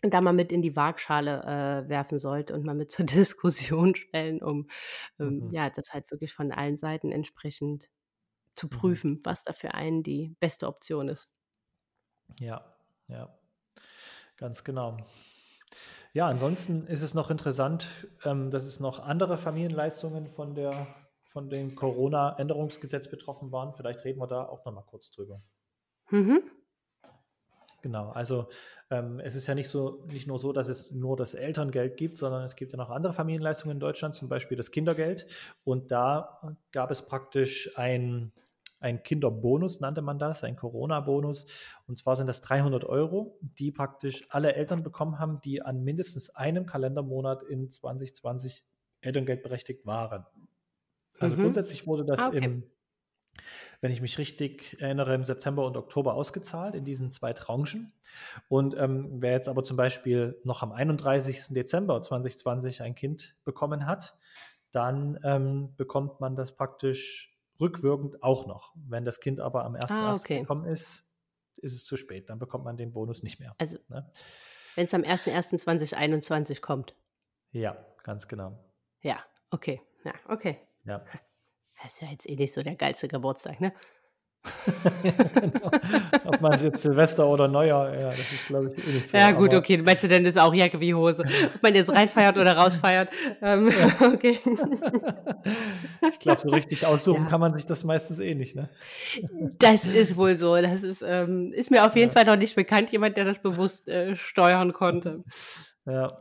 da 0.02 0.20
mal 0.20 0.34
mit 0.34 0.52
in 0.52 0.60
die 0.60 0.76
Waagschale 0.76 1.42
äh, 1.86 1.88
werfen 1.88 2.18
sollte 2.18 2.52
und 2.52 2.66
mal 2.66 2.74
mit 2.74 2.90
zur 2.90 3.06
Diskussion 3.06 3.94
stellen, 3.94 4.42
um 4.42 4.68
ähm, 5.18 5.46
mhm. 5.46 5.54
ja 5.54 5.70
das 5.70 5.94
halt 5.94 6.10
wirklich 6.10 6.34
von 6.34 6.52
allen 6.52 6.76
Seiten 6.76 7.12
entsprechend 7.12 7.88
zu 8.56 8.66
mhm. 8.66 8.70
prüfen, 8.70 9.10
mhm. 9.12 9.20
was 9.24 9.42
da 9.42 9.54
für 9.54 9.72
einen 9.72 10.02
die 10.02 10.36
beste 10.38 10.66
Option 10.66 11.08
ist. 11.08 11.30
Ja, 12.38 12.62
ja, 13.08 13.34
ganz 14.36 14.64
genau. 14.64 14.98
Ja, 16.12 16.26
ansonsten 16.26 16.86
ist 16.86 17.02
es 17.02 17.14
noch 17.14 17.30
interessant, 17.30 17.88
ähm, 18.24 18.50
dass 18.50 18.66
es 18.66 18.80
noch 18.80 18.98
andere 18.98 19.38
Familienleistungen 19.38 20.28
von 20.28 20.54
der 20.54 20.86
von 21.30 21.48
dem 21.48 21.76
Corona-Änderungsgesetz 21.76 23.08
betroffen 23.08 23.52
waren. 23.52 23.72
Vielleicht 23.74 24.04
reden 24.04 24.18
wir 24.20 24.26
da 24.26 24.44
auch 24.44 24.64
noch 24.64 24.72
mal 24.72 24.82
kurz 24.82 25.12
drüber. 25.12 25.40
Mhm. 26.10 26.42
Genau, 27.82 28.10
also 28.10 28.48
ähm, 28.90 29.20
es 29.20 29.36
ist 29.36 29.46
ja 29.46 29.54
nicht 29.54 29.68
so, 29.68 30.04
nicht 30.10 30.26
nur 30.26 30.38
so, 30.38 30.52
dass 30.52 30.68
es 30.68 30.90
nur 30.90 31.16
das 31.16 31.34
Elterngeld 31.34 31.96
gibt, 31.96 32.18
sondern 32.18 32.42
es 32.42 32.56
gibt 32.56 32.72
ja 32.72 32.76
noch 32.76 32.90
andere 32.90 33.14
Familienleistungen 33.14 33.76
in 33.76 33.80
Deutschland, 33.80 34.14
zum 34.14 34.28
Beispiel 34.28 34.56
das 34.56 34.70
Kindergeld. 34.70 35.26
Und 35.64 35.90
da 35.90 36.56
gab 36.72 36.90
es 36.90 37.06
praktisch 37.06 37.78
ein, 37.78 38.32
ein 38.80 39.02
Kinderbonus, 39.02 39.80
nannte 39.80 40.02
man 40.02 40.18
das, 40.18 40.42
ein 40.42 40.56
Corona-Bonus. 40.56 41.46
Und 41.86 41.98
zwar 41.98 42.16
sind 42.16 42.26
das 42.26 42.40
300 42.40 42.84
Euro, 42.84 43.38
die 43.40 43.70
praktisch 43.70 44.26
alle 44.30 44.54
Eltern 44.54 44.82
bekommen 44.82 45.18
haben, 45.18 45.40
die 45.42 45.62
an 45.62 45.84
mindestens 45.84 46.30
einem 46.30 46.66
Kalendermonat 46.66 47.42
in 47.42 47.70
2020 47.70 48.64
Elterngeld 49.02 49.42
berechtigt 49.42 49.86
waren. 49.86 50.26
Also 51.18 51.36
mhm. 51.36 51.42
grundsätzlich 51.42 51.86
wurde 51.86 52.04
das 52.04 52.20
ah, 52.20 52.28
okay. 52.28 52.44
im, 52.44 52.62
wenn 53.80 53.92
ich 53.92 54.00
mich 54.00 54.18
richtig 54.18 54.80
erinnere, 54.80 55.14
im 55.14 55.24
September 55.24 55.66
und 55.66 55.76
Oktober 55.76 56.14
ausgezahlt 56.14 56.74
in 56.74 56.84
diesen 56.84 57.10
zwei 57.10 57.32
Tranchen. 57.32 57.92
Und 58.48 58.76
ähm, 58.76 59.20
wer 59.20 59.32
jetzt 59.32 59.48
aber 59.48 59.62
zum 59.62 59.76
Beispiel 59.76 60.40
noch 60.44 60.62
am 60.62 60.72
31. 60.72 61.48
Dezember 61.50 62.00
2020 62.00 62.82
ein 62.82 62.94
Kind 62.94 63.36
bekommen 63.44 63.86
hat, 63.86 64.16
dann 64.72 65.18
ähm, 65.24 65.74
bekommt 65.76 66.20
man 66.20 66.36
das 66.36 66.56
praktisch 66.56 67.29
rückwirkend 67.60 68.22
auch 68.22 68.46
noch. 68.46 68.72
Wenn 68.74 69.04
das 69.04 69.20
Kind 69.20 69.40
aber 69.40 69.64
am 69.64 69.74
1.1. 69.74 69.92
Ah, 69.92 70.14
okay. 70.14 70.40
gekommen 70.40 70.64
ist, 70.64 71.04
ist 71.56 71.74
es 71.74 71.84
zu 71.84 71.96
spät. 71.96 72.28
Dann 72.30 72.38
bekommt 72.38 72.64
man 72.64 72.76
den 72.76 72.92
Bonus 72.92 73.22
nicht 73.22 73.40
mehr. 73.40 73.54
Also, 73.58 73.78
ne? 73.88 74.10
wenn 74.74 74.86
es 74.86 74.94
am 74.94 75.02
1.1.2021 75.02 76.60
kommt. 76.60 76.94
Ja, 77.52 77.76
ganz 78.02 78.28
genau. 78.28 78.58
Ja, 79.02 79.24
okay. 79.50 79.80
Ja, 80.04 80.12
okay. 80.28 80.58
Ja. 80.84 81.04
Das 81.82 81.94
ist 81.94 82.02
ja 82.02 82.08
jetzt 82.08 82.28
eh 82.28 82.36
nicht 82.36 82.52
so 82.52 82.62
der 82.62 82.76
geilste 82.76 83.08
Geburtstag, 83.08 83.60
ne? 83.60 83.72
Genau. 85.34 85.70
Ob 86.24 86.40
man 86.40 86.52
es 86.52 86.62
jetzt 86.62 86.82
Silvester 86.82 87.26
oder 87.26 87.46
Neujahr, 87.48 87.94
ja, 87.94 88.10
das 88.10 88.32
ist, 88.32 88.46
glaube 88.46 88.72
ich, 88.74 88.86
eh 88.86 88.92
nicht 88.92 89.08
so. 89.08 89.16
Ja, 89.18 89.32
gut, 89.32 89.52
okay. 89.52 89.78
Meinst 89.78 90.02
du 90.02 90.08
denn, 90.08 90.24
das 90.24 90.34
ist 90.34 90.40
auch 90.40 90.54
Jacke 90.54 90.80
wie 90.80 90.94
Hose? 90.94 91.24
Ob 91.54 91.62
man 91.62 91.74
jetzt 91.74 91.90
reinfeiert 91.90 92.36
oder 92.36 92.56
rausfeiert? 92.56 93.10
Ähm, 93.42 93.70
ja. 93.70 93.90
Okay. 94.10 94.38
ich 96.10 96.18
glaube, 96.18 96.40
so 96.40 96.48
richtig 96.48 96.86
aussuchen 96.86 97.24
ja. 97.24 97.28
kann 97.28 97.40
man 97.40 97.54
sich 97.54 97.66
das 97.66 97.84
meistens 97.84 98.18
eh 98.18 98.34
nicht, 98.34 98.56
ne? 98.56 98.68
Das 99.58 99.86
ist 99.86 100.16
wohl 100.16 100.36
so. 100.36 100.56
Das 100.56 100.82
ist, 100.82 101.02
ähm, 101.06 101.52
ist 101.52 101.70
mir 101.70 101.86
auf 101.86 101.96
jeden 101.96 102.10
ja. 102.10 102.14
Fall 102.14 102.24
noch 102.24 102.36
nicht 102.36 102.56
bekannt, 102.56 102.90
jemand, 102.90 103.16
der 103.16 103.24
das 103.24 103.40
bewusst 103.40 103.88
äh, 103.88 104.16
steuern 104.16 104.72
konnte. 104.72 105.22
Ja. 105.86 106.20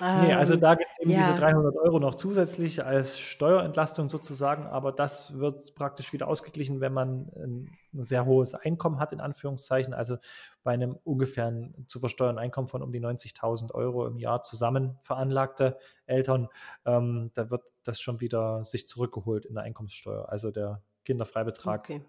Nee, 0.00 0.32
also 0.32 0.54
ähm, 0.54 0.60
da 0.60 0.74
gibt 0.74 0.90
es 0.90 0.98
eben 1.00 1.10
ja. 1.10 1.18
diese 1.18 1.34
300 1.34 1.76
Euro 1.76 1.98
noch 1.98 2.14
zusätzlich 2.14 2.84
als 2.84 3.18
Steuerentlastung 3.18 4.08
sozusagen, 4.10 4.66
aber 4.66 4.92
das 4.92 5.38
wird 5.38 5.74
praktisch 5.74 6.12
wieder 6.12 6.28
ausgeglichen, 6.28 6.80
wenn 6.80 6.92
man 6.92 7.30
ein, 7.36 7.78
sehr 7.92 8.26
hohes 8.26 8.54
Einkommen 8.54 8.98
hat, 8.98 9.12
in 9.12 9.20
Anführungszeichen, 9.20 9.94
also 9.94 10.18
bei 10.62 10.72
einem 10.72 10.98
ungefähr 11.04 11.52
zu 11.86 11.98
versteuernden 12.00 12.42
Einkommen 12.42 12.68
von 12.68 12.82
um 12.82 12.92
die 12.92 13.00
90.000 13.00 13.72
Euro 13.72 14.06
im 14.06 14.18
Jahr 14.18 14.42
zusammen 14.42 14.98
veranlagte 15.00 15.78
Eltern, 16.04 16.48
ähm, 16.84 17.30
da 17.34 17.50
wird 17.50 17.62
das 17.84 18.00
schon 18.00 18.20
wieder 18.20 18.64
sich 18.64 18.86
zurückgeholt 18.86 19.46
in 19.46 19.54
der 19.54 19.64
Einkommenssteuer. 19.64 20.28
Also 20.28 20.50
der 20.50 20.82
Kinderfreibetrag 21.04 21.80
okay. 21.80 22.04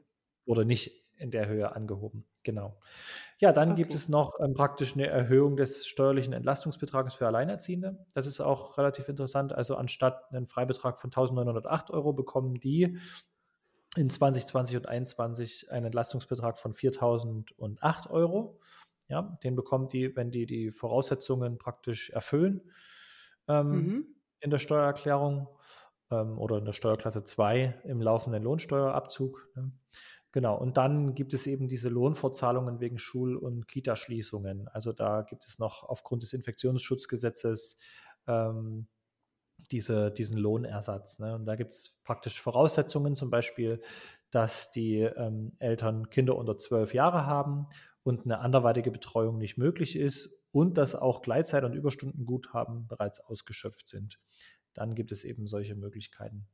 wurde 0.45 0.65
nicht 0.65 1.05
in 1.15 1.31
der 1.31 1.47
Höhe 1.47 1.73
angehoben. 1.75 2.25
Genau. 2.47 2.77
Ja, 3.39 3.51
dann 3.51 3.73
okay. 3.73 3.81
gibt 3.81 3.93
es 3.93 4.07
noch 4.07 4.39
ähm, 4.39 4.53
praktisch 4.53 4.93
eine 4.93 5.07
Erhöhung 5.07 5.57
des 5.57 5.85
steuerlichen 5.85 6.31
Entlastungsbetrages 6.31 7.13
für 7.13 7.27
Alleinerziehende. 7.27 8.05
Das 8.13 8.25
ist 8.25 8.39
auch 8.39 8.77
relativ 8.77 9.09
interessant. 9.09 9.51
Also 9.51 9.75
anstatt 9.75 10.31
einen 10.31 10.47
Freibetrag 10.47 10.97
von 10.97 11.09
1908 11.09 11.91
Euro 11.91 12.13
bekommen 12.13 12.61
die 12.61 12.97
in 13.97 14.09
2020 14.09 14.77
und 14.77 14.83
2021 14.83 15.71
einen 15.73 15.87
Entlastungsbetrag 15.87 16.57
von 16.57 16.73
4008 16.73 18.09
Euro. 18.11 18.61
Ja, 19.09 19.37
den 19.43 19.57
bekommen 19.57 19.89
die, 19.89 20.15
wenn 20.15 20.31
die 20.31 20.45
die 20.45 20.71
Voraussetzungen 20.71 21.57
praktisch 21.57 22.09
erfüllen 22.11 22.61
ähm, 23.49 23.71
mhm. 23.71 24.05
in 24.39 24.51
der 24.51 24.59
Steuererklärung 24.59 25.49
ähm, 26.11 26.37
oder 26.37 26.59
in 26.59 26.65
der 26.65 26.73
Steuerklasse 26.73 27.25
2 27.25 27.81
im 27.83 28.01
laufenden 28.01 28.41
Lohnsteuerabzug. 28.41 29.49
Ne? 29.55 29.71
Genau, 30.33 30.57
und 30.57 30.77
dann 30.77 31.15
gibt 31.15 31.33
es 31.33 31.47
eben 31.47 31.67
diese 31.67 31.89
Lohnfortzahlungen 31.89 32.79
wegen 32.79 32.97
Schul- 32.97 33.37
und 33.37 33.67
Kitaschließungen. 33.67 34.67
Also 34.67 34.91
da 34.91 35.21
gibt 35.21 35.45
es 35.45 35.57
noch 35.57 35.83
aufgrund 35.83 36.23
des 36.23 36.33
Infektionsschutzgesetzes 36.33 37.77
ähm, 38.27 38.87
diese, 39.71 40.11
diesen 40.11 40.37
Lohnersatz. 40.37 41.19
Ne? 41.19 41.35
Und 41.35 41.45
da 41.45 41.55
gibt 41.55 41.71
es 41.71 41.99
praktisch 42.03 42.41
Voraussetzungen, 42.41 43.15
zum 43.15 43.29
Beispiel, 43.29 43.81
dass 44.31 44.71
die 44.71 44.99
ähm, 44.99 45.53
Eltern 45.59 46.09
Kinder 46.09 46.35
unter 46.35 46.57
zwölf 46.57 46.93
Jahre 46.93 47.25
haben 47.25 47.65
und 48.03 48.25
eine 48.25 48.39
anderweitige 48.39 48.91
Betreuung 48.91 49.37
nicht 49.37 49.57
möglich 49.57 49.95
ist 49.95 50.29
und 50.51 50.77
dass 50.77 50.95
auch 50.95 51.21
Gleitzeit- 51.21 51.63
und 51.63 51.73
Überstundenguthaben 51.73 52.87
bereits 52.87 53.19
ausgeschöpft 53.19 53.87
sind. 53.87 54.19
Dann 54.73 54.95
gibt 54.95 55.11
es 55.11 55.23
eben 55.23 55.47
solche 55.47 55.75
Möglichkeiten. 55.75 56.47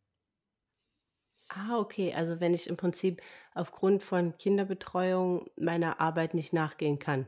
Ah, 1.56 1.78
okay. 1.78 2.14
Also 2.14 2.40
wenn 2.40 2.54
ich 2.54 2.68
im 2.68 2.78
Prinzip 2.78 3.22
aufgrund 3.54 4.04
von 4.04 4.38
Kinderbetreuung 4.38 5.50
meiner 5.56 6.00
Arbeit 6.00 6.34
nicht 6.34 6.54
nachgehen 6.54 7.00
kann. 7.00 7.28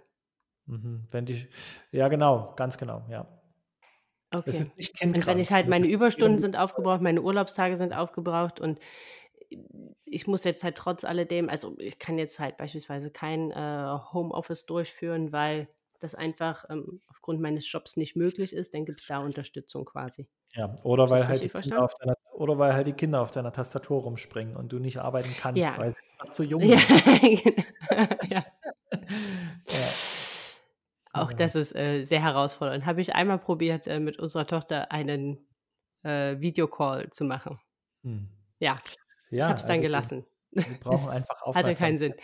Mhm. 0.66 1.08
Wenn 1.12 1.26
die, 1.26 1.48
ja, 1.92 2.08
genau, 2.08 2.54
ganz 2.56 2.78
genau, 2.78 3.04
ja. 3.10 3.28
Okay. 4.32 4.50
Es 4.50 4.60
ist 4.60 4.78
nicht 4.78 5.02
und 5.02 5.28
wenn 5.28 5.40
ich 5.40 5.52
halt 5.52 5.68
meine 5.68 5.88
Überstunden 5.88 6.40
sind 6.40 6.58
aufgebraucht, 6.58 7.02
meine 7.02 7.22
Urlaubstage 7.22 7.78
sind 7.78 7.94
aufgebraucht 7.94 8.60
und 8.60 8.80
ich 10.04 10.28
muss 10.28 10.44
jetzt 10.44 10.64
halt 10.64 10.76
trotz 10.76 11.04
alledem, 11.04 11.50
also 11.50 11.76
ich 11.78 12.00
kann 12.00 12.18
jetzt 12.18 12.40
halt 12.40 12.58
beispielsweise 12.58 13.12
kein 13.12 13.52
äh, 13.52 13.98
Homeoffice 14.12 14.66
durchführen, 14.66 15.32
weil 15.32 15.68
das 16.00 16.16
einfach 16.16 16.66
ähm, 16.70 17.02
aufgrund 17.08 17.42
meines 17.42 17.72
Jobs 17.72 17.98
nicht 17.98 18.16
möglich 18.16 18.54
ist, 18.54 18.74
dann 18.74 18.86
gibt 18.86 19.02
es 19.02 19.08
da 19.08 19.20
Unterstützung 19.20 19.86
quasi. 19.86 20.28
Ja, 20.54 20.76
oder 20.84 21.10
weil, 21.10 21.28
halt 21.28 21.44
die 21.44 21.50
Kinder 21.50 21.84
auf 21.84 21.96
deiner, 21.96 22.18
oder 22.34 22.58
weil 22.58 22.74
halt 22.74 22.88
die 22.88 22.94
Kinder 22.94 23.22
auf 23.22 23.32
deiner 23.32 23.52
Tastatur 23.52 24.02
rumspringen 24.04 24.56
und 24.56 24.72
du 24.72 24.80
nicht 24.80 24.98
arbeiten 24.98 25.36
kannst, 25.38 25.60
ja. 25.60 25.78
weil 25.78 25.94
sie 25.94 26.32
zu 26.32 26.44
jung 26.44 26.62
sind. 26.62 26.72
ja. 28.30 28.46
ja. 29.68 29.88
Auch 31.12 31.32
das 31.32 31.56
ist 31.56 31.76
äh, 31.76 32.04
sehr 32.04 32.22
herausfordernd. 32.22 32.86
Habe 32.86 33.02
ich 33.02 33.16
einmal 33.16 33.40
probiert, 33.40 33.88
äh, 33.88 34.00
mit 34.00 34.20
unserer 34.20 34.48
Tochter 34.48 34.92
einen 34.92 35.48
äh, 36.04 36.40
Videocall 36.40 37.10
zu 37.12 37.24
machen. 37.24 37.60
Hm. 38.04 38.28
Ja, 38.60 38.80
ich 39.32 39.42
habe 39.42 39.56
es 39.56 39.64
dann 39.64 39.78
also 39.78 39.82
gelassen. 39.82 40.26
Wir 40.56 40.64
brauchen 40.80 41.10
einfach 41.10 41.42
Aufmerksamkeit. 41.42 41.56
Hatte 41.56 41.74
keinen 41.74 41.98
Sinn. 41.98 42.16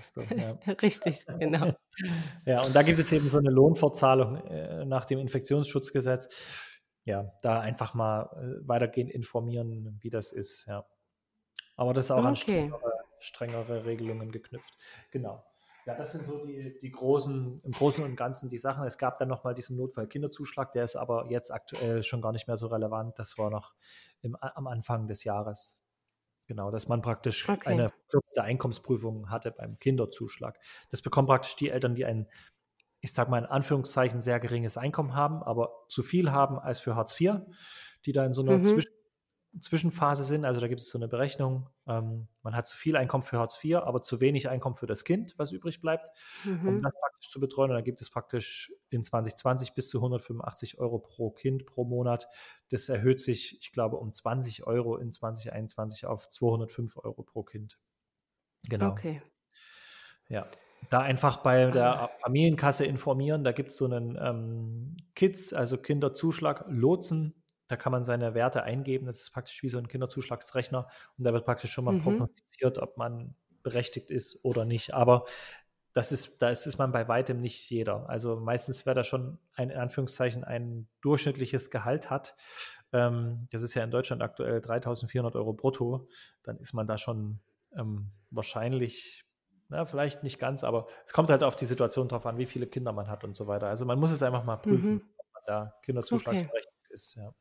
So, 0.00 0.20
ja. 0.20 0.58
Richtig, 0.82 1.24
genau. 1.38 1.72
Ja, 2.46 2.62
und 2.62 2.76
da 2.76 2.82
gibt 2.82 3.00
es 3.00 3.10
eben 3.10 3.28
so 3.28 3.38
eine 3.38 3.50
Lohnfortzahlung 3.50 4.36
äh, 4.46 4.84
nach 4.84 5.04
dem 5.04 5.18
Infektionsschutzgesetz 5.18 6.28
ja, 7.08 7.32
da 7.42 7.60
einfach 7.60 7.94
mal 7.94 8.28
äh, 8.36 8.68
weitergehend 8.68 9.10
informieren, 9.10 9.98
wie 10.02 10.10
das 10.10 10.30
ist, 10.30 10.66
ja. 10.68 10.86
Aber 11.74 11.94
das 11.94 12.04
ist 12.04 12.10
auch 12.10 12.18
okay. 12.18 12.28
an 12.28 12.36
strengere, 12.36 12.92
strengere 13.18 13.84
Regelungen 13.86 14.30
geknüpft. 14.30 14.76
Genau. 15.10 15.42
Ja, 15.86 15.94
das 15.94 16.12
sind 16.12 16.24
so 16.24 16.44
die, 16.44 16.78
die 16.82 16.90
großen, 16.90 17.62
im 17.64 17.72
Großen 17.72 18.04
und 18.04 18.14
Ganzen 18.14 18.50
die 18.50 18.58
Sachen. 18.58 18.84
Es 18.84 18.98
gab 18.98 19.18
dann 19.18 19.28
nochmal 19.28 19.54
diesen 19.54 19.78
Notfall-Kinderzuschlag, 19.78 20.72
der 20.72 20.84
ist 20.84 20.96
aber 20.96 21.30
jetzt 21.30 21.50
aktuell 21.50 22.02
schon 22.02 22.20
gar 22.20 22.32
nicht 22.32 22.46
mehr 22.46 22.58
so 22.58 22.66
relevant. 22.66 23.18
Das 23.18 23.38
war 23.38 23.48
noch 23.48 23.72
im, 24.20 24.36
am 24.36 24.66
Anfang 24.66 25.08
des 25.08 25.24
Jahres. 25.24 25.78
Genau, 26.48 26.70
dass 26.70 26.88
man 26.88 27.02
praktisch 27.02 27.46
okay. 27.46 27.68
eine 27.68 27.90
verkürzte 27.90 28.42
Einkommensprüfung 28.42 29.30
hatte 29.30 29.50
beim 29.50 29.78
Kinderzuschlag. 29.78 30.58
Das 30.90 31.02
bekommen 31.02 31.28
praktisch 31.28 31.56
die 31.56 31.68
Eltern, 31.68 31.94
die 31.94 32.06
ein, 32.06 32.26
ich 33.00 33.12
sage 33.12 33.30
mal 33.30 33.38
in 33.38 33.44
Anführungszeichen, 33.44 34.22
sehr 34.22 34.40
geringes 34.40 34.78
Einkommen 34.78 35.14
haben, 35.14 35.42
aber 35.42 35.84
zu 35.88 36.02
viel 36.02 36.32
haben 36.32 36.58
als 36.58 36.80
für 36.80 36.96
Hartz 36.96 37.20
IV, 37.20 37.42
die 38.06 38.12
da 38.12 38.24
in 38.24 38.32
so 38.32 38.40
einer 38.40 38.56
mhm. 38.56 38.64
Zwischen 38.64 38.97
Zwischenphase 39.60 40.24
sind. 40.24 40.44
Also 40.44 40.60
da 40.60 40.68
gibt 40.68 40.80
es 40.80 40.88
so 40.88 40.98
eine 40.98 41.08
Berechnung. 41.08 41.68
Ähm, 41.86 42.28
man 42.42 42.54
hat 42.54 42.66
zu 42.66 42.76
viel 42.76 42.96
Einkommen 42.96 43.22
für 43.22 43.38
Hartz 43.38 43.62
IV, 43.62 43.76
aber 43.76 44.02
zu 44.02 44.20
wenig 44.20 44.48
Einkommen 44.48 44.76
für 44.76 44.86
das 44.86 45.04
Kind, 45.04 45.34
was 45.38 45.52
übrig 45.52 45.80
bleibt, 45.80 46.10
mhm. 46.44 46.68
um 46.68 46.82
das 46.82 46.92
praktisch 46.92 47.30
zu 47.30 47.40
betreuen. 47.40 47.70
Und 47.70 47.76
da 47.76 47.82
gibt 47.82 48.00
es 48.00 48.10
praktisch 48.10 48.72
in 48.90 49.04
2020 49.04 49.74
bis 49.74 49.88
zu 49.88 49.98
185 49.98 50.78
Euro 50.78 50.98
pro 50.98 51.30
Kind 51.30 51.66
pro 51.66 51.84
Monat. 51.84 52.28
Das 52.70 52.88
erhöht 52.88 53.20
sich, 53.20 53.58
ich 53.60 53.72
glaube, 53.72 53.96
um 53.96 54.12
20 54.12 54.66
Euro 54.66 54.96
in 54.96 55.12
2021 55.12 56.06
auf 56.06 56.28
205 56.28 56.96
Euro 56.98 57.22
pro 57.22 57.42
Kind. 57.42 57.78
Genau. 58.68 58.90
Okay. 58.90 59.22
Ja. 60.28 60.46
Da 60.90 61.00
einfach 61.00 61.38
bei 61.38 61.70
der 61.70 62.02
ah. 62.02 62.10
Familienkasse 62.22 62.86
informieren. 62.86 63.44
Da 63.44 63.52
gibt 63.52 63.70
es 63.70 63.76
so 63.76 63.86
einen 63.86 64.16
ähm, 64.20 64.96
Kids, 65.14 65.52
also 65.52 65.76
Kinderzuschlag, 65.76 66.64
Lotsen 66.68 67.34
da 67.68 67.76
kann 67.76 67.92
man 67.92 68.02
seine 68.02 68.34
Werte 68.34 68.62
eingeben. 68.62 69.06
Das 69.06 69.20
ist 69.20 69.30
praktisch 69.30 69.62
wie 69.62 69.68
so 69.68 69.78
ein 69.78 69.88
Kinderzuschlagsrechner 69.88 70.88
und 71.16 71.24
da 71.24 71.32
wird 71.32 71.44
praktisch 71.44 71.70
schon 71.70 71.84
mal 71.84 71.92
mhm. 71.92 72.02
prognostiziert, 72.02 72.78
ob 72.78 72.96
man 72.96 73.34
berechtigt 73.62 74.10
ist 74.10 74.44
oder 74.44 74.64
nicht. 74.64 74.94
Aber 74.94 75.24
das 75.92 76.12
ist, 76.12 76.42
da 76.42 76.50
ist 76.50 76.78
man 76.78 76.92
bei 76.92 77.08
weitem 77.08 77.40
nicht 77.40 77.70
jeder. 77.70 78.08
Also 78.08 78.36
meistens, 78.36 78.86
wer 78.86 78.94
da 78.94 79.04
schon 79.04 79.38
ein, 79.54 79.70
in 79.70 79.78
Anführungszeichen 79.78 80.44
ein 80.44 80.88
durchschnittliches 81.00 81.70
Gehalt 81.70 82.10
hat, 82.10 82.36
ähm, 82.92 83.48
das 83.50 83.62
ist 83.62 83.74
ja 83.74 83.84
in 83.84 83.90
Deutschland 83.90 84.22
aktuell 84.22 84.60
3400 84.60 85.34
Euro 85.36 85.52
brutto, 85.52 86.08
dann 86.42 86.58
ist 86.58 86.72
man 86.72 86.86
da 86.86 86.98
schon 86.98 87.40
ähm, 87.76 88.12
wahrscheinlich, 88.30 89.24
na, 89.68 89.84
vielleicht 89.84 90.22
nicht 90.22 90.38
ganz, 90.38 90.64
aber 90.64 90.86
es 91.04 91.12
kommt 91.12 91.30
halt 91.30 91.42
auf 91.42 91.56
die 91.56 91.66
Situation 91.66 92.08
drauf 92.08 92.26
an, 92.26 92.38
wie 92.38 92.46
viele 92.46 92.66
Kinder 92.66 92.92
man 92.92 93.08
hat 93.08 93.24
und 93.24 93.34
so 93.34 93.46
weiter. 93.46 93.66
Also 93.66 93.84
man 93.84 93.98
muss 93.98 94.10
es 94.10 94.22
einfach 94.22 94.44
mal 94.44 94.56
prüfen, 94.56 94.92
mhm. 94.92 95.10
ob 95.16 95.26
man 95.34 95.42
da 95.46 95.74
Kinderzuschlagsberechtigt 95.82 96.84
okay. 96.84 96.94
ist. 96.94 97.14
Ja. 97.16 97.34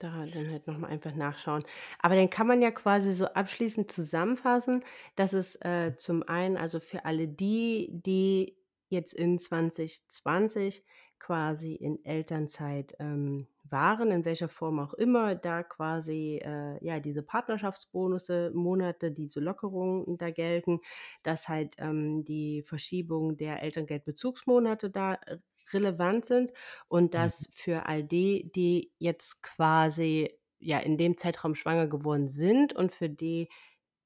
Da 0.00 0.24
dann 0.26 0.48
halt 0.52 0.68
nochmal 0.68 0.90
einfach 0.92 1.14
nachschauen. 1.14 1.64
Aber 1.98 2.14
dann 2.14 2.30
kann 2.30 2.46
man 2.46 2.62
ja 2.62 2.70
quasi 2.70 3.12
so 3.12 3.26
abschließend 3.26 3.90
zusammenfassen, 3.90 4.84
dass 5.16 5.32
es 5.32 5.56
äh, 5.56 5.96
zum 5.96 6.22
einen, 6.22 6.56
also 6.56 6.78
für 6.78 7.04
alle 7.04 7.26
die, 7.26 7.88
die 7.92 8.56
jetzt 8.90 9.12
in 9.12 9.38
2020 9.40 10.84
quasi 11.18 11.74
in 11.74 12.04
Elternzeit 12.04 12.94
ähm, 13.00 13.48
waren, 13.64 14.12
in 14.12 14.24
welcher 14.24 14.48
Form 14.48 14.78
auch 14.78 14.94
immer, 14.94 15.34
da 15.34 15.64
quasi 15.64 16.40
äh, 16.44 16.78
ja 16.84 17.00
diese 17.00 17.24
Partnerschaftsbonusse, 17.24 18.52
Monate, 18.54 19.10
diese 19.10 19.40
Lockerungen 19.40 20.16
da 20.16 20.30
gelten, 20.30 20.78
dass 21.24 21.48
halt 21.48 21.74
ähm, 21.78 22.24
die 22.24 22.62
Verschiebung 22.62 23.36
der 23.36 23.62
Elterngeldbezugsmonate 23.64 24.90
da 24.90 25.14
äh, 25.26 25.38
relevant 25.72 26.24
sind 26.24 26.52
und 26.88 27.04
mhm. 27.04 27.10
dass 27.10 27.48
für 27.52 27.86
all 27.86 28.04
die, 28.04 28.50
die 28.54 28.92
jetzt 28.98 29.42
quasi 29.42 30.30
ja 30.58 30.78
in 30.78 30.96
dem 30.96 31.16
Zeitraum 31.16 31.54
schwanger 31.54 31.86
geworden 31.86 32.28
sind 32.28 32.72
und 32.72 32.92
für 32.92 33.08
die 33.08 33.48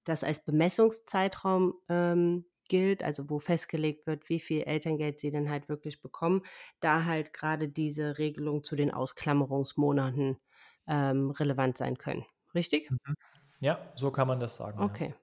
das 0.04 0.24
als 0.24 0.44
Bemessungszeitraum 0.44 1.74
ähm, 1.88 2.44
gilt, 2.68 3.02
also 3.02 3.28
wo 3.30 3.38
festgelegt 3.38 4.06
wird, 4.06 4.28
wie 4.28 4.40
viel 4.40 4.62
Elterngeld 4.62 5.20
sie 5.20 5.30
denn 5.30 5.50
halt 5.50 5.68
wirklich 5.68 6.00
bekommen, 6.00 6.42
da 6.80 7.04
halt 7.04 7.32
gerade 7.32 7.68
diese 7.68 8.18
Regelung 8.18 8.64
zu 8.64 8.76
den 8.76 8.90
Ausklammerungsmonaten 8.90 10.38
ähm, 10.86 11.30
relevant 11.30 11.78
sein 11.78 11.98
können. 11.98 12.24
Richtig? 12.54 12.90
Mhm. 12.90 13.14
Ja, 13.60 13.92
so 13.94 14.10
kann 14.10 14.26
man 14.26 14.40
das 14.40 14.56
sagen. 14.56 14.80
Okay. 14.80 15.08
Ja. 15.10 15.14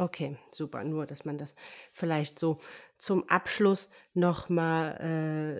Okay, 0.00 0.38
super. 0.52 0.84
Nur, 0.84 1.06
dass 1.06 1.24
man 1.24 1.38
das 1.38 1.56
vielleicht 1.92 2.38
so 2.38 2.58
zum 2.98 3.28
Abschluss 3.28 3.90
nochmal 4.12 4.96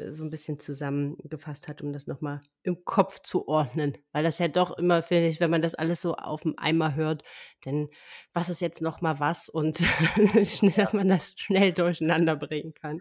äh, 0.08 0.12
so 0.12 0.24
ein 0.24 0.30
bisschen 0.30 0.58
zusammengefasst 0.58 1.68
hat, 1.68 1.80
um 1.82 1.92
das 1.92 2.06
nochmal 2.06 2.40
im 2.64 2.84
Kopf 2.84 3.20
zu 3.20 3.46
ordnen. 3.48 3.96
Weil 4.12 4.24
das 4.24 4.38
ja 4.38 4.48
doch 4.48 4.76
immer, 4.76 5.02
finde 5.02 5.28
ich, 5.28 5.40
wenn 5.40 5.50
man 5.50 5.62
das 5.62 5.74
alles 5.74 6.00
so 6.00 6.16
auf 6.16 6.42
dem 6.42 6.58
Eimer 6.58 6.94
hört, 6.94 7.22
denn 7.64 7.88
was 8.32 8.48
ist 8.48 8.60
jetzt 8.60 8.82
nochmal 8.82 9.20
was 9.20 9.48
und 9.48 9.78
dass 10.76 10.92
man 10.92 11.08
das 11.08 11.34
schnell 11.36 11.72
durcheinander 11.72 12.36
bringen 12.36 12.74
kann. 12.74 13.00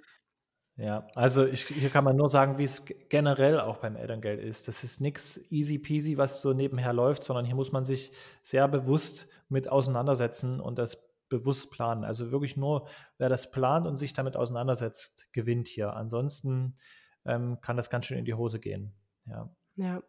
Ja, 0.80 1.08
also 1.16 1.44
ich, 1.44 1.66
hier 1.66 1.90
kann 1.90 2.04
man 2.04 2.16
nur 2.16 2.30
sagen, 2.30 2.60
wie 2.60 2.64
es 2.64 2.86
generell 3.10 3.60
auch 3.60 3.78
beim 3.78 3.96
Elterngeld 3.96 4.40
ist. 4.40 4.68
Das 4.68 4.84
ist 4.84 5.02
nichts 5.02 5.42
easy 5.50 5.80
peasy, 5.80 6.20
was 6.20 6.40
so 6.40 6.54
nebenher 6.54 6.94
läuft, 6.94 7.24
sondern 7.24 7.46
hier 7.46 7.56
muss 7.56 7.72
man 7.72 7.84
sich 7.84 8.12
sehr 8.44 8.68
bewusst 8.68 9.28
mit 9.50 9.68
auseinandersetzen 9.68 10.60
und 10.60 10.78
das 10.78 11.07
bewusst 11.30 11.72
planen. 11.72 12.04
Also 12.04 12.32
wirklich 12.32 12.58
nur, 12.58 12.88
wer 13.18 13.30
das 13.30 13.52
plant 13.52 13.88
und 13.88 13.98
sich 13.98 14.14
damit 14.14 14.36
auseinandersetzt, 14.36 15.28
gewinnt 15.32 15.68
hier. 15.68 15.94
Ansonsten 15.94 16.78
ähm, 17.26 17.60
kann 17.62 17.78
das 17.78 17.90
ganz 17.90 18.06
schön 18.06 18.18
in 18.18 18.26
die 18.26 18.34
Hose 18.34 18.60
gehen. 18.60 18.94
Ja. 19.26 19.50
Ja. 19.76 20.04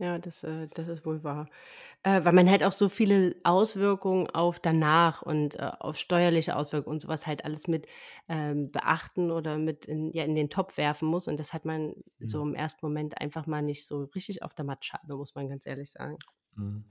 Ja, 0.00 0.18
das, 0.18 0.42
äh, 0.44 0.66
das 0.72 0.88
ist 0.88 1.04
wohl 1.04 1.22
wahr. 1.24 1.46
Äh, 2.04 2.24
weil 2.24 2.32
man 2.32 2.48
halt 2.48 2.64
auch 2.64 2.72
so 2.72 2.88
viele 2.88 3.36
Auswirkungen 3.44 4.30
auf 4.30 4.58
danach 4.58 5.20
und 5.20 5.56
äh, 5.56 5.70
auf 5.78 5.98
steuerliche 5.98 6.56
Auswirkungen 6.56 6.94
und 6.94 7.00
sowas 7.00 7.26
halt 7.26 7.44
alles 7.44 7.68
mit 7.68 7.86
ähm, 8.26 8.70
beachten 8.70 9.30
oder 9.30 9.58
mit 9.58 9.84
in, 9.84 10.10
ja, 10.12 10.24
in 10.24 10.34
den 10.34 10.48
Topf 10.48 10.78
werfen 10.78 11.06
muss. 11.06 11.28
Und 11.28 11.38
das 11.38 11.52
hat 11.52 11.66
man 11.66 11.88
mhm. 12.18 12.26
so 12.26 12.42
im 12.42 12.54
ersten 12.54 12.86
Moment 12.86 13.20
einfach 13.20 13.46
mal 13.46 13.60
nicht 13.60 13.86
so 13.86 14.04
richtig 14.14 14.42
auf 14.42 14.54
der 14.54 14.64
Mattscheibe, 14.64 15.16
muss 15.16 15.34
man 15.34 15.50
ganz 15.50 15.66
ehrlich 15.66 15.90
sagen. 15.90 16.16
Mhm. 16.54 16.86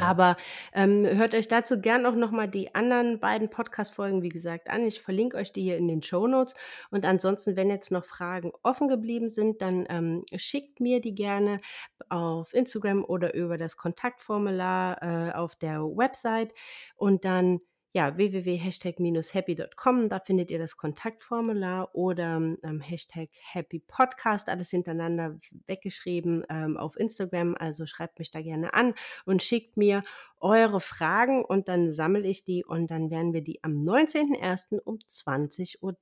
Aber 0.00 0.36
ähm, 0.72 1.06
hört 1.06 1.34
euch 1.34 1.48
dazu 1.48 1.80
gern 1.80 2.06
auch 2.06 2.14
nochmal 2.14 2.48
die 2.48 2.74
anderen 2.74 3.20
beiden 3.20 3.50
Podcast-Folgen, 3.50 4.22
wie 4.22 4.28
gesagt, 4.28 4.68
an. 4.70 4.86
Ich 4.86 5.00
verlinke 5.00 5.36
euch 5.36 5.52
die 5.52 5.62
hier 5.62 5.76
in 5.76 5.88
den 5.88 6.02
Show 6.02 6.26
Notes. 6.26 6.54
Und 6.90 7.04
ansonsten, 7.04 7.56
wenn 7.56 7.70
jetzt 7.70 7.90
noch 7.90 8.04
Fragen 8.04 8.52
offen 8.62 8.88
geblieben 8.88 9.30
sind, 9.30 9.62
dann 9.62 9.86
ähm, 9.88 10.24
schickt 10.36 10.80
mir 10.80 11.00
die 11.00 11.14
gerne 11.14 11.60
auf 12.08 12.54
Instagram 12.54 13.04
oder 13.04 13.34
über 13.34 13.58
das 13.58 13.76
Kontaktformular 13.76 15.02
äh, 15.02 15.32
auf 15.32 15.56
der 15.56 15.80
Website. 15.82 16.54
Und 16.96 17.24
dann 17.24 17.60
ja, 17.94 18.16
www.hashtag-happy.com, 18.16 20.08
da 20.08 20.18
findet 20.18 20.50
ihr 20.50 20.58
das 20.58 20.78
Kontaktformular 20.78 21.94
oder 21.94 22.36
ähm, 22.36 22.80
Hashtag 22.80 23.28
Happy 23.32 23.80
Podcast, 23.80 24.48
alles 24.48 24.70
hintereinander 24.70 25.36
weggeschrieben 25.66 26.42
ähm, 26.48 26.78
auf 26.78 26.98
Instagram. 26.98 27.54
Also 27.58 27.84
schreibt 27.84 28.18
mich 28.18 28.30
da 28.30 28.40
gerne 28.40 28.72
an 28.72 28.94
und 29.26 29.42
schickt 29.42 29.76
mir 29.76 30.02
eure 30.40 30.80
Fragen 30.80 31.44
und 31.44 31.68
dann 31.68 31.92
sammle 31.92 32.26
ich 32.26 32.44
die 32.44 32.64
und 32.64 32.90
dann 32.90 33.10
werden 33.10 33.34
wir 33.34 33.42
die 33.42 33.62
am 33.62 33.72
19.01. 33.72 34.78
um 34.78 34.96
20.30 34.96 35.80
Uhr 35.82 35.96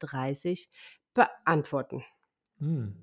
beantworten. 1.12 2.04
Hm. 2.58 2.94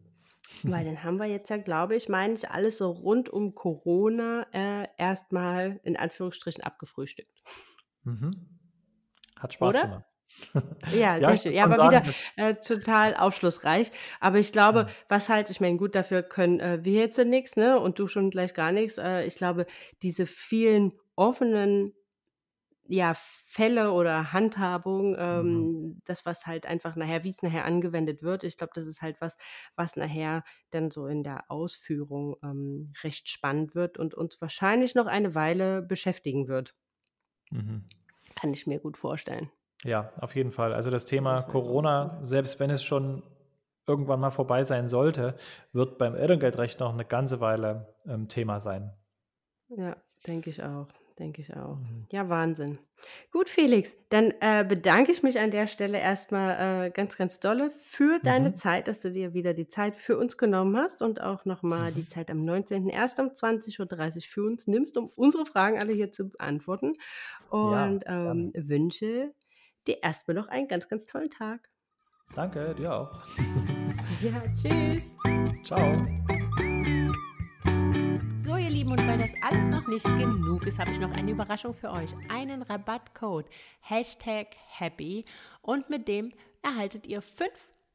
Weil 0.64 0.86
dann 0.86 1.04
haben 1.04 1.18
wir 1.18 1.26
jetzt 1.26 1.50
ja, 1.50 1.58
glaube 1.58 1.98
ich, 1.98 2.08
meine 2.08 2.36
ich, 2.36 2.50
alles 2.50 2.78
so 2.78 2.90
rund 2.90 3.30
um 3.30 3.54
Corona 3.54 4.48
äh, 4.54 4.88
erstmal 4.98 5.82
in 5.84 5.98
Anführungsstrichen 5.98 6.64
abgefrühstückt. 6.64 7.44
Mhm. 8.06 8.57
Hat 9.40 9.54
Spaß 9.54 9.76
Oder? 9.76 9.84
gemacht. 9.84 10.04
Ja, 10.94 11.20
sehr 11.20 11.30
ja, 11.30 11.38
schön. 11.38 11.54
Ja, 11.54 11.64
aber 11.64 11.78
sagen, 11.78 12.08
wieder 12.36 12.50
äh, 12.50 12.56
total 12.56 13.16
aufschlussreich. 13.16 13.92
Aber 14.20 14.40
ich 14.40 14.52
glaube, 14.52 14.84
mhm. 14.84 14.88
was 15.10 15.30
halt, 15.30 15.50
ich 15.50 15.62
meine, 15.62 15.78
gut, 15.78 15.96
dafür 15.96 16.22
können 16.22 16.60
äh, 16.60 16.84
wir 16.84 17.00
jetzt 17.00 17.18
nichts, 17.18 17.56
ne? 17.56 17.80
Und 17.80 17.98
du 17.98 18.08
schon 18.08 18.30
gleich 18.30 18.54
gar 18.54 18.72
nichts. 18.72 18.98
Äh, 18.98 19.26
ich 19.26 19.36
glaube, 19.36 19.66
diese 20.04 20.26
vielen 20.26 20.94
offenen 21.16 21.94
ja, 22.90 23.14
Fälle 23.16 23.92
oder 23.92 24.32
Handhabung, 24.32 25.16
ähm, 25.18 25.46
mhm. 25.46 26.02
das, 26.06 26.26
was 26.26 26.48
halt 26.48 26.66
einfach 26.66 26.96
nachher, 26.96 27.24
wie 27.24 27.30
es 27.30 27.42
nachher 27.42 27.66
angewendet 27.66 28.22
wird, 28.24 28.44
ich 28.44 28.58
glaube, 28.58 28.72
das 28.76 28.88
ist 28.88 29.02
halt 29.02 29.20
was, 29.20 29.38
was 29.76 29.98
nachher 29.98 30.44
dann 30.70 30.90
so 30.90 31.08
in 31.08 31.24
der 31.24 31.52
Ausführung 31.52 32.38
ähm, 32.44 32.94
recht 33.04 33.30
spannend 33.30 33.76
wird 33.76 33.98
und 33.98 34.14
uns 34.14 34.40
wahrscheinlich 34.40 34.96
noch 34.96 35.08
eine 35.08 35.36
Weile 35.36 35.82
beschäftigen 35.82 36.48
wird. 36.48 36.76
Mhm. 37.52 37.84
Kann 38.40 38.54
ich 38.54 38.68
mir 38.68 38.80
gut 38.80 38.98
vorstellen. 38.98 39.50
Ja, 39.84 40.12
auf 40.20 40.36
jeden 40.36 40.52
Fall. 40.52 40.74
Also 40.74 40.90
das 40.90 41.06
Thema 41.06 41.42
Corona, 41.44 42.20
selbst 42.24 42.60
wenn 42.60 42.70
es 42.70 42.84
schon 42.84 43.24
irgendwann 43.86 44.20
mal 44.20 44.32
vorbei 44.32 44.64
sein 44.64 44.88
sollte, 44.88 45.36
wird 45.72 45.98
beim 45.98 46.16
Elterngeldrecht 46.16 46.80
noch 46.80 46.94
eine 46.94 47.06
ganze 47.06 47.40
Weile 47.40 47.94
ähm, 48.06 48.28
Thema 48.28 48.60
sein. 48.60 48.94
Ja, 49.70 49.96
denke 50.26 50.50
ich 50.50 50.64
auch 50.64 50.88
denke 51.20 51.42
ich 51.42 51.56
auch. 51.56 51.78
Mhm. 51.78 52.06
Ja, 52.12 52.30
Wahnsinn. 52.30 52.80
Gut, 53.32 53.50
Felix, 53.50 53.96
dann 54.10 54.34
äh, 54.40 54.66
bedanke 54.68 55.12
ich 55.12 55.24
mich 55.24 55.40
an 55.40 55.52
der 55.52 55.68
Stelle 55.68 56.00
erstmal 56.00 56.86
äh, 56.86 56.90
ganz, 56.90 57.18
ganz 57.18 57.40
dolle 57.40 57.72
für 57.84 58.20
deine 58.20 58.50
mhm. 58.50 58.56
Zeit, 58.56 58.88
dass 58.88 59.00
du 59.00 59.12
dir 59.12 59.34
wieder 59.34 59.54
die 59.54 59.68
Zeit 59.68 59.96
für 59.96 60.18
uns 60.18 60.38
genommen 60.38 60.78
hast 60.78 61.02
und 61.02 61.22
auch 61.22 61.46
nochmal 61.46 61.92
die 61.92 62.08
Zeit 62.08 62.32
am 62.32 62.44
19.01. 62.44 63.22
um 63.22 63.28
20.30 63.30 63.80
Uhr 63.80 64.22
für 64.24 64.44
uns 64.44 64.68
nimmst, 64.68 64.98
um 64.98 65.12
unsere 65.16 65.46
Fragen 65.46 65.80
alle 65.80 65.94
hier 65.94 66.12
zu 66.12 66.30
beantworten. 66.30 66.94
Und 67.50 68.04
ja, 68.06 68.32
ähm, 68.32 68.52
wünsche 68.56 69.34
dir 69.88 70.04
erstmal 70.04 70.36
noch 70.36 70.48
einen 70.48 70.68
ganz, 70.68 70.88
ganz 70.88 71.06
tollen 71.06 71.30
Tag. 71.30 71.70
Danke, 72.36 72.76
dir 72.76 72.94
auch. 72.94 73.22
Ja, 74.22 74.42
tschüss. 74.62 75.16
Ciao. 75.64 76.04
Lieben, 78.88 79.00
und 79.00 79.08
weil 79.08 79.18
das 79.18 79.32
alles 79.42 79.64
noch 79.64 79.88
nicht 79.88 80.06
genug 80.06 80.66
ist, 80.66 80.80
habe 80.80 80.92
ich 80.92 81.00
noch 81.00 81.12
eine 81.12 81.32
Überraschung 81.32 81.74
für 81.74 81.92
euch. 81.92 82.12
Einen 82.30 82.62
Rabattcode, 82.62 83.50
Hashtag 83.82 84.48
Happy. 84.68 85.26
Und 85.62 85.90
mit 85.90 86.08
dem 86.08 86.32
erhaltet 86.62 87.08
ihr 87.08 87.22
5 87.22 87.50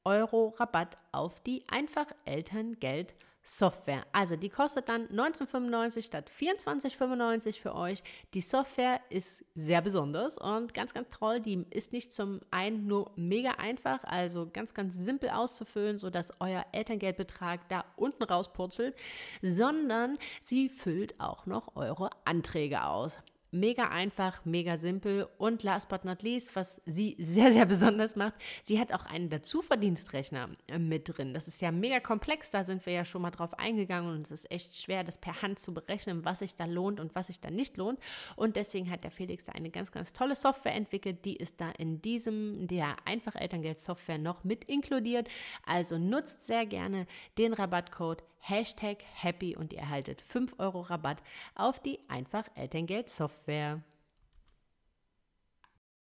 Euro 0.04 0.48
Rabatt 0.58 0.98
auf 1.12 1.40
die 1.40 1.64
Einfach 1.68 2.06
Elterngeld 2.24 3.14
Software. 3.44 4.06
Also 4.12 4.36
die 4.36 4.48
kostet 4.48 4.88
dann 4.88 5.08
19,95 5.08 6.04
statt 6.04 6.30
24,95 6.30 7.60
für 7.60 7.74
euch. 7.74 8.02
Die 8.34 8.40
Software 8.40 9.00
ist 9.10 9.44
sehr 9.54 9.82
besonders 9.82 10.38
und 10.38 10.74
ganz, 10.74 10.94
ganz 10.94 11.08
toll. 11.10 11.40
Die 11.40 11.66
ist 11.70 11.92
nicht 11.92 12.12
zum 12.12 12.40
einen 12.52 12.86
nur 12.86 13.10
mega 13.16 13.52
einfach, 13.52 14.04
also 14.04 14.48
ganz, 14.52 14.74
ganz 14.74 14.94
simpel 14.94 15.30
auszufüllen, 15.30 15.98
sodass 15.98 16.32
euer 16.38 16.64
Elterngeldbetrag 16.72 17.68
da 17.68 17.84
unten 17.96 18.22
rauspurzelt, 18.22 18.94
sondern 19.42 20.18
sie 20.44 20.68
füllt 20.68 21.18
auch 21.18 21.46
noch 21.46 21.74
eure 21.74 22.10
Anträge 22.24 22.84
aus. 22.84 23.18
Mega 23.54 23.88
einfach, 23.88 24.44
mega 24.44 24.78
simpel 24.78 25.28
und 25.36 25.62
last 25.62 25.88
but 25.90 26.04
not 26.04 26.22
least, 26.22 26.56
was 26.56 26.80
sie 26.86 27.16
sehr, 27.20 27.52
sehr 27.52 27.66
besonders 27.66 28.16
macht, 28.16 28.34
sie 28.62 28.80
hat 28.80 28.92
auch 28.92 29.06
einen 29.06 29.28
Dazuverdienstrechner 29.28 30.48
äh, 30.68 30.78
mit 30.78 31.16
drin. 31.16 31.34
Das 31.34 31.46
ist 31.46 31.60
ja 31.60 31.70
mega 31.70 32.00
komplex, 32.00 32.50
da 32.50 32.64
sind 32.64 32.84
wir 32.86 32.92
ja 32.94 33.04
schon 33.04 33.22
mal 33.22 33.30
drauf 33.30 33.58
eingegangen 33.58 34.10
und 34.10 34.22
es 34.22 34.30
ist 34.30 34.50
echt 34.50 34.76
schwer, 34.76 35.04
das 35.04 35.18
per 35.18 35.42
Hand 35.42 35.58
zu 35.58 35.74
berechnen, 35.74 36.24
was 36.24 36.40
sich 36.40 36.56
da 36.56 36.64
lohnt 36.64 36.98
und 36.98 37.14
was 37.14 37.26
sich 37.26 37.40
da 37.40 37.50
nicht 37.50 37.76
lohnt. 37.76 38.00
Und 38.36 38.56
deswegen 38.56 38.90
hat 38.90 39.04
der 39.04 39.10
Felix 39.10 39.44
da 39.44 39.52
eine 39.52 39.70
ganz, 39.70 39.92
ganz 39.92 40.12
tolle 40.12 40.34
Software 40.34 40.74
entwickelt, 40.74 41.24
die 41.24 41.36
ist 41.36 41.60
da 41.60 41.70
in 41.72 42.00
diesem, 42.00 42.66
der 42.66 42.96
einfach 43.04 43.34
Elterngeld-Software 43.34 44.18
noch 44.18 44.44
mit 44.44 44.64
inkludiert. 44.64 45.28
Also 45.66 45.98
nutzt 45.98 46.46
sehr 46.46 46.64
gerne 46.66 47.06
den 47.36 47.52
Rabattcode 47.52 48.24
Hashtag 48.44 48.98
Happy 49.14 49.56
und 49.56 49.72
ihr 49.72 49.78
erhaltet 49.78 50.20
5 50.20 50.56
Euro 50.58 50.80
Rabatt 50.80 51.22
auf 51.54 51.78
die 51.78 52.00
einfach 52.08 52.44
Elterngeld 52.56 53.08
Software. 53.08 53.80